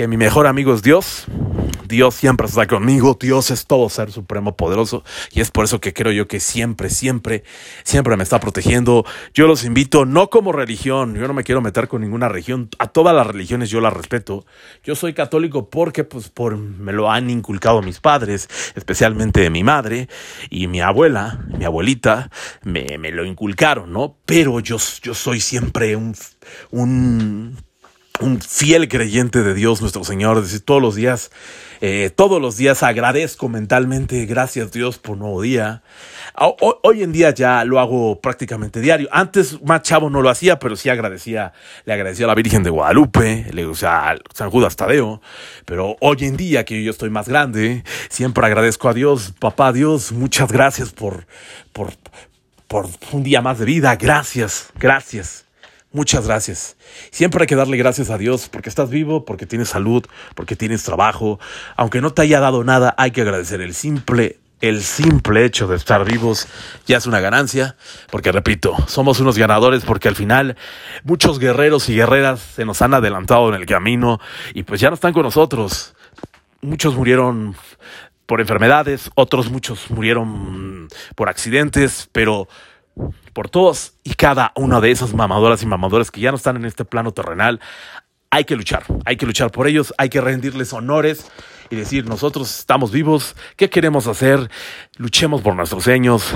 que 0.00 0.08
mi 0.08 0.16
mejor 0.16 0.46
amigo 0.46 0.72
es 0.72 0.80
Dios. 0.80 1.26
Dios 1.86 2.14
siempre 2.14 2.46
está 2.46 2.66
conmigo, 2.66 3.18
Dios 3.20 3.50
es 3.50 3.66
todo 3.66 3.90
ser 3.90 4.10
supremo 4.10 4.56
poderoso 4.56 5.04
y 5.30 5.42
es 5.42 5.50
por 5.50 5.66
eso 5.66 5.78
que 5.78 5.92
creo 5.92 6.10
yo 6.10 6.26
que 6.26 6.40
siempre, 6.40 6.88
siempre, 6.88 7.44
siempre 7.82 8.16
me 8.16 8.22
está 8.22 8.40
protegiendo. 8.40 9.04
Yo 9.34 9.46
los 9.46 9.62
invito, 9.62 10.06
no 10.06 10.30
como 10.30 10.52
religión, 10.52 11.14
yo 11.16 11.28
no 11.28 11.34
me 11.34 11.44
quiero 11.44 11.60
meter 11.60 11.86
con 11.86 12.00
ninguna 12.00 12.30
religión, 12.30 12.70
a 12.78 12.86
todas 12.86 13.14
las 13.14 13.26
religiones 13.26 13.68
yo 13.68 13.82
las 13.82 13.92
respeto. 13.92 14.46
Yo 14.82 14.94
soy 14.94 15.12
católico 15.12 15.68
porque 15.68 16.04
pues 16.04 16.30
por, 16.30 16.56
me 16.56 16.94
lo 16.94 17.10
han 17.10 17.28
inculcado 17.28 17.82
mis 17.82 18.00
padres, 18.00 18.48
especialmente 18.76 19.50
mi 19.50 19.64
madre 19.64 20.08
y 20.48 20.66
mi 20.66 20.80
abuela, 20.80 21.44
mi 21.58 21.66
abuelita, 21.66 22.30
me, 22.62 22.96
me 22.96 23.10
lo 23.10 23.26
inculcaron, 23.26 23.92
¿no? 23.92 24.16
Pero 24.24 24.60
yo, 24.60 24.78
yo 25.02 25.12
soy 25.12 25.40
siempre 25.40 25.94
un, 25.94 26.14
un 26.70 27.58
un 28.20 28.40
fiel 28.40 28.88
creyente 28.88 29.42
de 29.42 29.54
Dios 29.54 29.80
nuestro 29.80 30.04
Señor, 30.04 30.38
es 30.38 30.44
decir, 30.44 30.60
todos 30.60 30.82
los 30.82 30.94
días, 30.94 31.30
eh, 31.80 32.10
todos 32.14 32.40
los 32.40 32.56
días 32.56 32.82
agradezco 32.82 33.48
mentalmente, 33.48 34.26
gracias 34.26 34.72
Dios 34.72 34.98
por 34.98 35.14
un 35.14 35.20
nuevo 35.20 35.42
día. 35.42 35.82
Hoy, 36.82 37.02
en 37.02 37.12
día 37.12 37.30
ya 37.30 37.64
lo 37.64 37.80
hago 37.80 38.20
prácticamente 38.20 38.80
diario. 38.80 39.08
Antes 39.10 39.60
más 39.62 39.82
chavo 39.82 40.10
no 40.10 40.22
lo 40.22 40.30
hacía, 40.30 40.58
pero 40.58 40.76
sí 40.76 40.88
agradecía, 40.88 41.52
le 41.84 41.92
agradecía 41.92 42.26
a 42.26 42.28
la 42.28 42.34
Virgen 42.34 42.62
de 42.62 42.70
Guadalupe, 42.70 43.46
le, 43.52 43.66
o 43.66 43.74
sea, 43.74 44.14
San 44.32 44.50
Judas 44.50 44.76
Tadeo. 44.76 45.20
Pero 45.64 45.96
hoy 46.00 46.18
en 46.20 46.36
día 46.36 46.64
que 46.64 46.82
yo 46.82 46.90
estoy 46.90 47.10
más 47.10 47.28
grande, 47.28 47.84
siempre 48.08 48.46
agradezco 48.46 48.88
a 48.88 48.94
Dios, 48.94 49.34
papá 49.38 49.72
Dios, 49.72 50.12
muchas 50.12 50.50
gracias 50.52 50.90
por, 50.90 51.26
por, 51.72 51.92
por 52.68 52.86
un 53.12 53.22
día 53.22 53.42
más 53.42 53.58
de 53.58 53.64
vida. 53.64 53.96
Gracias, 53.96 54.70
gracias. 54.78 55.49
Muchas 55.92 56.28
gracias. 56.28 56.76
Siempre 57.10 57.42
hay 57.42 57.46
que 57.48 57.56
darle 57.56 57.76
gracias 57.76 58.10
a 58.10 58.18
Dios 58.18 58.48
porque 58.48 58.68
estás 58.68 58.90
vivo, 58.90 59.24
porque 59.24 59.44
tienes 59.44 59.70
salud, 59.70 60.06
porque 60.36 60.54
tienes 60.54 60.84
trabajo. 60.84 61.40
Aunque 61.76 62.00
no 62.00 62.12
te 62.12 62.22
haya 62.22 62.38
dado 62.38 62.62
nada, 62.62 62.94
hay 62.96 63.10
que 63.10 63.22
agradecer 63.22 63.60
el 63.60 63.74
simple, 63.74 64.38
el 64.60 64.82
simple 64.84 65.44
hecho 65.44 65.66
de 65.66 65.74
estar 65.74 66.04
vivos 66.04 66.46
ya 66.86 66.98
es 66.98 67.06
una 67.06 67.18
ganancia. 67.18 67.74
Porque 68.12 68.30
repito, 68.30 68.76
somos 68.86 69.18
unos 69.18 69.36
ganadores 69.36 69.84
porque 69.84 70.06
al 70.06 70.14
final 70.14 70.56
muchos 71.02 71.40
guerreros 71.40 71.88
y 71.88 71.96
guerreras 71.96 72.40
se 72.40 72.64
nos 72.64 72.80
han 72.82 72.94
adelantado 72.94 73.48
en 73.48 73.60
el 73.60 73.66
camino 73.66 74.20
y 74.54 74.62
pues 74.62 74.80
ya 74.80 74.90
no 74.90 74.94
están 74.94 75.12
con 75.12 75.24
nosotros. 75.24 75.96
Muchos 76.60 76.94
murieron 76.94 77.56
por 78.26 78.40
enfermedades, 78.40 79.10
otros 79.16 79.50
muchos 79.50 79.90
murieron 79.90 80.86
por 81.16 81.28
accidentes, 81.28 82.08
pero 82.12 82.46
por 83.32 83.48
todos 83.48 83.94
y 84.04 84.14
cada 84.14 84.52
una 84.56 84.80
de 84.80 84.90
esas 84.90 85.14
mamadoras 85.14 85.62
y 85.62 85.66
mamadores 85.66 86.10
que 86.10 86.20
ya 86.20 86.30
no 86.30 86.36
están 86.36 86.56
en 86.56 86.64
este 86.64 86.84
plano 86.84 87.12
terrenal. 87.12 87.60
Hay 88.30 88.44
que 88.44 88.54
luchar, 88.54 88.84
hay 89.04 89.16
que 89.16 89.26
luchar 89.26 89.50
por 89.50 89.66
ellos, 89.66 89.92
hay 89.98 90.08
que 90.08 90.20
rendirles 90.20 90.72
honores 90.72 91.30
y 91.68 91.76
decir, 91.76 92.06
nosotros 92.06 92.58
estamos 92.58 92.92
vivos, 92.92 93.34
¿qué 93.56 93.68
queremos 93.68 94.06
hacer? 94.06 94.50
Luchemos 94.96 95.40
por 95.42 95.56
nuestros 95.56 95.84
sueños, 95.84 96.32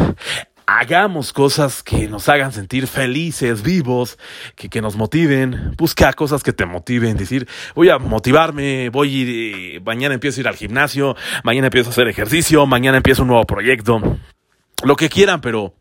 hagamos 0.66 1.32
cosas 1.32 1.82
que 1.82 2.08
nos 2.08 2.28
hagan 2.28 2.52
sentir 2.52 2.86
felices, 2.86 3.62
vivos, 3.62 4.18
que, 4.56 4.68
que, 4.68 4.80
nos 4.80 4.96
motiven. 4.96 5.74
Busca 5.76 6.12
cosas 6.12 6.42
que 6.42 6.52
te 6.52 6.66
motiven. 6.66 7.16
Decir, 7.16 7.46
voy 7.74 7.90
a 7.90 7.98
motivarme, 7.98 8.88
voy 8.90 9.08
a 9.08 9.12
ir, 9.12 9.82
mañana 9.82 10.14
empiezo 10.14 10.40
a 10.40 10.42
ir 10.42 10.48
al 10.48 10.56
gimnasio, 10.56 11.16
mañana 11.42 11.68
empiezo 11.68 11.90
a 11.90 11.92
hacer 11.92 12.08
ejercicio, 12.08 12.66
mañana 12.66 12.96
empiezo 12.96 13.22
un 13.22 13.28
nuevo 13.28 13.44
proyecto. 13.44 14.00
Lo 14.82 14.96
que 14.96 15.08
quieran, 15.08 15.40
pero 15.40 15.74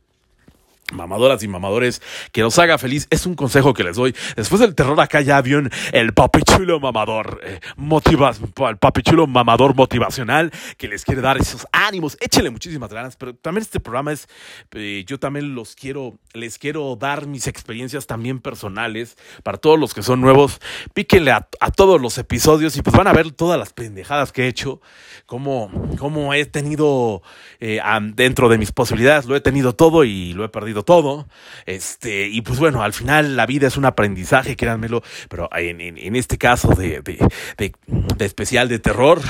mamadoras 0.91 1.41
y 1.43 1.47
mamadores, 1.47 2.01
que 2.31 2.41
nos 2.41 2.59
haga 2.59 2.77
feliz. 2.77 3.07
Es 3.09 3.25
un 3.25 3.35
consejo 3.35 3.73
que 3.73 3.83
les 3.83 3.95
doy. 3.95 4.15
Después 4.35 4.59
del 4.59 4.75
terror 4.75 4.99
acá 4.99 5.21
ya 5.21 5.37
había 5.37 5.61
el 5.91 6.13
papichulo 6.13 6.79
mamador, 6.79 7.41
eh, 7.43 7.59
el 7.77 8.77
papichulo 8.77 9.27
mamador 9.27 9.75
motivacional 9.75 10.51
que 10.77 10.87
les 10.87 11.05
quiere 11.05 11.21
dar 11.21 11.37
esos 11.37 11.67
ánimos. 11.71 12.17
Échele 12.19 12.49
muchísimas 12.49 12.91
ganas, 12.91 13.15
pero 13.15 13.35
también 13.35 13.61
este 13.61 13.79
programa 13.79 14.11
es, 14.11 14.27
eh, 14.71 15.03
yo 15.07 15.19
también 15.19 15.55
los 15.55 15.75
quiero, 15.75 16.15
les 16.33 16.57
quiero 16.57 16.95
dar 16.95 17.27
mis 17.27 17.47
experiencias 17.47 18.07
también 18.07 18.39
personales 18.39 19.17
para 19.43 19.57
todos 19.57 19.79
los 19.79 19.93
que 19.93 20.03
son 20.03 20.21
nuevos. 20.21 20.59
Píquenle 20.93 21.31
a, 21.31 21.47
todos 21.75 21.99
los 21.99 22.17
episodios 22.17 22.77
y 22.77 22.81
pues 22.81 22.95
van 22.95 23.07
a 23.07 23.13
ver 23.13 23.31
todas 23.31 23.59
las 23.59 23.73
pendejadas 23.73 24.31
que 24.31 24.43
he 24.43 24.47
hecho, 24.47 24.79
cómo, 25.25 25.71
cómo 25.97 26.33
he 26.33 26.45
tenido 26.45 27.23
eh, 27.59 27.79
dentro 28.13 28.47
de 28.47 28.57
mis 28.57 28.71
posibilidades, 28.71 29.25
lo 29.25 29.35
he 29.35 29.41
tenido 29.41 29.73
todo 29.73 30.03
y 30.03 30.33
lo 30.33 30.45
he 30.45 30.49
perdido 30.49 30.82
todo. 30.83 31.27
Este, 31.65 32.27
y 32.27 32.41
pues 32.41 32.59
bueno, 32.59 32.83
al 32.83 32.93
final 32.93 33.35
la 33.35 33.45
vida 33.45 33.67
es 33.67 33.77
un 33.77 33.85
aprendizaje, 33.85 34.55
créanmelo, 34.55 35.03
pero 35.29 35.49
en, 35.55 35.81
en, 35.81 36.15
este 36.15 36.37
caso 36.37 36.69
de, 36.69 37.01
de, 37.01 37.29
de, 37.57 38.25
especial 38.25 38.69
de 38.69 38.79
terror, 38.79 39.21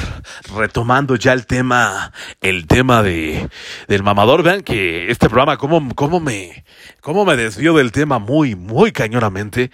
retomando 0.55 1.15
ya 1.15 1.33
el 1.33 1.45
tema, 1.45 2.11
el 2.41 2.67
tema 2.67 3.03
de, 3.03 3.49
del 3.87 4.03
mamador, 4.03 4.43
vean 4.43 4.61
que 4.61 5.11
este 5.11 5.27
programa, 5.27 5.57
cómo, 5.57 5.93
cómo 5.95 6.19
me, 6.19 6.63
cómo 7.01 7.25
me 7.25 7.35
desvió 7.35 7.73
del 7.73 7.91
tema 7.91 8.19
muy, 8.19 8.55
muy 8.55 8.91
cañonamente. 8.91 9.71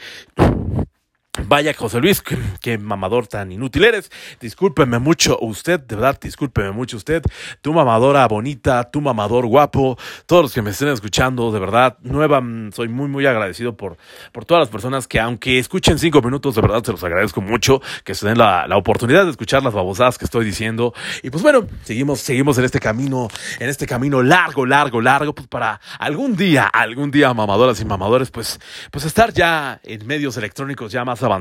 Vaya 1.49 1.73
José 1.73 1.99
Luis, 1.99 2.21
qué, 2.61 2.77
mamador 2.77 3.25
tan 3.25 3.51
inútil 3.51 3.83
eres. 3.83 4.11
Discúlpeme 4.39 4.99
mucho 4.99 5.35
usted, 5.41 5.79
de 5.79 5.95
verdad, 5.95 6.19
discúlpeme 6.21 6.69
mucho 6.69 6.95
usted. 6.95 7.23
Tu 7.61 7.73
mamadora 7.73 8.27
bonita, 8.27 8.83
tu 8.91 9.01
mamador 9.01 9.47
guapo, 9.47 9.97
todos 10.27 10.43
los 10.43 10.53
que 10.53 10.61
me 10.61 10.69
estén 10.69 10.89
escuchando, 10.89 11.51
de 11.51 11.59
verdad, 11.59 11.97
nueva, 12.01 12.39
mm, 12.39 12.71
soy 12.71 12.87
muy, 12.87 13.07
muy 13.07 13.25
agradecido 13.25 13.75
por, 13.75 13.97
por 14.31 14.45
todas 14.45 14.61
las 14.61 14.69
personas 14.69 15.07
que 15.07 15.19
aunque 15.19 15.57
escuchen 15.57 15.97
cinco 15.97 16.21
minutos, 16.21 16.53
de 16.53 16.61
verdad 16.61 16.83
se 16.83 16.91
los 16.91 17.03
agradezco 17.03 17.41
mucho, 17.41 17.81
que 18.03 18.13
se 18.13 18.27
den 18.27 18.37
la, 18.37 18.67
la 18.67 18.77
oportunidad 18.77 19.25
de 19.25 19.31
escuchar 19.31 19.63
las 19.63 19.73
babosadas 19.73 20.19
que 20.19 20.25
estoy 20.25 20.45
diciendo. 20.45 20.93
Y 21.23 21.31
pues 21.31 21.41
bueno, 21.41 21.65
seguimos, 21.81 22.19
seguimos 22.19 22.59
en 22.59 22.65
este 22.65 22.79
camino, 22.79 23.27
en 23.59 23.69
este 23.69 23.87
camino 23.87 24.21
largo, 24.21 24.67
largo, 24.67 25.01
largo, 25.01 25.33
pues 25.33 25.47
para 25.47 25.81
algún 25.97 26.35
día, 26.35 26.65
algún 26.65 27.09
día, 27.09 27.33
mamadoras 27.33 27.81
y 27.81 27.85
mamadores, 27.85 28.29
pues, 28.29 28.59
pues 28.91 29.03
estar 29.05 29.33
ya 29.33 29.79
en 29.83 30.05
medios 30.05 30.37
electrónicos 30.37 30.91
ya 30.91 31.03
más 31.03 31.23
avanzados, 31.23 31.38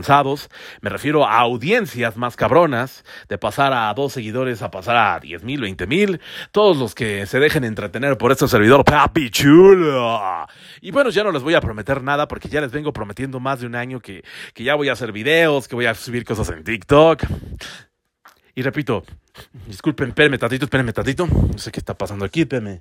me 0.80 0.90
refiero 0.90 1.26
a 1.26 1.38
audiencias 1.38 2.16
más 2.16 2.36
cabronas, 2.36 3.04
de 3.28 3.38
pasar 3.38 3.72
a 3.72 3.92
dos 3.94 4.12
seguidores 4.12 4.62
a 4.62 4.70
pasar 4.70 4.96
a 4.96 5.20
diez 5.20 5.42
mil, 5.42 5.60
veinte 5.60 5.86
mil, 5.86 6.20
todos 6.52 6.76
los 6.76 6.94
que 6.94 7.26
se 7.26 7.38
dejen 7.38 7.64
entretener 7.64 8.18
por 8.18 8.32
este 8.32 8.48
servidor, 8.48 8.84
papi 8.84 9.30
chulo. 9.30 10.46
Y 10.80 10.90
bueno, 10.90 11.10
ya 11.10 11.24
no 11.24 11.32
les 11.32 11.42
voy 11.42 11.54
a 11.54 11.60
prometer 11.60 12.02
nada 12.02 12.28
porque 12.28 12.48
ya 12.48 12.60
les 12.60 12.72
vengo 12.72 12.92
prometiendo 12.92 13.40
más 13.40 13.60
de 13.60 13.66
un 13.66 13.74
año 13.74 14.00
que, 14.00 14.24
que 14.54 14.64
ya 14.64 14.74
voy 14.74 14.88
a 14.88 14.92
hacer 14.92 15.12
videos, 15.12 15.68
que 15.68 15.74
voy 15.74 15.86
a 15.86 15.94
subir 15.94 16.24
cosas 16.24 16.48
en 16.50 16.64
TikTok. 16.64 17.24
Y 18.54 18.62
repito, 18.62 19.04
disculpen, 19.66 20.08
espérenme 20.08 20.36
tantito, 20.36 20.64
espérenme 20.64 20.92
tantito. 20.92 21.26
No 21.26 21.58
sé 21.58 21.70
qué 21.70 21.78
está 21.78 21.94
pasando 21.94 22.24
aquí, 22.24 22.40
espérenme 22.40 22.80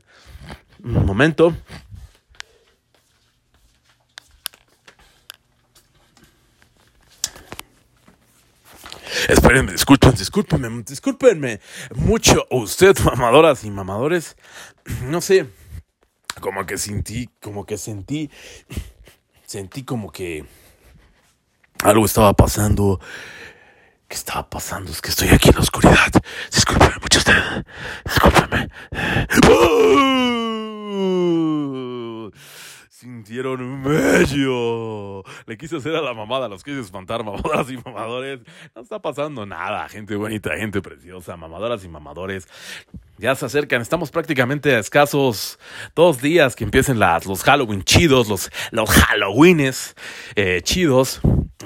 un 0.83 1.05
momento. 1.05 1.53
Espérenme, 9.27 9.73
disculpen, 9.73 10.13
discúlpenme, 10.13 10.83
discúlpenme 10.83 11.59
mucho 11.95 12.47
usted, 12.49 12.97
mamadoras 13.03 13.63
y 13.63 13.71
mamadores. 13.71 14.35
No 15.03 15.19
sé, 15.19 15.49
como 16.39 16.65
que 16.65 16.77
sentí, 16.77 17.29
como 17.41 17.65
que 17.65 17.77
sentí, 17.77 18.29
sentí 19.45 19.83
como 19.83 20.11
que 20.11 20.45
algo 21.83 22.05
estaba 22.05 22.33
pasando. 22.33 23.01
¿Qué 24.07 24.15
estaba 24.15 24.49
pasando? 24.49 24.89
Es 24.89 25.01
que 25.01 25.09
estoy 25.09 25.27
aquí 25.27 25.49
en 25.49 25.55
la 25.55 25.61
oscuridad. 25.61 26.11
Discúlpeme 26.49 26.95
mucho 27.01 27.19
usted. 27.19 27.65
Discúlpeme. 28.05 28.69
Sintieron 32.99 33.61
un 33.61 33.83
bello. 33.83 35.23
Le 35.45 35.55
quise 35.55 35.77
hacer 35.77 35.95
a 35.95 36.01
la 36.01 36.15
mamada, 36.15 36.47
los 36.47 36.63
quise 36.63 36.79
espantar, 36.79 37.23
mamadoras 37.23 37.69
y 37.69 37.77
mamadores. 37.77 38.39
No 38.75 38.81
está 38.81 38.99
pasando 38.99 39.45
nada, 39.45 39.87
gente 39.87 40.15
bonita, 40.15 40.57
gente 40.57 40.81
preciosa, 40.81 41.37
mamadoras 41.37 41.85
y 41.85 41.89
mamadores. 41.89 42.47
Ya 43.19 43.35
se 43.35 43.45
acercan, 43.45 43.83
estamos 43.83 44.09
prácticamente 44.09 44.75
a 44.75 44.79
escasos 44.79 45.59
dos 45.93 46.23
días 46.23 46.55
que 46.55 46.63
empiecen 46.63 46.97
las, 46.97 47.27
los 47.27 47.43
Halloween 47.43 47.83
chidos, 47.83 48.29
los, 48.29 48.49
los 48.71 48.89
Halloweenes 48.89 49.95
eh, 50.35 50.61
chidos. 50.63 51.21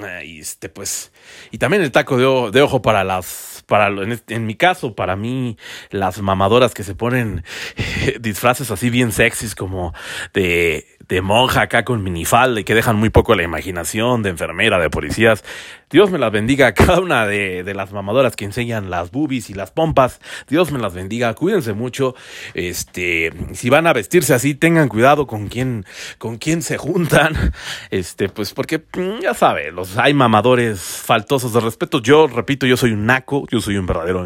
Eh, 0.05 0.23
y 0.25 0.39
este, 0.39 0.67
pues, 0.67 1.13
y 1.49 1.59
también 1.59 1.81
el 1.81 1.93
taco 1.93 2.51
de, 2.51 2.61
ojo 2.61 2.81
para 2.81 3.05
las, 3.05 3.63
para, 3.67 3.87
en, 3.87 4.21
en, 4.27 4.45
mi 4.45 4.55
caso, 4.55 4.95
para 4.95 5.15
mí, 5.15 5.57
las 5.91 6.21
mamadoras 6.21 6.73
que 6.73 6.83
se 6.83 6.95
ponen 6.95 7.45
disfraces 8.19 8.69
así 8.71 8.89
bien 8.89 9.13
sexys 9.13 9.55
como 9.55 9.93
de 10.33 10.97
de 11.07 11.21
monja 11.21 11.61
acá 11.61 11.83
con 11.83 12.03
minifalda 12.03 12.59
y 12.59 12.63
que 12.63 12.75
dejan 12.75 12.97
muy 12.97 13.09
poco 13.09 13.35
la 13.35 13.43
imaginación, 13.43 14.23
de 14.23 14.29
enfermera, 14.29 14.79
de 14.79 14.89
policías. 14.89 15.43
Dios 15.89 16.09
me 16.09 16.17
las 16.17 16.31
bendiga 16.31 16.67
a 16.67 16.73
cada 16.73 16.99
una 17.01 17.27
de, 17.27 17.63
de, 17.63 17.73
las 17.73 17.91
mamadoras 17.91 18.37
que 18.37 18.45
enseñan 18.45 18.89
las 18.89 19.11
boobies 19.11 19.49
y 19.49 19.53
las 19.53 19.71
pompas. 19.71 20.21
Dios 20.47 20.71
me 20.71 20.79
las 20.79 20.93
bendiga, 20.93 21.33
cuídense 21.33 21.73
mucho. 21.73 22.15
Este, 22.53 23.33
si 23.53 23.69
van 23.69 23.87
a 23.87 23.93
vestirse 23.93 24.33
así, 24.33 24.55
tengan 24.55 24.87
cuidado 24.87 25.27
con 25.27 25.47
quién, 25.47 25.85
con 26.17 26.37
quién 26.37 26.61
se 26.61 26.77
juntan. 26.77 27.53
Este, 27.89 28.29
pues 28.29 28.53
porque 28.53 28.79
mm, 28.79 29.21
ya 29.21 29.33
sabe, 29.33 29.71
los 29.71 29.97
hay 29.97 30.13
mamadores 30.13 30.79
faltosos 30.79 31.53
de 31.53 31.59
respeto. 31.59 32.01
Yo 32.01 32.27
repito, 32.27 32.65
yo 32.65 32.77
soy 32.77 32.91
un 32.91 33.05
naco, 33.05 33.45
yo 33.49 33.59
soy 33.59 33.77
un 33.77 33.85
verdadero 33.85 34.25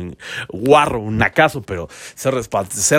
guarro, 0.50 1.00
un 1.00 1.18
nacazo, 1.18 1.62
pero 1.64 1.88
sé, 2.16 2.30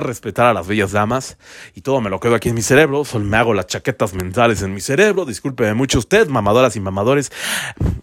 respetar 0.01 0.47
a 0.47 0.53
las 0.53 0.67
bellas 0.67 0.93
damas 0.93 1.39
y 1.75 1.83
todo 1.83 2.01
me 2.01 2.11
lo 2.11 2.19
quedo 2.21 2.35
aquí 2.35 2.49
en 2.49 2.55
mi 2.55 2.63
cerebro. 2.63 3.05
Solo 3.05 3.25
me 3.25 3.37
hago 3.37 3.55
chaquetas 3.67 4.15
mentales 4.15 4.63
en 4.63 4.73
mi 4.75 4.81
cerebro. 4.81 5.25
Discúlpeme 5.25 5.75
mucho 5.75 5.99
usted, 5.99 6.29
mamadoras 6.29 6.77
y 6.77 6.81
mamadores. 6.81 7.33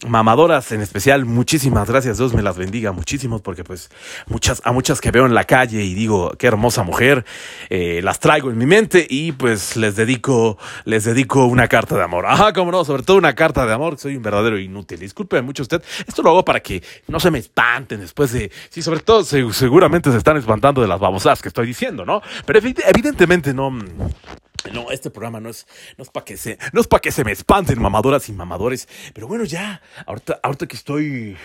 Mamadoras 0.07 0.72
en 0.72 0.82
especial, 0.82 1.26
muchísimas 1.26 1.89
gracias, 1.89 2.18
Dios 2.18 2.34
me 2.34 2.41
las 2.41 2.57
bendiga 2.57 2.91
muchísimos, 2.91 3.41
porque 3.41 3.64
pues 3.64 3.89
muchas, 4.28 4.61
a 4.66 4.72
muchas 4.72 4.99
que 5.01 5.11
veo 5.11 5.26
en 5.26 5.34
la 5.34 5.45
calle 5.45 5.84
y 5.84 5.93
digo, 5.93 6.34
qué 6.38 6.47
hermosa 6.47 6.84
mujer, 6.84 7.26
eh, 7.70 8.01
las 8.03 8.20
traigo 8.20 8.49
en 8.49 8.57
mi 8.57 8.66
mente 8.66 9.05
y 9.09 9.32
pues 9.32 9.76
les 9.78 9.95
dedico, 9.95 10.57
les 10.86 11.05
dedico 11.05 11.45
una 11.45 11.68
carta 11.68 11.95
de 11.95 12.03
amor. 12.03 12.26
Ajá, 12.26 12.53
como 12.53 12.72
no, 12.72 12.84
sobre 12.86 13.03
todo 13.03 13.18
una 13.18 13.34
carta 13.34 13.66
de 13.66 13.74
amor, 13.74 13.97
soy 13.97 14.16
un 14.16 14.24
verdadero 14.24 14.57
inútil. 14.59 14.99
Disculpe 14.99 15.41
mucho 15.41 15.64
usted. 15.64 15.82
Esto 16.07 16.22
lo 16.22 16.32
hago 16.32 16.45
para 16.45 16.59
que 16.59 16.84
no 17.07 17.20
se 17.20 17.32
me 17.32 17.39
espanten 17.39 17.99
después 17.99 18.32
de. 18.34 18.51
Sí, 18.70 18.82
sobre 18.82 18.99
todo 18.99 19.24
seguramente 19.24 20.11
se 20.11 20.18
están 20.18 20.38
espantando 20.38 20.82
de 20.82 20.88
las 20.88 20.99
babosadas 20.99 21.41
que 21.41 21.47
estoy 21.47 21.68
diciendo, 21.68 22.05
¿no? 22.05 22.22
Pero 22.45 22.59
evidentemente 22.59 23.53
no. 23.53 23.72
No, 24.72 24.91
este 24.91 25.09
programa 25.09 25.39
no 25.39 25.49
es, 25.49 25.68
no 25.97 26.03
es 26.03 26.09
para 26.09 26.24
que 26.24 26.38
se, 26.38 26.57
no 26.72 26.80
es 26.80 26.88
para 26.88 27.01
que 27.01 27.11
se 27.11 27.24
me 27.24 27.32
espanten 27.32 27.82
mamadoras 27.82 28.30
y 28.30 28.34
mamadores. 28.34 28.88
Pero 29.14 29.28
bueno, 29.28 29.43
ya, 29.43 29.82
ahorita, 30.05 30.39
ahorita 30.41 30.68
que 30.68 30.76
estoy 30.76 31.38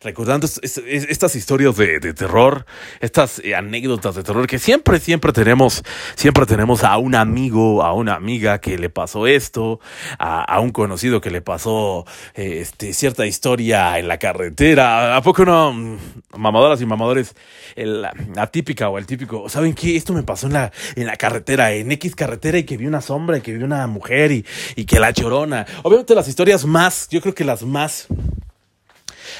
recordando 0.00 0.46
estas 0.46 1.34
historias 1.34 1.76
de, 1.76 2.14
terror, 2.14 2.66
estas 3.00 3.40
eh, 3.40 3.54
anécdotas 3.54 4.14
de 4.14 4.22
terror 4.22 4.46
que 4.46 4.58
siempre, 4.58 5.00
siempre 5.00 5.32
tenemos, 5.32 5.82
siempre 6.14 6.46
tenemos 6.46 6.84
a 6.84 6.96
un 6.98 7.14
amigo, 7.14 7.82
a 7.82 7.92
una 7.92 8.14
amiga 8.14 8.60
que 8.60 8.78
le 8.78 8.90
pasó 8.90 9.26
esto, 9.26 9.80
a, 10.18 10.60
un 10.60 10.70
conocido 10.70 11.20
que 11.20 11.30
le 11.30 11.40
pasó 11.40 12.04
eh, 12.34 12.60
este, 12.60 12.92
cierta 12.92 13.26
historia 13.26 13.98
en 13.98 14.08
la 14.08 14.18
carretera. 14.18 15.16
¿A 15.16 15.22
poco 15.22 15.44
no, 15.44 15.72
mm, 15.72 15.98
mamadoras 16.36 16.80
y 16.80 16.86
mamadores, 16.86 17.34
la, 17.76 18.12
típica 18.50 18.88
o 18.88 18.98
el 18.98 19.06
típico, 19.06 19.48
¿saben 19.48 19.74
qué? 19.74 19.96
Esto 19.96 20.12
me 20.12 20.22
pasó 20.22 20.46
en 20.46 20.54
la, 20.54 20.72
en 20.96 21.06
la 21.06 21.16
carretera, 21.16 21.72
en 21.72 21.90
X 21.92 22.14
carretera 22.14 22.58
y 22.58 22.64
que 22.64 22.76
vi 22.76 22.86
una 22.86 23.00
sombra 23.00 23.38
y 23.38 23.40
que 23.40 23.52
vi 23.52 23.62
una 23.62 23.86
mujer 23.86 24.32
y, 24.32 24.44
y 24.76 24.84
que 24.84 25.00
la 25.00 25.12
chorona. 25.12 25.66
Obviamente 25.82 26.14
las 26.14 26.28
historias 26.28 26.64
más, 26.64 27.08
yo 27.10 27.20
creo 27.20 27.34
que 27.34 27.44
las 27.44 27.62
más 27.62 28.08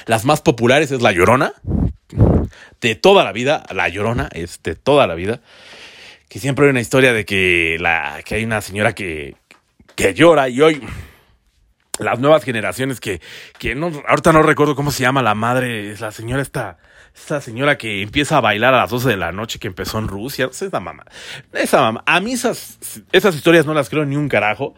las 0.05 0.25
más 0.25 0.41
populares 0.41 0.91
es 0.91 1.01
La 1.01 1.11
Llorona, 1.11 1.53
de 2.81 2.95
toda 2.95 3.23
la 3.23 3.31
vida, 3.31 3.63
La 3.73 3.89
Llorona 3.89 4.29
es 4.33 4.61
de 4.63 4.75
toda 4.75 5.07
la 5.07 5.15
vida, 5.15 5.41
que 6.27 6.39
siempre 6.39 6.65
hay 6.65 6.71
una 6.71 6.81
historia 6.81 7.13
de 7.13 7.25
que, 7.25 7.77
la, 7.79 8.21
que 8.23 8.35
hay 8.35 8.43
una 8.43 8.61
señora 8.61 8.93
que, 8.93 9.35
que 9.95 10.13
llora 10.13 10.49
y 10.49 10.61
hoy 10.61 10.81
las 11.99 12.19
nuevas 12.19 12.43
generaciones 12.43 12.99
que, 12.99 13.21
que 13.57 13.75
no, 13.75 13.91
ahorita 14.07 14.31
no 14.31 14.41
recuerdo 14.41 14.75
cómo 14.75 14.91
se 14.91 15.01
llama 15.01 15.21
la 15.21 15.35
madre, 15.35 15.91
es 15.91 15.99
la 15.99 16.11
señora 16.11 16.41
esta 16.41 16.77
esta 17.15 17.41
señora 17.41 17.77
que 17.77 18.01
empieza 18.01 18.37
a 18.37 18.41
bailar 18.41 18.73
a 18.73 18.77
las 18.77 18.89
12 18.89 19.09
de 19.09 19.17
la 19.17 19.31
noche 19.31 19.59
que 19.59 19.67
empezó 19.67 19.99
en 19.99 20.07
Rusia. 20.07 20.49
Esa 20.51 20.79
mamá. 20.79 21.05
Esa 21.53 21.81
mamá. 21.81 22.03
A 22.05 22.19
mí 22.19 22.33
esas, 22.33 22.79
historias 23.11 23.65
no 23.65 23.73
las 23.73 23.89
creo 23.89 24.05
ni 24.05 24.15
un 24.15 24.29
carajo. 24.29 24.73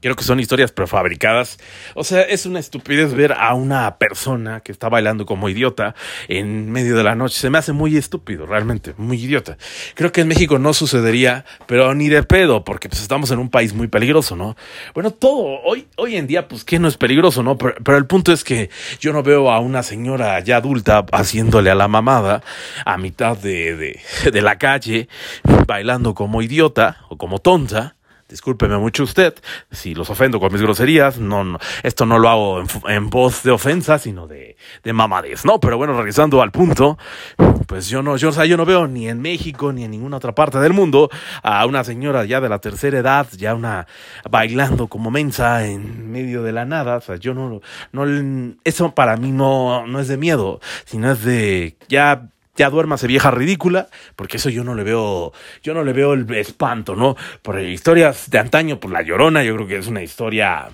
Creo 0.00 0.16
que 0.16 0.24
son 0.24 0.40
historias 0.40 0.72
prefabricadas. 0.72 1.58
O 1.94 2.04
sea, 2.04 2.22
es 2.22 2.46
una 2.46 2.60
estupidez 2.60 3.14
ver 3.14 3.32
a 3.32 3.54
una 3.54 3.98
persona 3.98 4.60
que 4.60 4.72
está 4.72 4.88
bailando 4.88 5.26
como 5.26 5.48
idiota 5.48 5.94
en 6.28 6.70
medio 6.70 6.96
de 6.96 7.04
la 7.04 7.14
noche. 7.14 7.38
Se 7.38 7.50
me 7.50 7.58
hace 7.58 7.72
muy 7.72 7.96
estúpido, 7.96 8.46
realmente. 8.46 8.94
Muy 8.96 9.22
idiota. 9.22 9.56
Creo 9.94 10.12
que 10.12 10.22
en 10.22 10.28
México 10.28 10.58
no 10.58 10.74
sucedería, 10.74 11.44
pero 11.66 11.94
ni 11.94 12.08
de 12.08 12.22
pedo, 12.22 12.64
porque 12.64 12.88
pues 12.88 13.02
estamos 13.02 13.30
en 13.30 13.38
un 13.38 13.50
país 13.50 13.74
muy 13.74 13.88
peligroso, 13.88 14.36
¿no? 14.36 14.56
Bueno, 14.94 15.10
todo. 15.10 15.60
Hoy, 15.64 15.88
hoy 15.96 16.16
en 16.16 16.26
día, 16.26 16.48
pues 16.48 16.64
que 16.64 16.78
no 16.78 16.88
es 16.88 16.96
peligroso, 16.96 17.42
¿no? 17.42 17.58
Pero, 17.58 17.74
pero 17.84 17.98
el 17.98 18.06
punto 18.06 18.32
es 18.32 18.44
que 18.44 18.70
yo 19.00 19.12
no 19.12 19.22
veo 19.22 19.50
a 19.50 19.60
una 19.60 19.82
señora 19.82 20.38
ya 20.40 20.56
adulta 20.56 21.04
haciéndole 21.62 21.70
a 21.70 21.74
la 21.74 21.88
mamada 21.88 22.42
a 22.84 22.98
mitad 22.98 23.36
de, 23.36 24.00
de, 24.24 24.42
la 24.42 24.56
calle, 24.58 25.08
bailando 25.66 26.14
como 26.14 26.42
idiota 26.42 26.98
o 27.08 27.16
como 27.16 27.38
tonta. 27.38 27.96
Discúlpeme 28.32 28.78
mucho 28.78 29.02
usted 29.02 29.34
si 29.70 29.94
los 29.94 30.08
ofendo 30.08 30.40
con 30.40 30.50
mis 30.50 30.62
groserías. 30.62 31.18
No, 31.18 31.58
esto 31.82 32.06
no 32.06 32.18
lo 32.18 32.30
hago 32.30 32.64
en, 32.88 33.10
voz 33.10 33.42
de 33.42 33.50
ofensa, 33.50 33.98
sino 33.98 34.26
de, 34.26 34.56
de 34.82 34.92
mamadez, 34.94 35.44
¿no? 35.44 35.60
Pero 35.60 35.76
bueno, 35.76 35.92
regresando 35.94 36.40
al 36.40 36.50
punto, 36.50 36.96
pues 37.66 37.90
yo 37.90 38.02
no, 38.02 38.16
yo, 38.16 38.30
o 38.30 38.32
sea, 38.32 38.46
yo 38.46 38.56
no 38.56 38.64
veo 38.64 38.86
ni 38.86 39.06
en 39.06 39.20
México 39.20 39.70
ni 39.70 39.84
en 39.84 39.90
ninguna 39.90 40.16
otra 40.16 40.34
parte 40.34 40.58
del 40.60 40.72
mundo 40.72 41.10
a 41.42 41.66
una 41.66 41.84
señora 41.84 42.24
ya 42.24 42.40
de 42.40 42.48
la 42.48 42.58
tercera 42.58 42.98
edad, 42.98 43.26
ya 43.36 43.54
una 43.54 43.86
bailando 44.30 44.86
como 44.86 45.10
mensa 45.10 45.66
en 45.66 46.10
medio 46.10 46.42
de 46.42 46.52
la 46.52 46.64
nada. 46.64 46.96
O 46.96 47.00
sea, 47.02 47.16
yo 47.16 47.34
no, 47.34 47.60
no, 47.92 48.54
eso 48.64 48.94
para 48.94 49.18
mí 49.18 49.30
no, 49.30 49.86
no 49.86 50.00
es 50.00 50.08
de 50.08 50.16
miedo, 50.16 50.58
sino 50.86 51.12
es 51.12 51.22
de 51.22 51.76
ya 51.88 52.31
ya 52.56 52.70
duérmase 52.70 53.06
vieja 53.06 53.30
ridícula, 53.30 53.88
porque 54.16 54.36
eso 54.36 54.50
yo 54.50 54.64
no 54.64 54.74
le 54.74 54.84
veo, 54.84 55.32
yo 55.62 55.74
no 55.74 55.84
le 55.84 55.92
veo 55.92 56.12
el 56.12 56.32
espanto, 56.34 56.94
¿no? 56.94 57.16
Por 57.42 57.60
historias 57.60 58.30
de 58.30 58.38
antaño, 58.38 58.78
por 58.78 58.90
La 58.90 59.02
Llorona, 59.02 59.42
yo 59.42 59.54
creo 59.54 59.66
que 59.66 59.78
es 59.78 59.86
una 59.86 60.02
historia 60.02 60.68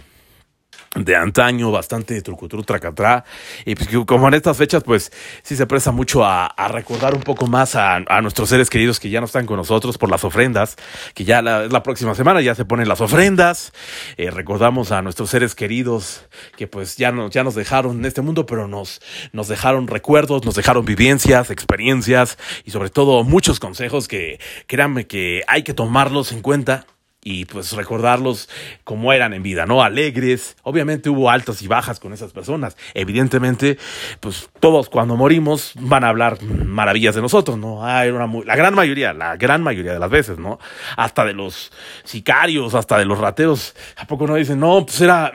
de 0.94 1.16
antaño, 1.16 1.70
bastante 1.70 2.20
trucutru 2.22 2.62
tracatrá. 2.62 3.24
Y 3.64 3.74
pues 3.74 3.88
como 4.06 4.28
en 4.28 4.34
estas 4.34 4.56
fechas, 4.56 4.82
pues 4.82 5.12
sí 5.42 5.56
se 5.56 5.66
presta 5.66 5.92
mucho 5.92 6.24
a, 6.24 6.54
recordar 6.68 7.14
un 7.14 7.22
poco 7.22 7.46
más 7.46 7.74
a, 7.74 8.00
nuestros 8.22 8.48
seres 8.48 8.70
queridos 8.70 9.00
que 9.00 9.10
ya 9.10 9.20
no 9.20 9.26
están 9.26 9.46
con 9.46 9.56
nosotros 9.56 9.98
por 9.98 10.10
las 10.10 10.24
ofrendas, 10.24 10.76
que 11.14 11.24
ya 11.24 11.42
la, 11.42 11.66
la 11.66 11.82
próxima 11.82 12.14
semana 12.14 12.40
ya 12.40 12.54
se 12.54 12.64
ponen 12.64 12.88
las 12.88 13.00
ofrendas. 13.00 13.72
Eh, 14.16 14.30
recordamos 14.30 14.92
a 14.92 15.02
nuestros 15.02 15.30
seres 15.30 15.54
queridos 15.54 16.26
que 16.56 16.66
pues 16.66 16.96
ya, 16.96 17.12
no, 17.12 17.30
ya 17.30 17.44
nos 17.44 17.54
dejaron 17.54 17.98
en 17.98 18.04
este 18.04 18.22
mundo, 18.22 18.46
pero 18.46 18.68
nos, 18.68 19.00
nos 19.32 19.48
dejaron 19.48 19.86
recuerdos, 19.86 20.44
nos 20.44 20.54
dejaron 20.54 20.84
vivencias, 20.84 21.50
experiencias 21.50 22.38
y 22.64 22.70
sobre 22.70 22.90
todo 22.90 23.24
muchos 23.24 23.60
consejos 23.60 24.08
que 24.08 24.40
créanme 24.66 25.06
que 25.06 25.42
hay 25.46 25.62
que 25.62 25.74
tomarlos 25.74 26.32
en 26.32 26.40
cuenta 26.40 26.86
y 27.28 27.44
pues 27.44 27.72
recordarlos 27.72 28.48
como 28.84 29.12
eran 29.12 29.34
en 29.34 29.42
vida, 29.42 29.66
¿no? 29.66 29.82
Alegres. 29.82 30.56
Obviamente 30.62 31.10
hubo 31.10 31.28
altas 31.28 31.60
y 31.60 31.68
bajas 31.68 32.00
con 32.00 32.14
esas 32.14 32.32
personas. 32.32 32.74
Evidentemente, 32.94 33.76
pues 34.20 34.48
todos 34.60 34.88
cuando 34.88 35.14
morimos 35.14 35.72
van 35.78 36.04
a 36.04 36.08
hablar 36.08 36.42
maravillas 36.42 37.14
de 37.14 37.20
nosotros, 37.20 37.58
¿no? 37.58 37.84
Hay 37.84 38.08
una 38.08 38.26
la 38.46 38.56
gran 38.56 38.74
mayoría, 38.74 39.12
la 39.12 39.36
gran 39.36 39.62
mayoría 39.62 39.92
de 39.92 39.98
las 39.98 40.08
veces, 40.08 40.38
¿no? 40.38 40.58
Hasta 40.96 41.26
de 41.26 41.34
los 41.34 41.70
sicarios, 42.02 42.74
hasta 42.74 42.96
de 42.96 43.04
los 43.04 43.18
rateros. 43.18 43.76
¿A 43.98 44.06
poco 44.06 44.26
no 44.26 44.36
dicen, 44.36 44.58
no, 44.58 44.86
pues 44.86 44.98
era, 45.02 45.30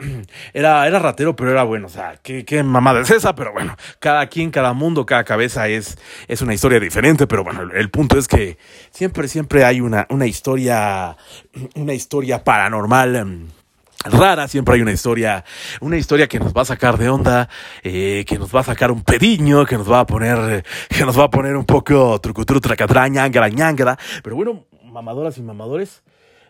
era, 0.52 0.88
era 0.88 0.98
ratero, 0.98 1.36
pero 1.36 1.52
era 1.52 1.62
bueno? 1.62 1.86
O 1.86 1.90
sea, 1.90 2.18
qué, 2.24 2.44
qué 2.44 2.64
mamada 2.64 3.02
es 3.02 3.10
esa, 3.10 3.36
pero 3.36 3.52
bueno, 3.52 3.76
cada 4.00 4.26
quien, 4.26 4.50
cada 4.50 4.72
mundo, 4.72 5.06
cada 5.06 5.22
cabeza 5.22 5.68
es, 5.68 5.96
es 6.26 6.42
una 6.42 6.54
historia 6.54 6.80
diferente, 6.80 7.28
pero 7.28 7.44
bueno, 7.44 7.62
el, 7.72 7.90
punto 7.90 8.18
es 8.18 8.26
que 8.26 8.58
siempre, 8.90 9.28
siempre 9.28 9.64
hay 9.64 9.80
una, 9.80 10.08
una 10.10 10.26
historia 10.26 11.16
una 11.84 11.94
historia 11.94 12.42
paranormal 12.42 13.16
em, 13.16 13.48
rara, 14.04 14.48
siempre 14.48 14.74
hay 14.74 14.80
una 14.80 14.92
historia, 14.92 15.44
una 15.80 15.96
historia 15.98 16.26
que 16.26 16.40
nos 16.40 16.52
va 16.52 16.62
a 16.62 16.64
sacar 16.64 16.96
de 16.98 17.10
onda, 17.10 17.48
eh, 17.82 18.24
que 18.26 18.38
nos 18.38 18.54
va 18.54 18.60
a 18.60 18.64
sacar 18.64 18.90
un 18.90 19.02
pediño, 19.02 19.66
que 19.66 19.76
nos 19.76 19.90
va 19.90 20.00
a 20.00 20.06
poner, 20.06 20.64
que 20.88 21.04
nos 21.04 21.18
va 21.18 21.24
a 21.24 21.30
poner 21.30 21.56
un 21.56 21.64
poco 21.64 22.18
trucutru, 22.20 22.60
tracatra, 22.60 23.06
ñangara, 23.08 23.48
ñangara. 23.48 23.98
Pero 24.22 24.34
bueno, 24.36 24.64
mamadoras 24.82 25.36
y 25.38 25.42
mamadores, 25.42 26.02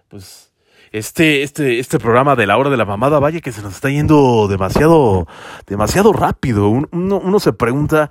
pues 0.08 0.52
este, 0.92 1.42
este, 1.42 1.78
este 1.78 1.98
programa 1.98 2.36
de 2.36 2.46
la 2.46 2.56
hora 2.56 2.70
de 2.70 2.76
la 2.76 2.84
mamada, 2.84 3.18
vaya 3.18 3.40
que 3.40 3.52
se 3.52 3.62
nos 3.62 3.74
está 3.74 3.90
yendo 3.90 4.48
demasiado, 4.48 5.26
demasiado 5.66 6.12
rápido. 6.12 6.68
Uno, 6.68 6.88
uno 6.92 7.40
se 7.40 7.52
pregunta 7.52 8.10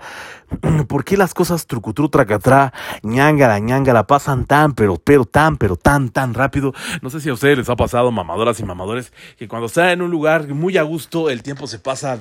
por 0.88 1.04
qué 1.04 1.18
las 1.18 1.34
cosas 1.34 1.68
trucutru, 1.68 2.10
tracatrá, 2.10 2.74
ñangara, 3.02 3.60
ñangara 3.60 4.06
pasan 4.06 4.46
tan, 4.46 4.74
pero, 4.74 4.98
pero, 5.04 5.26
tan, 5.26 5.58
pero, 5.58 5.76
tan, 5.76 6.10
tan 6.10 6.34
rápido. 6.34 6.74
No 7.02 7.10
sé 7.10 7.22
si 7.22 7.30
a 7.30 7.34
ustedes 7.34 7.58
les 7.58 7.70
ha 7.70 7.76
pasado, 7.76 8.12
mamadoras 8.12 8.60
y 8.60 8.64
mamadores, 8.64 9.14
que 9.38 9.48
cuando 9.48 9.68
están 9.68 9.90
en 9.90 10.02
un 10.02 10.12
lugar 10.12 10.48
muy 10.50 10.78
a 10.78 10.84
gusto, 10.84 11.30
el 11.30 11.44
tiempo 11.44 11.68
se 11.68 11.80
pasa 11.80 12.20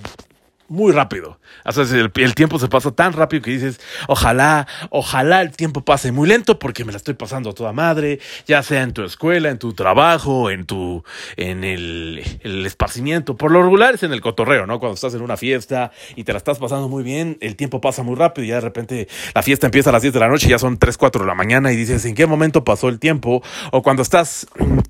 muy 0.72 0.90
rápido. 0.90 1.38
O 1.64 1.72
sea, 1.72 1.84
el, 1.98 2.34
tiempo 2.34 2.58
se 2.58 2.66
pasa 2.66 2.90
tan 2.92 3.12
rápido 3.12 3.42
que 3.42 3.50
dices, 3.50 3.78
ojalá, 4.08 4.66
ojalá 4.88 5.42
el 5.42 5.52
tiempo 5.52 5.84
pase 5.84 6.12
muy 6.12 6.26
lento 6.26 6.58
porque 6.58 6.84
me 6.84 6.92
la 6.92 6.96
estoy 6.96 7.12
pasando 7.14 7.50
a 7.50 7.52
toda 7.52 7.72
madre, 7.72 8.20
ya 8.46 8.62
sea 8.62 8.82
en 8.82 8.92
tu 8.92 9.04
escuela, 9.04 9.50
en 9.50 9.58
tu 9.58 9.74
trabajo, 9.74 10.50
en 10.50 10.64
tu, 10.64 11.04
en 11.36 11.62
el, 11.62 12.22
el 12.40 12.64
esparcimiento. 12.64 13.36
Por 13.36 13.50
lo 13.50 13.62
regular 13.62 13.94
es 13.94 14.02
en 14.02 14.14
el 14.14 14.22
cotorreo, 14.22 14.66
¿no? 14.66 14.80
Cuando 14.80 14.94
estás 14.94 15.12
en 15.14 15.20
una 15.20 15.36
fiesta 15.36 15.92
y 16.16 16.24
te 16.24 16.32
la 16.32 16.38
estás 16.38 16.58
pasando 16.58 16.88
muy 16.88 17.02
bien, 17.02 17.36
el 17.42 17.54
tiempo 17.54 17.82
pasa 17.82 18.02
muy 18.02 18.16
rápido 18.16 18.46
y 18.46 18.48
ya 18.48 18.54
de 18.54 18.62
repente 18.62 19.08
la 19.34 19.42
fiesta 19.42 19.66
empieza 19.66 19.90
a 19.90 19.92
las 19.92 20.02
10 20.02 20.14
de 20.14 20.20
la 20.20 20.28
noche, 20.28 20.46
y 20.46 20.50
ya 20.50 20.58
son 20.58 20.78
3, 20.78 20.96
4 20.96 21.22
de 21.22 21.28
la 21.28 21.34
mañana 21.34 21.70
y 21.70 21.76
dices, 21.76 22.04
¿en 22.06 22.14
qué 22.14 22.26
momento 22.26 22.64
pasó 22.64 22.88
el 22.88 22.98
tiempo? 22.98 23.42
O 23.72 23.82
cuando 23.82 24.02
estás 24.02 24.46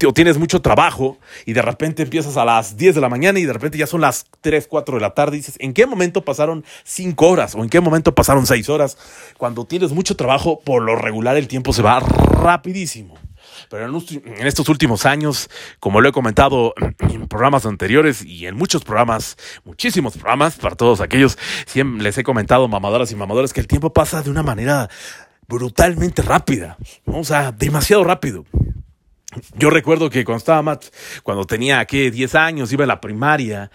o 0.07 0.13
tienes 0.13 0.39
mucho 0.39 0.63
trabajo 0.63 1.19
y 1.45 1.55
de 1.55 1.63
repente 1.63 2.05
empiezas 2.05 2.37
a 2.37 2.45
las 2.45 2.77
10 2.77 2.95
de 2.95 3.01
la 3.01 3.09
mañana 3.09 3.41
y 3.41 3.45
de 3.45 3.53
repente 3.53 3.79
ya 3.79 3.89
son 3.89 4.01
las 4.01 4.27
3, 4.43 4.69
4 4.69 4.95
de 4.95 5.01
la 5.01 5.15
tarde 5.15 5.37
y 5.37 5.41
dices, 5.41 5.57
¿en 5.59 5.72
¿En 5.73 5.75
qué 5.75 5.87
momento 5.87 6.23
pasaron 6.23 6.67
cinco 6.85 7.29
horas 7.29 7.55
o 7.55 7.63
en 7.63 7.71
qué 7.71 7.81
momento 7.81 8.15
pasaron 8.15 8.45
seis 8.45 8.69
horas? 8.69 8.99
Cuando 9.39 9.65
tienes 9.65 9.93
mucho 9.93 10.17
trabajo, 10.17 10.61
por 10.61 10.83
lo 10.83 10.97
regular 10.97 11.39
el 11.39 11.49
tiempo 11.49 11.73
se 11.73 11.81
va 11.81 11.99
rapidísimo. 11.99 13.15
Pero 13.71 13.87
en, 13.87 14.47
estos 14.47 14.69
últimos 14.69 15.07
años, 15.07 15.49
como 15.81 16.03
lo 16.03 16.11
he 16.11 16.13
comentado 16.13 16.75
en 16.99 17.27
programas 17.27 17.65
anteriores 17.65 18.23
y 18.23 18.47
en 18.47 18.55
muchos 18.55 18.85
programas, 18.85 19.39
muchísimos 19.65 20.13
programas, 20.13 20.57
para 20.57 20.77
todos 20.77 21.01
aquellos, 21.01 21.39
siempre 21.65 22.03
les 22.03 22.19
he 22.19 22.23
comentado, 22.23 22.69
mamadoras 22.69 23.11
y 23.11 23.17
mamadores, 23.17 23.55
que 23.55 23.61
el 23.61 23.67
tiempo 23.67 23.95
pasa 23.95 24.23
de 24.23 24.29
una 24.29 24.43
manera 24.43 24.91
brutalmente 25.49 26.21
rápida, 26.21 26.77
o 27.07 27.25
sea, 27.25 27.51
demasiado 27.51 28.05
rápido. 28.05 28.45
Yo 29.57 29.71
recuerdo 29.71 30.11
que 30.11 30.25
cuando 30.25 30.39
estaba 30.39 30.63
más, 30.63 30.93
cuando 31.23 31.45
tenía, 31.45 31.85
¿qué? 31.87 32.11
10 32.11 32.35
años, 32.35 32.73
iba 32.73 32.85
a 32.85 32.87
la 32.87 33.01
primaria, 33.01 33.71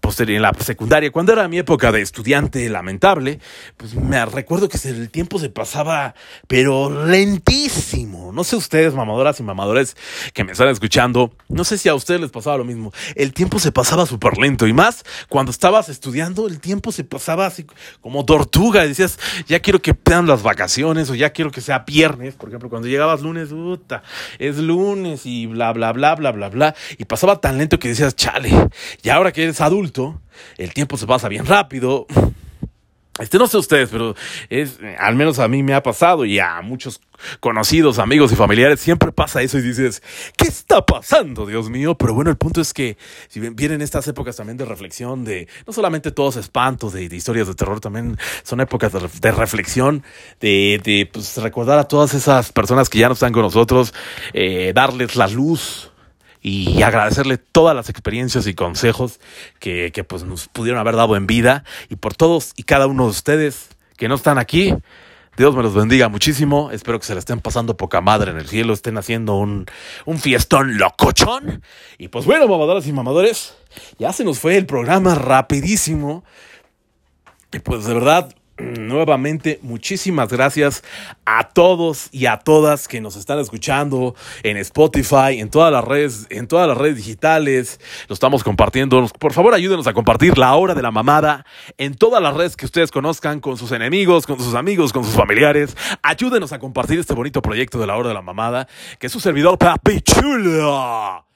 posterior 0.00 0.36
en 0.36 0.42
la 0.42 0.52
secundaria, 0.58 1.12
cuando 1.12 1.32
era 1.32 1.46
mi 1.46 1.58
época 1.58 1.92
de 1.92 2.00
estudiante 2.00 2.68
lamentable, 2.68 3.38
pues 3.76 3.94
me 3.94 4.24
recuerdo 4.26 4.68
que 4.68 4.78
el 4.88 5.10
tiempo 5.10 5.38
se 5.38 5.50
pasaba, 5.50 6.14
pero 6.48 7.06
lentísimo. 7.06 8.32
No 8.32 8.42
sé 8.42 8.56
ustedes, 8.56 8.94
mamadoras 8.94 9.38
y 9.38 9.44
mamadores 9.44 9.96
que 10.32 10.42
me 10.42 10.52
están 10.52 10.68
escuchando, 10.68 11.32
no 11.48 11.62
sé 11.64 11.78
si 11.78 11.88
a 11.88 11.94
ustedes 11.94 12.20
les 12.20 12.30
pasaba 12.30 12.56
lo 12.56 12.64
mismo. 12.64 12.92
El 13.14 13.32
tiempo 13.32 13.60
se 13.60 13.70
pasaba 13.70 14.04
súper 14.06 14.36
lento 14.38 14.66
y 14.66 14.72
más 14.72 15.04
cuando 15.28 15.52
estabas 15.52 15.88
estudiando, 15.88 16.48
el 16.48 16.60
tiempo 16.60 16.90
se 16.90 17.04
pasaba 17.04 17.46
así 17.46 17.66
como 18.00 18.24
tortuga. 18.24 18.84
Y 18.84 18.88
decías, 18.88 19.18
ya 19.46 19.60
quiero 19.60 19.80
que 19.80 19.96
sean 20.04 20.26
las 20.26 20.42
vacaciones 20.42 21.08
o 21.08 21.14
ya 21.14 21.30
quiero 21.30 21.50
que 21.50 21.60
sea 21.60 21.80
viernes. 21.80 22.34
Por 22.34 22.48
ejemplo, 22.48 22.68
cuando 22.68 22.88
llegabas 22.88 23.22
lunes, 23.22 23.50
puta, 23.50 24.02
es 24.38 24.56
lunes 24.56 24.71
lunes 24.72 25.26
y 25.26 25.46
bla, 25.46 25.72
bla, 25.72 25.92
bla, 25.92 26.14
bla, 26.14 26.32
bla, 26.32 26.48
bla. 26.48 26.74
Y 26.98 27.04
pasaba 27.04 27.40
tan 27.40 27.58
lento 27.58 27.78
que 27.78 27.88
decías, 27.88 28.16
chale. 28.16 28.50
Y 29.02 29.08
ahora 29.08 29.32
que 29.32 29.44
eres 29.44 29.60
adulto, 29.60 30.20
el 30.58 30.72
tiempo 30.72 30.96
se 30.96 31.06
pasa 31.06 31.28
bien 31.28 31.46
rápido. 31.46 32.06
Este 33.20 33.36
no 33.36 33.46
sé 33.46 33.58
ustedes, 33.58 33.90
pero 33.90 34.14
es, 34.48 34.78
al 34.98 35.16
menos 35.16 35.38
a 35.38 35.46
mí 35.46 35.62
me 35.62 35.74
ha 35.74 35.82
pasado 35.82 36.24
y 36.24 36.38
a 36.38 36.62
muchos 36.62 36.98
conocidos, 37.40 37.98
amigos 37.98 38.32
y 38.32 38.36
familiares 38.36 38.80
siempre 38.80 39.12
pasa 39.12 39.42
eso 39.42 39.58
y 39.58 39.62
dices, 39.62 40.02
¿qué 40.34 40.48
está 40.48 40.86
pasando, 40.86 41.44
Dios 41.44 41.68
mío? 41.68 41.94
Pero 41.94 42.14
bueno, 42.14 42.30
el 42.30 42.38
punto 42.38 42.62
es 42.62 42.72
que 42.72 42.96
si 43.28 43.38
vienen 43.38 43.82
estas 43.82 44.08
épocas 44.08 44.36
también 44.36 44.56
de 44.56 44.64
reflexión, 44.64 45.24
de 45.24 45.46
no 45.66 45.74
solamente 45.74 46.10
todos 46.10 46.36
espantos, 46.36 46.94
de, 46.94 47.04
historias 47.04 47.48
de 47.48 47.54
terror, 47.54 47.80
también 47.80 48.16
son 48.44 48.62
épocas 48.62 48.92
de, 48.92 49.30
reflexión, 49.30 50.02
de, 50.40 50.80
de 50.82 51.06
pues, 51.12 51.36
recordar 51.36 51.78
a 51.78 51.84
todas 51.84 52.14
esas 52.14 52.50
personas 52.50 52.88
que 52.88 52.98
ya 52.98 53.08
no 53.08 53.14
están 53.14 53.34
con 53.34 53.42
nosotros, 53.42 53.92
eh, 54.32 54.72
darles 54.74 55.16
la 55.16 55.28
luz, 55.28 55.91
y 56.42 56.82
agradecerle 56.82 57.38
todas 57.38 57.74
las 57.74 57.88
experiencias 57.88 58.46
y 58.46 58.54
consejos 58.54 59.20
que, 59.60 59.92
que 59.92 60.04
pues 60.04 60.24
nos 60.24 60.48
pudieron 60.48 60.80
haber 60.80 60.96
dado 60.96 61.16
en 61.16 61.26
vida 61.26 61.64
y 61.88 61.96
por 61.96 62.14
todos 62.14 62.52
y 62.56 62.64
cada 62.64 62.88
uno 62.88 63.04
de 63.04 63.10
ustedes 63.10 63.68
que 63.96 64.08
no 64.08 64.16
están 64.16 64.38
aquí. 64.38 64.74
Dios 65.36 65.56
me 65.56 65.62
los 65.62 65.72
bendiga 65.72 66.08
muchísimo. 66.10 66.70
Espero 66.72 66.98
que 66.98 67.06
se 67.06 67.14
la 67.14 67.20
estén 67.20 67.40
pasando 67.40 67.76
poca 67.76 68.02
madre 68.02 68.32
en 68.32 68.36
el 68.36 68.48
cielo, 68.48 68.74
estén 68.74 68.98
haciendo 68.98 69.36
un, 69.36 69.64
un 70.04 70.18
fiestón 70.18 70.76
locochón. 70.76 71.62
Y 71.96 72.08
pues 72.08 72.26
bueno, 72.26 72.46
mamadoras 72.48 72.86
y 72.86 72.92
mamadores, 72.92 73.56
ya 73.98 74.12
se 74.12 74.24
nos 74.24 74.38
fue 74.38 74.58
el 74.58 74.66
programa 74.66 75.14
rapidísimo. 75.14 76.22
Y 77.50 77.60
pues 77.60 77.84
de 77.84 77.94
verdad, 77.94 78.34
Nuevamente, 78.58 79.58
muchísimas 79.62 80.28
gracias 80.28 80.84
a 81.24 81.48
todos 81.48 82.08
y 82.12 82.26
a 82.26 82.38
todas 82.38 82.86
que 82.88 83.00
nos 83.00 83.16
están 83.16 83.38
escuchando 83.38 84.14
en 84.42 84.56
Spotify, 84.58 85.38
en 85.38 85.50
todas 85.50 85.72
las 85.72 85.84
redes, 85.84 86.26
en 86.30 86.46
todas 86.46 86.68
las 86.68 86.76
redes 86.76 86.96
digitales. 86.96 87.80
Lo 88.08 88.14
estamos 88.14 88.44
compartiendo. 88.44 89.06
Por 89.18 89.32
favor, 89.32 89.54
ayúdenos 89.54 89.86
a 89.86 89.94
compartir 89.94 90.38
la 90.38 90.54
hora 90.54 90.74
de 90.74 90.82
la 90.82 90.90
mamada 90.90 91.46
en 91.78 91.94
todas 91.94 92.22
las 92.22 92.34
redes 92.34 92.56
que 92.56 92.66
ustedes 92.66 92.90
conozcan, 92.90 93.40
con 93.40 93.56
sus 93.56 93.72
enemigos, 93.72 94.26
con 94.26 94.38
sus 94.38 94.54
amigos, 94.54 94.92
con 94.92 95.04
sus 95.04 95.14
familiares. 95.14 95.76
Ayúdenos 96.02 96.52
a 96.52 96.58
compartir 96.58 96.98
este 96.98 97.14
bonito 97.14 97.40
proyecto 97.40 97.78
de 97.78 97.86
la 97.86 97.96
hora 97.96 98.08
de 98.08 98.14
la 98.14 98.22
mamada, 98.22 98.68
que 98.98 99.06
es 99.06 99.12
su 99.12 99.20
servidor 99.20 99.58
Papi 99.58 100.00
Chulo 100.02 101.31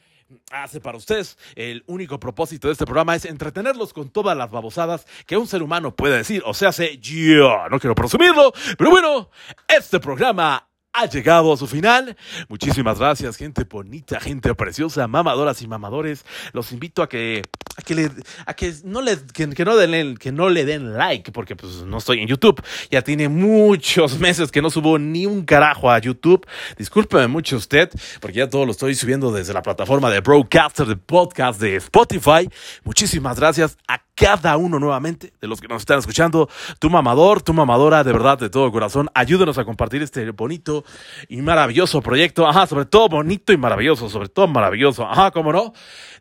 hace 0.50 0.80
para 0.80 0.98
ustedes. 0.98 1.38
El 1.54 1.82
único 1.86 2.20
propósito 2.20 2.68
de 2.68 2.72
este 2.72 2.84
programa 2.84 3.14
es 3.14 3.24
entretenerlos 3.24 3.92
con 3.92 4.10
todas 4.10 4.36
las 4.36 4.50
babosadas 4.50 5.06
que 5.26 5.36
un 5.36 5.46
ser 5.46 5.62
humano 5.62 5.94
puede 5.94 6.18
decir. 6.18 6.42
O 6.46 6.54
sea, 6.54 6.72
sé 6.72 6.98
yo, 6.98 7.68
no 7.70 7.80
quiero 7.80 7.94
presumirlo, 7.94 8.52
pero 8.78 8.90
bueno, 8.90 9.30
este 9.68 10.00
programa 10.00 10.68
ha 10.92 11.06
llegado 11.06 11.52
a 11.52 11.56
su 11.56 11.66
final. 11.66 12.16
Muchísimas 12.48 12.98
gracias, 12.98 13.36
gente 13.36 13.64
bonita, 13.64 14.18
gente 14.20 14.54
preciosa, 14.54 15.06
mamadoras 15.06 15.60
y 15.62 15.68
mamadores. 15.68 16.24
Los 16.52 16.72
invito 16.72 17.02
a 17.02 17.08
que 17.08 17.42
a 17.76 17.82
que 17.82 17.94
le 17.94 18.10
a 18.46 18.54
que 18.54 18.74
no 18.84 19.02
le 19.02 19.18
que, 19.32 19.64
no 19.64 19.76
den 19.76 20.16
que 20.16 20.32
no 20.32 20.48
le 20.48 20.64
den 20.64 20.94
like 20.94 21.32
porque 21.32 21.56
pues 21.56 21.82
no 21.82 21.98
estoy 21.98 22.20
en 22.20 22.28
YouTube. 22.28 22.62
Ya 22.90 23.02
tiene 23.02 23.28
muchos 23.28 24.18
meses 24.20 24.50
que 24.50 24.62
no 24.62 24.70
subo 24.70 24.98
ni 24.98 25.26
un 25.26 25.44
carajo 25.44 25.90
a 25.90 25.98
YouTube. 25.98 26.46
Discúlpeme 26.78 27.26
mucho 27.26 27.56
usted 27.56 27.90
porque 28.20 28.38
ya 28.38 28.48
todo 28.48 28.64
lo 28.64 28.72
estoy 28.72 28.94
subiendo 28.94 29.30
desde 29.32 29.52
la 29.52 29.62
plataforma 29.62 30.10
de 30.10 30.20
Broadcaster 30.20 30.86
de 30.86 30.96
podcast 30.96 31.60
de 31.60 31.76
Spotify. 31.76 32.48
Muchísimas 32.84 33.38
gracias 33.38 33.76
a 33.88 34.02
cada 34.16 34.56
uno 34.56 34.78
nuevamente 34.78 35.32
de 35.40 35.46
los 35.46 35.60
que 35.60 35.68
nos 35.68 35.82
están 35.82 35.98
escuchando. 35.98 36.48
Tu 36.78 36.88
mamador, 36.88 37.42
tu 37.42 37.52
mamadora, 37.52 38.02
de 38.02 38.12
verdad, 38.12 38.38
de 38.38 38.48
todo 38.48 38.72
corazón, 38.72 39.10
ayúdenos 39.14 39.58
a 39.58 39.64
compartir 39.64 40.02
este 40.02 40.28
bonito 40.30 40.84
y 41.28 41.42
maravilloso 41.42 42.00
proyecto. 42.00 42.46
Ajá, 42.48 42.66
sobre 42.66 42.86
todo 42.86 43.08
bonito 43.08 43.52
y 43.52 43.58
maravilloso, 43.58 44.08
sobre 44.08 44.28
todo 44.28 44.48
maravilloso. 44.48 45.06
Ajá, 45.06 45.30
cómo 45.30 45.52
no. 45.52 45.72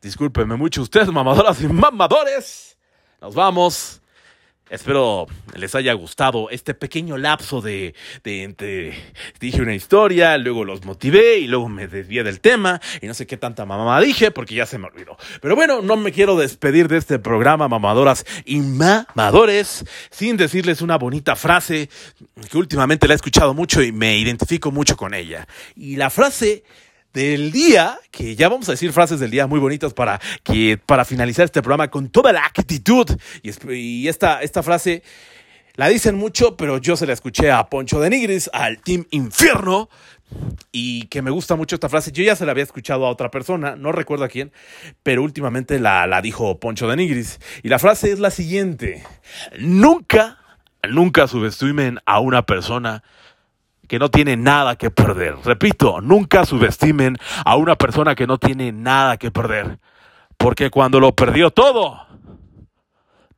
Discúlpenme 0.01 0.57
mucho 0.57 0.81
ustedes, 0.81 1.09
mamadoras 1.45 1.61
y 1.61 1.67
mamadores. 1.67 2.77
Nos 3.21 3.35
vamos. 3.35 4.01
Espero 4.67 5.27
les 5.53 5.75
haya 5.75 5.93
gustado 5.93 6.49
este 6.49 6.73
pequeño 6.73 7.17
lapso 7.17 7.61
de, 7.61 7.93
dije 9.39 9.61
una 9.61 9.75
historia, 9.75 10.39
luego 10.39 10.65
los 10.65 10.83
motivé 10.83 11.37
y 11.37 11.47
luego 11.47 11.69
me 11.69 11.87
desvié 11.87 12.23
del 12.23 12.39
tema 12.39 12.81
y 12.99 13.05
no 13.05 13.13
sé 13.13 13.27
qué 13.27 13.37
tanta 13.37 13.63
mamá 13.67 14.01
dije 14.01 14.31
porque 14.31 14.55
ya 14.55 14.65
se 14.65 14.79
me 14.79 14.87
olvidó. 14.87 15.17
Pero 15.39 15.55
bueno, 15.55 15.83
no 15.83 15.97
me 15.97 16.11
quiero 16.11 16.35
despedir 16.35 16.87
de 16.87 16.97
este 16.97 17.19
programa 17.19 17.67
mamadoras 17.67 18.25
y 18.43 18.57
mamadores 18.61 19.85
sin 20.09 20.35
decirles 20.35 20.81
una 20.81 20.97
bonita 20.97 21.35
frase 21.35 21.87
que 22.49 22.57
últimamente 22.57 23.07
la 23.07 23.13
he 23.13 23.17
escuchado 23.17 23.53
mucho 23.53 23.83
y 23.83 23.91
me 23.91 24.17
identifico 24.17 24.71
mucho 24.71 24.97
con 24.97 25.13
ella. 25.13 25.47
Y 25.75 25.95
la 25.95 26.09
frase 26.09 26.63
del 27.15 27.53
día, 27.53 27.97
que 28.11 28.35
ya 28.35 28.49
vamos 28.49 28.67
a 28.67 28.73
decir 28.73 28.91
frases 28.91 29.21
del 29.21 29.31
día 29.31 29.47
muy 29.47 29.57
bonitas 29.57 29.93
para, 29.93 30.19
que, 30.43 30.77
para 30.77 31.05
finalizar 31.05 31.45
este 31.45 31.61
programa 31.61 31.89
con 31.89 32.09
toda 32.09 32.33
la 32.33 32.45
actitud. 32.45 33.07
Y, 33.41 34.07
esta, 34.09 34.41
esta 34.41 34.61
frase 34.61 35.01
la 35.75 35.87
dicen 35.87 36.15
mucho, 36.15 36.57
pero 36.57 36.77
yo 36.77 36.97
se 36.97 37.07
la 37.07 37.13
escuché 37.13 37.51
a 37.51 37.69
Poncho 37.69 38.01
de 38.01 38.09
Nigris, 38.09 38.49
al 38.51 38.79
Team 38.79 39.05
Infierno, 39.11 39.89
y 40.73 41.07
que 41.07 41.21
me 41.21 41.31
gusta 41.31 41.55
mucho 41.55 41.77
esta 41.77 41.87
frase. 41.87 42.11
Yo 42.11 42.21
ya 42.21 42.35
se 42.35 42.45
la 42.45 42.51
había 42.51 42.65
escuchado 42.65 43.05
a 43.05 43.09
otra 43.09 43.31
persona, 43.31 43.77
no 43.77 43.93
recuerdo 43.93 44.25
a 44.25 44.27
quién, 44.27 44.51
pero 45.01 45.23
últimamente 45.23 45.79
la, 45.79 46.05
la 46.07 46.21
dijo 46.21 46.59
Poncho 46.59 46.89
de 46.89 46.97
Nigris. 46.97 47.39
Y 47.63 47.69
la 47.69 47.79
frase 47.79 48.11
es 48.11 48.19
la 48.19 48.29
siguiente, 48.29 49.03
nunca, 49.57 50.37
nunca 50.83 51.29
subestimen 51.29 51.99
a 52.05 52.19
una 52.19 52.45
persona 52.45 53.03
que 53.87 53.99
no 53.99 54.09
tiene 54.09 54.37
nada 54.37 54.75
que 54.75 54.91
perder. 54.91 55.35
Repito, 55.43 56.01
nunca 56.01 56.45
subestimen 56.45 57.17
a 57.45 57.55
una 57.55 57.75
persona 57.75 58.15
que 58.15 58.27
no 58.27 58.37
tiene 58.37 58.71
nada 58.71 59.17
que 59.17 59.31
perder. 59.31 59.79
Porque 60.37 60.69
cuando 60.69 60.99
lo 60.99 61.13
perdió 61.13 61.51
todo, 61.51 62.05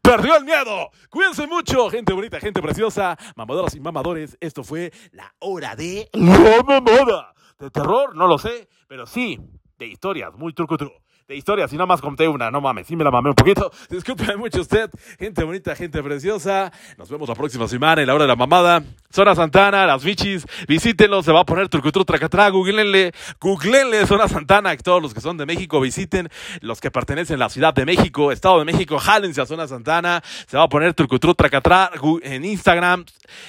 perdió 0.01 0.37
el 0.37 0.45
miedo. 0.45 0.89
Cuídense 1.09 1.47
mucho, 1.47 1.89
gente 1.89 2.13
bonita, 2.13 2.39
gente 2.39 2.61
preciosa, 2.61 3.17
mamadoras 3.35 3.75
y 3.75 3.79
mamadores. 3.79 4.37
Esto 4.39 4.63
fue 4.63 4.91
la 5.11 5.33
hora 5.39 5.75
de 5.75 6.09
la 6.13 6.63
mamada. 6.65 7.33
De 7.59 7.69
terror, 7.71 8.15
no 8.15 8.27
lo 8.27 8.37
sé, 8.37 8.69
pero 8.87 9.07
sí, 9.07 9.39
de 9.77 9.87
historias, 9.87 10.33
muy 10.35 10.53
truco 10.53 10.77
truco 10.77 11.06
de 11.27 11.35
historias 11.35 11.73
y 11.73 11.75
nada 11.75 11.87
más 11.87 11.99
conté 11.99 12.25
una, 12.25 12.49
no 12.49 12.61
mames, 12.61 12.87
sí 12.87 12.95
me 12.95 13.03
la 13.03 13.11
mamé 13.11 13.27
un 13.29 13.35
poquito. 13.35 13.69
Disculpe 13.89 14.37
mucho 14.37 14.61
usted, 14.61 14.89
gente 15.19 15.43
bonita, 15.43 15.75
gente 15.75 16.01
preciosa. 16.01 16.71
Nos 16.97 17.09
vemos 17.09 17.27
la 17.27 17.35
próxima 17.35 17.67
semana 17.67 17.99
en 18.01 18.07
la 18.07 18.15
hora 18.15 18.23
de 18.23 18.29
la 18.29 18.37
mamada. 18.37 18.81
Zona 19.11 19.35
Santana, 19.35 19.85
las 19.85 20.05
bichis, 20.05 20.45
visítenlo, 20.69 21.21
se 21.23 21.33
va 21.33 21.41
a 21.41 21.45
poner 21.45 21.67
trucutru 21.67 22.05
tracatrá, 22.05 22.49
googleenle, 22.49 23.11
googleenle 23.41 24.07
Zona 24.07 24.29
Santana, 24.29 24.77
todos 24.77 25.01
los 25.01 25.13
que 25.13 25.19
son 25.19 25.35
de 25.35 25.45
México 25.45 25.81
visiten, 25.81 26.29
los 26.61 26.79
que 26.79 26.91
pertenecen 26.91 27.35
a 27.35 27.39
la 27.39 27.49
Ciudad 27.49 27.73
de 27.73 27.83
México, 27.83 28.31
Estado 28.31 28.59
de 28.59 28.65
México, 28.65 28.97
jálense 28.97 29.41
a 29.41 29.45
Zona 29.45 29.67
Santana, 29.67 30.23
se 30.23 30.55
va 30.55 30.63
a 30.63 30.69
poner 30.69 30.93
trucutru 30.93 31.35
tracatrá 31.35 31.91
en 32.21 32.45
Instagram, 32.45 33.03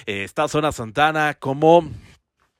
eh, 0.04 0.24
está 0.24 0.48
Zona 0.48 0.72
Santana 0.72 1.34
como 1.34 1.88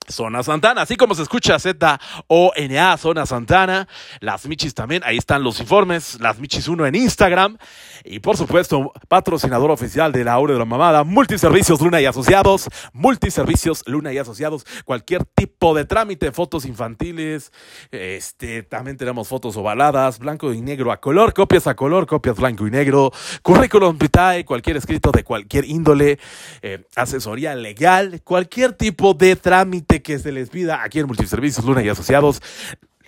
Zona 0.09 0.43
Santana, 0.43 0.81
así 0.81 0.95
como 0.95 1.15
se 1.15 1.21
escucha 1.21 1.59
Z-O-N-A, 1.59 2.97
Zona 2.97 3.25
Santana, 3.25 3.87
las 4.19 4.47
Michis 4.47 4.73
también, 4.73 5.03
ahí 5.05 5.17
están 5.17 5.43
los 5.43 5.59
informes, 5.59 6.19
las 6.19 6.39
Michis 6.39 6.67
1 6.67 6.85
en 6.87 6.95
Instagram, 6.95 7.57
y 8.03 8.19
por 8.19 8.37
supuesto, 8.37 8.91
patrocinador 9.07 9.71
oficial 9.71 10.11
de 10.11 10.23
la 10.23 10.37
Hora 10.37 10.53
de 10.53 10.59
la 10.59 10.65
Mamada, 10.65 11.03
Multiservicios 11.03 11.81
Luna 11.81 12.01
y 12.01 12.05
Asociados, 12.05 12.69
Multiservicios 12.93 13.83
Luna 13.85 14.11
y 14.11 14.17
Asociados, 14.17 14.65
cualquier 14.85 15.25
tipo 15.25 15.75
de 15.75 15.85
trámite, 15.85 16.31
fotos 16.31 16.65
infantiles, 16.65 17.51
este, 17.91 18.63
también 18.63 18.97
tenemos 18.97 19.27
fotos 19.27 19.55
ovaladas, 19.57 20.19
blanco 20.19 20.53
y 20.53 20.61
negro 20.61 20.91
a 20.91 20.99
color, 20.99 21.33
copias 21.33 21.67
a 21.67 21.75
color, 21.75 22.07
copias 22.07 22.35
blanco 22.35 22.67
y 22.67 22.71
negro, 22.71 23.11
currículum 23.41 23.97
vitae, 23.97 24.45
cualquier 24.45 24.77
escrito 24.77 25.11
de 25.11 25.23
cualquier 25.23 25.65
índole, 25.65 26.19
eh, 26.61 26.85
asesoría 26.95 27.55
legal, 27.55 28.21
cualquier 28.23 28.73
tipo 28.73 29.13
de 29.13 29.35
trámite 29.35 29.98
que 30.01 30.19
se 30.19 30.31
les 30.31 30.49
pida 30.49 30.83
aquí 30.83 30.99
en 30.99 31.07
Multiservicios 31.07 31.65
Luna 31.65 31.83
y 31.83 31.89
Asociados. 31.89 32.41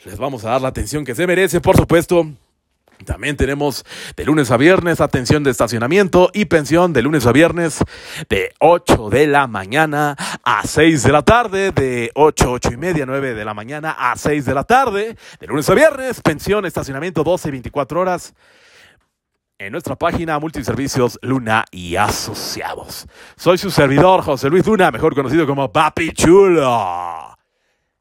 Les 0.05 0.17
vamos 0.17 0.45
a 0.45 0.51
dar 0.51 0.61
la 0.61 0.69
atención 0.69 1.05
que 1.05 1.15
se 1.15 1.27
merece, 1.27 1.61
por 1.61 1.77
supuesto. 1.77 2.27
También 3.05 3.35
tenemos 3.35 3.83
de 4.15 4.25
lunes 4.25 4.51
a 4.51 4.57
viernes 4.57 5.01
atención 5.01 5.43
de 5.43 5.51
estacionamiento 5.51 6.29
y 6.33 6.45
pensión 6.45 6.93
de 6.93 7.01
lunes 7.01 7.25
a 7.25 7.31
viernes 7.31 7.79
de 8.29 8.53
8 8.59 9.09
de 9.09 9.27
la 9.27 9.47
mañana 9.47 10.15
a 10.43 10.65
6 10.65 11.03
de 11.03 11.11
la 11.11 11.23
tarde, 11.23 11.71
de 11.71 12.11
8, 12.13 12.51
8 12.51 12.69
y 12.73 12.77
media, 12.77 13.05
9 13.05 13.33
de 13.33 13.45
la 13.45 13.53
mañana 13.53 13.95
a 13.97 14.15
6 14.15 14.45
de 14.45 14.53
la 14.53 14.63
tarde, 14.63 15.17
de 15.39 15.47
lunes 15.47 15.69
a 15.69 15.73
viernes, 15.73 16.21
pensión, 16.21 16.65
estacionamiento 16.65 17.23
12 17.23 17.47
y 17.47 17.51
24 17.51 17.99
horas 17.99 18.33
en 19.65 19.71
nuestra 19.71 19.95
página 19.95 20.39
Multiservicios 20.39 21.19
Luna 21.21 21.65
y 21.69 21.95
Asociados. 21.95 23.07
Soy 23.35 23.59
su 23.59 23.69
servidor 23.69 24.23
José 24.23 24.49
Luis 24.49 24.65
Luna, 24.65 24.89
mejor 24.89 25.13
conocido 25.13 25.45
como 25.45 25.71
Papi 25.71 26.13
Chulo. 26.13 27.37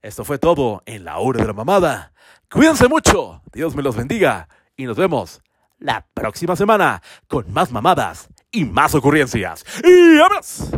Esto 0.01 0.25
fue 0.25 0.39
todo 0.39 0.83
en 0.87 1.05
la 1.05 1.19
hora 1.19 1.43
de 1.43 1.47
la 1.47 1.53
mamada. 1.53 2.13
Cuídense 2.51 2.89
mucho, 2.89 3.43
Dios 3.53 3.77
me 3.77 3.83
los 3.83 3.95
bendiga 3.95 4.49
y 4.75 4.85
nos 4.87 4.97
vemos 4.97 5.43
la 5.79 6.07
próxima 6.15 6.57
semana 6.57 7.03
con 7.29 7.53
más 7.53 7.71
mamadas 7.71 8.31
y 8.51 8.65
más 8.65 8.95
ocurrencias. 8.95 9.63
¡Y 9.85 10.19
abras! 10.19 10.71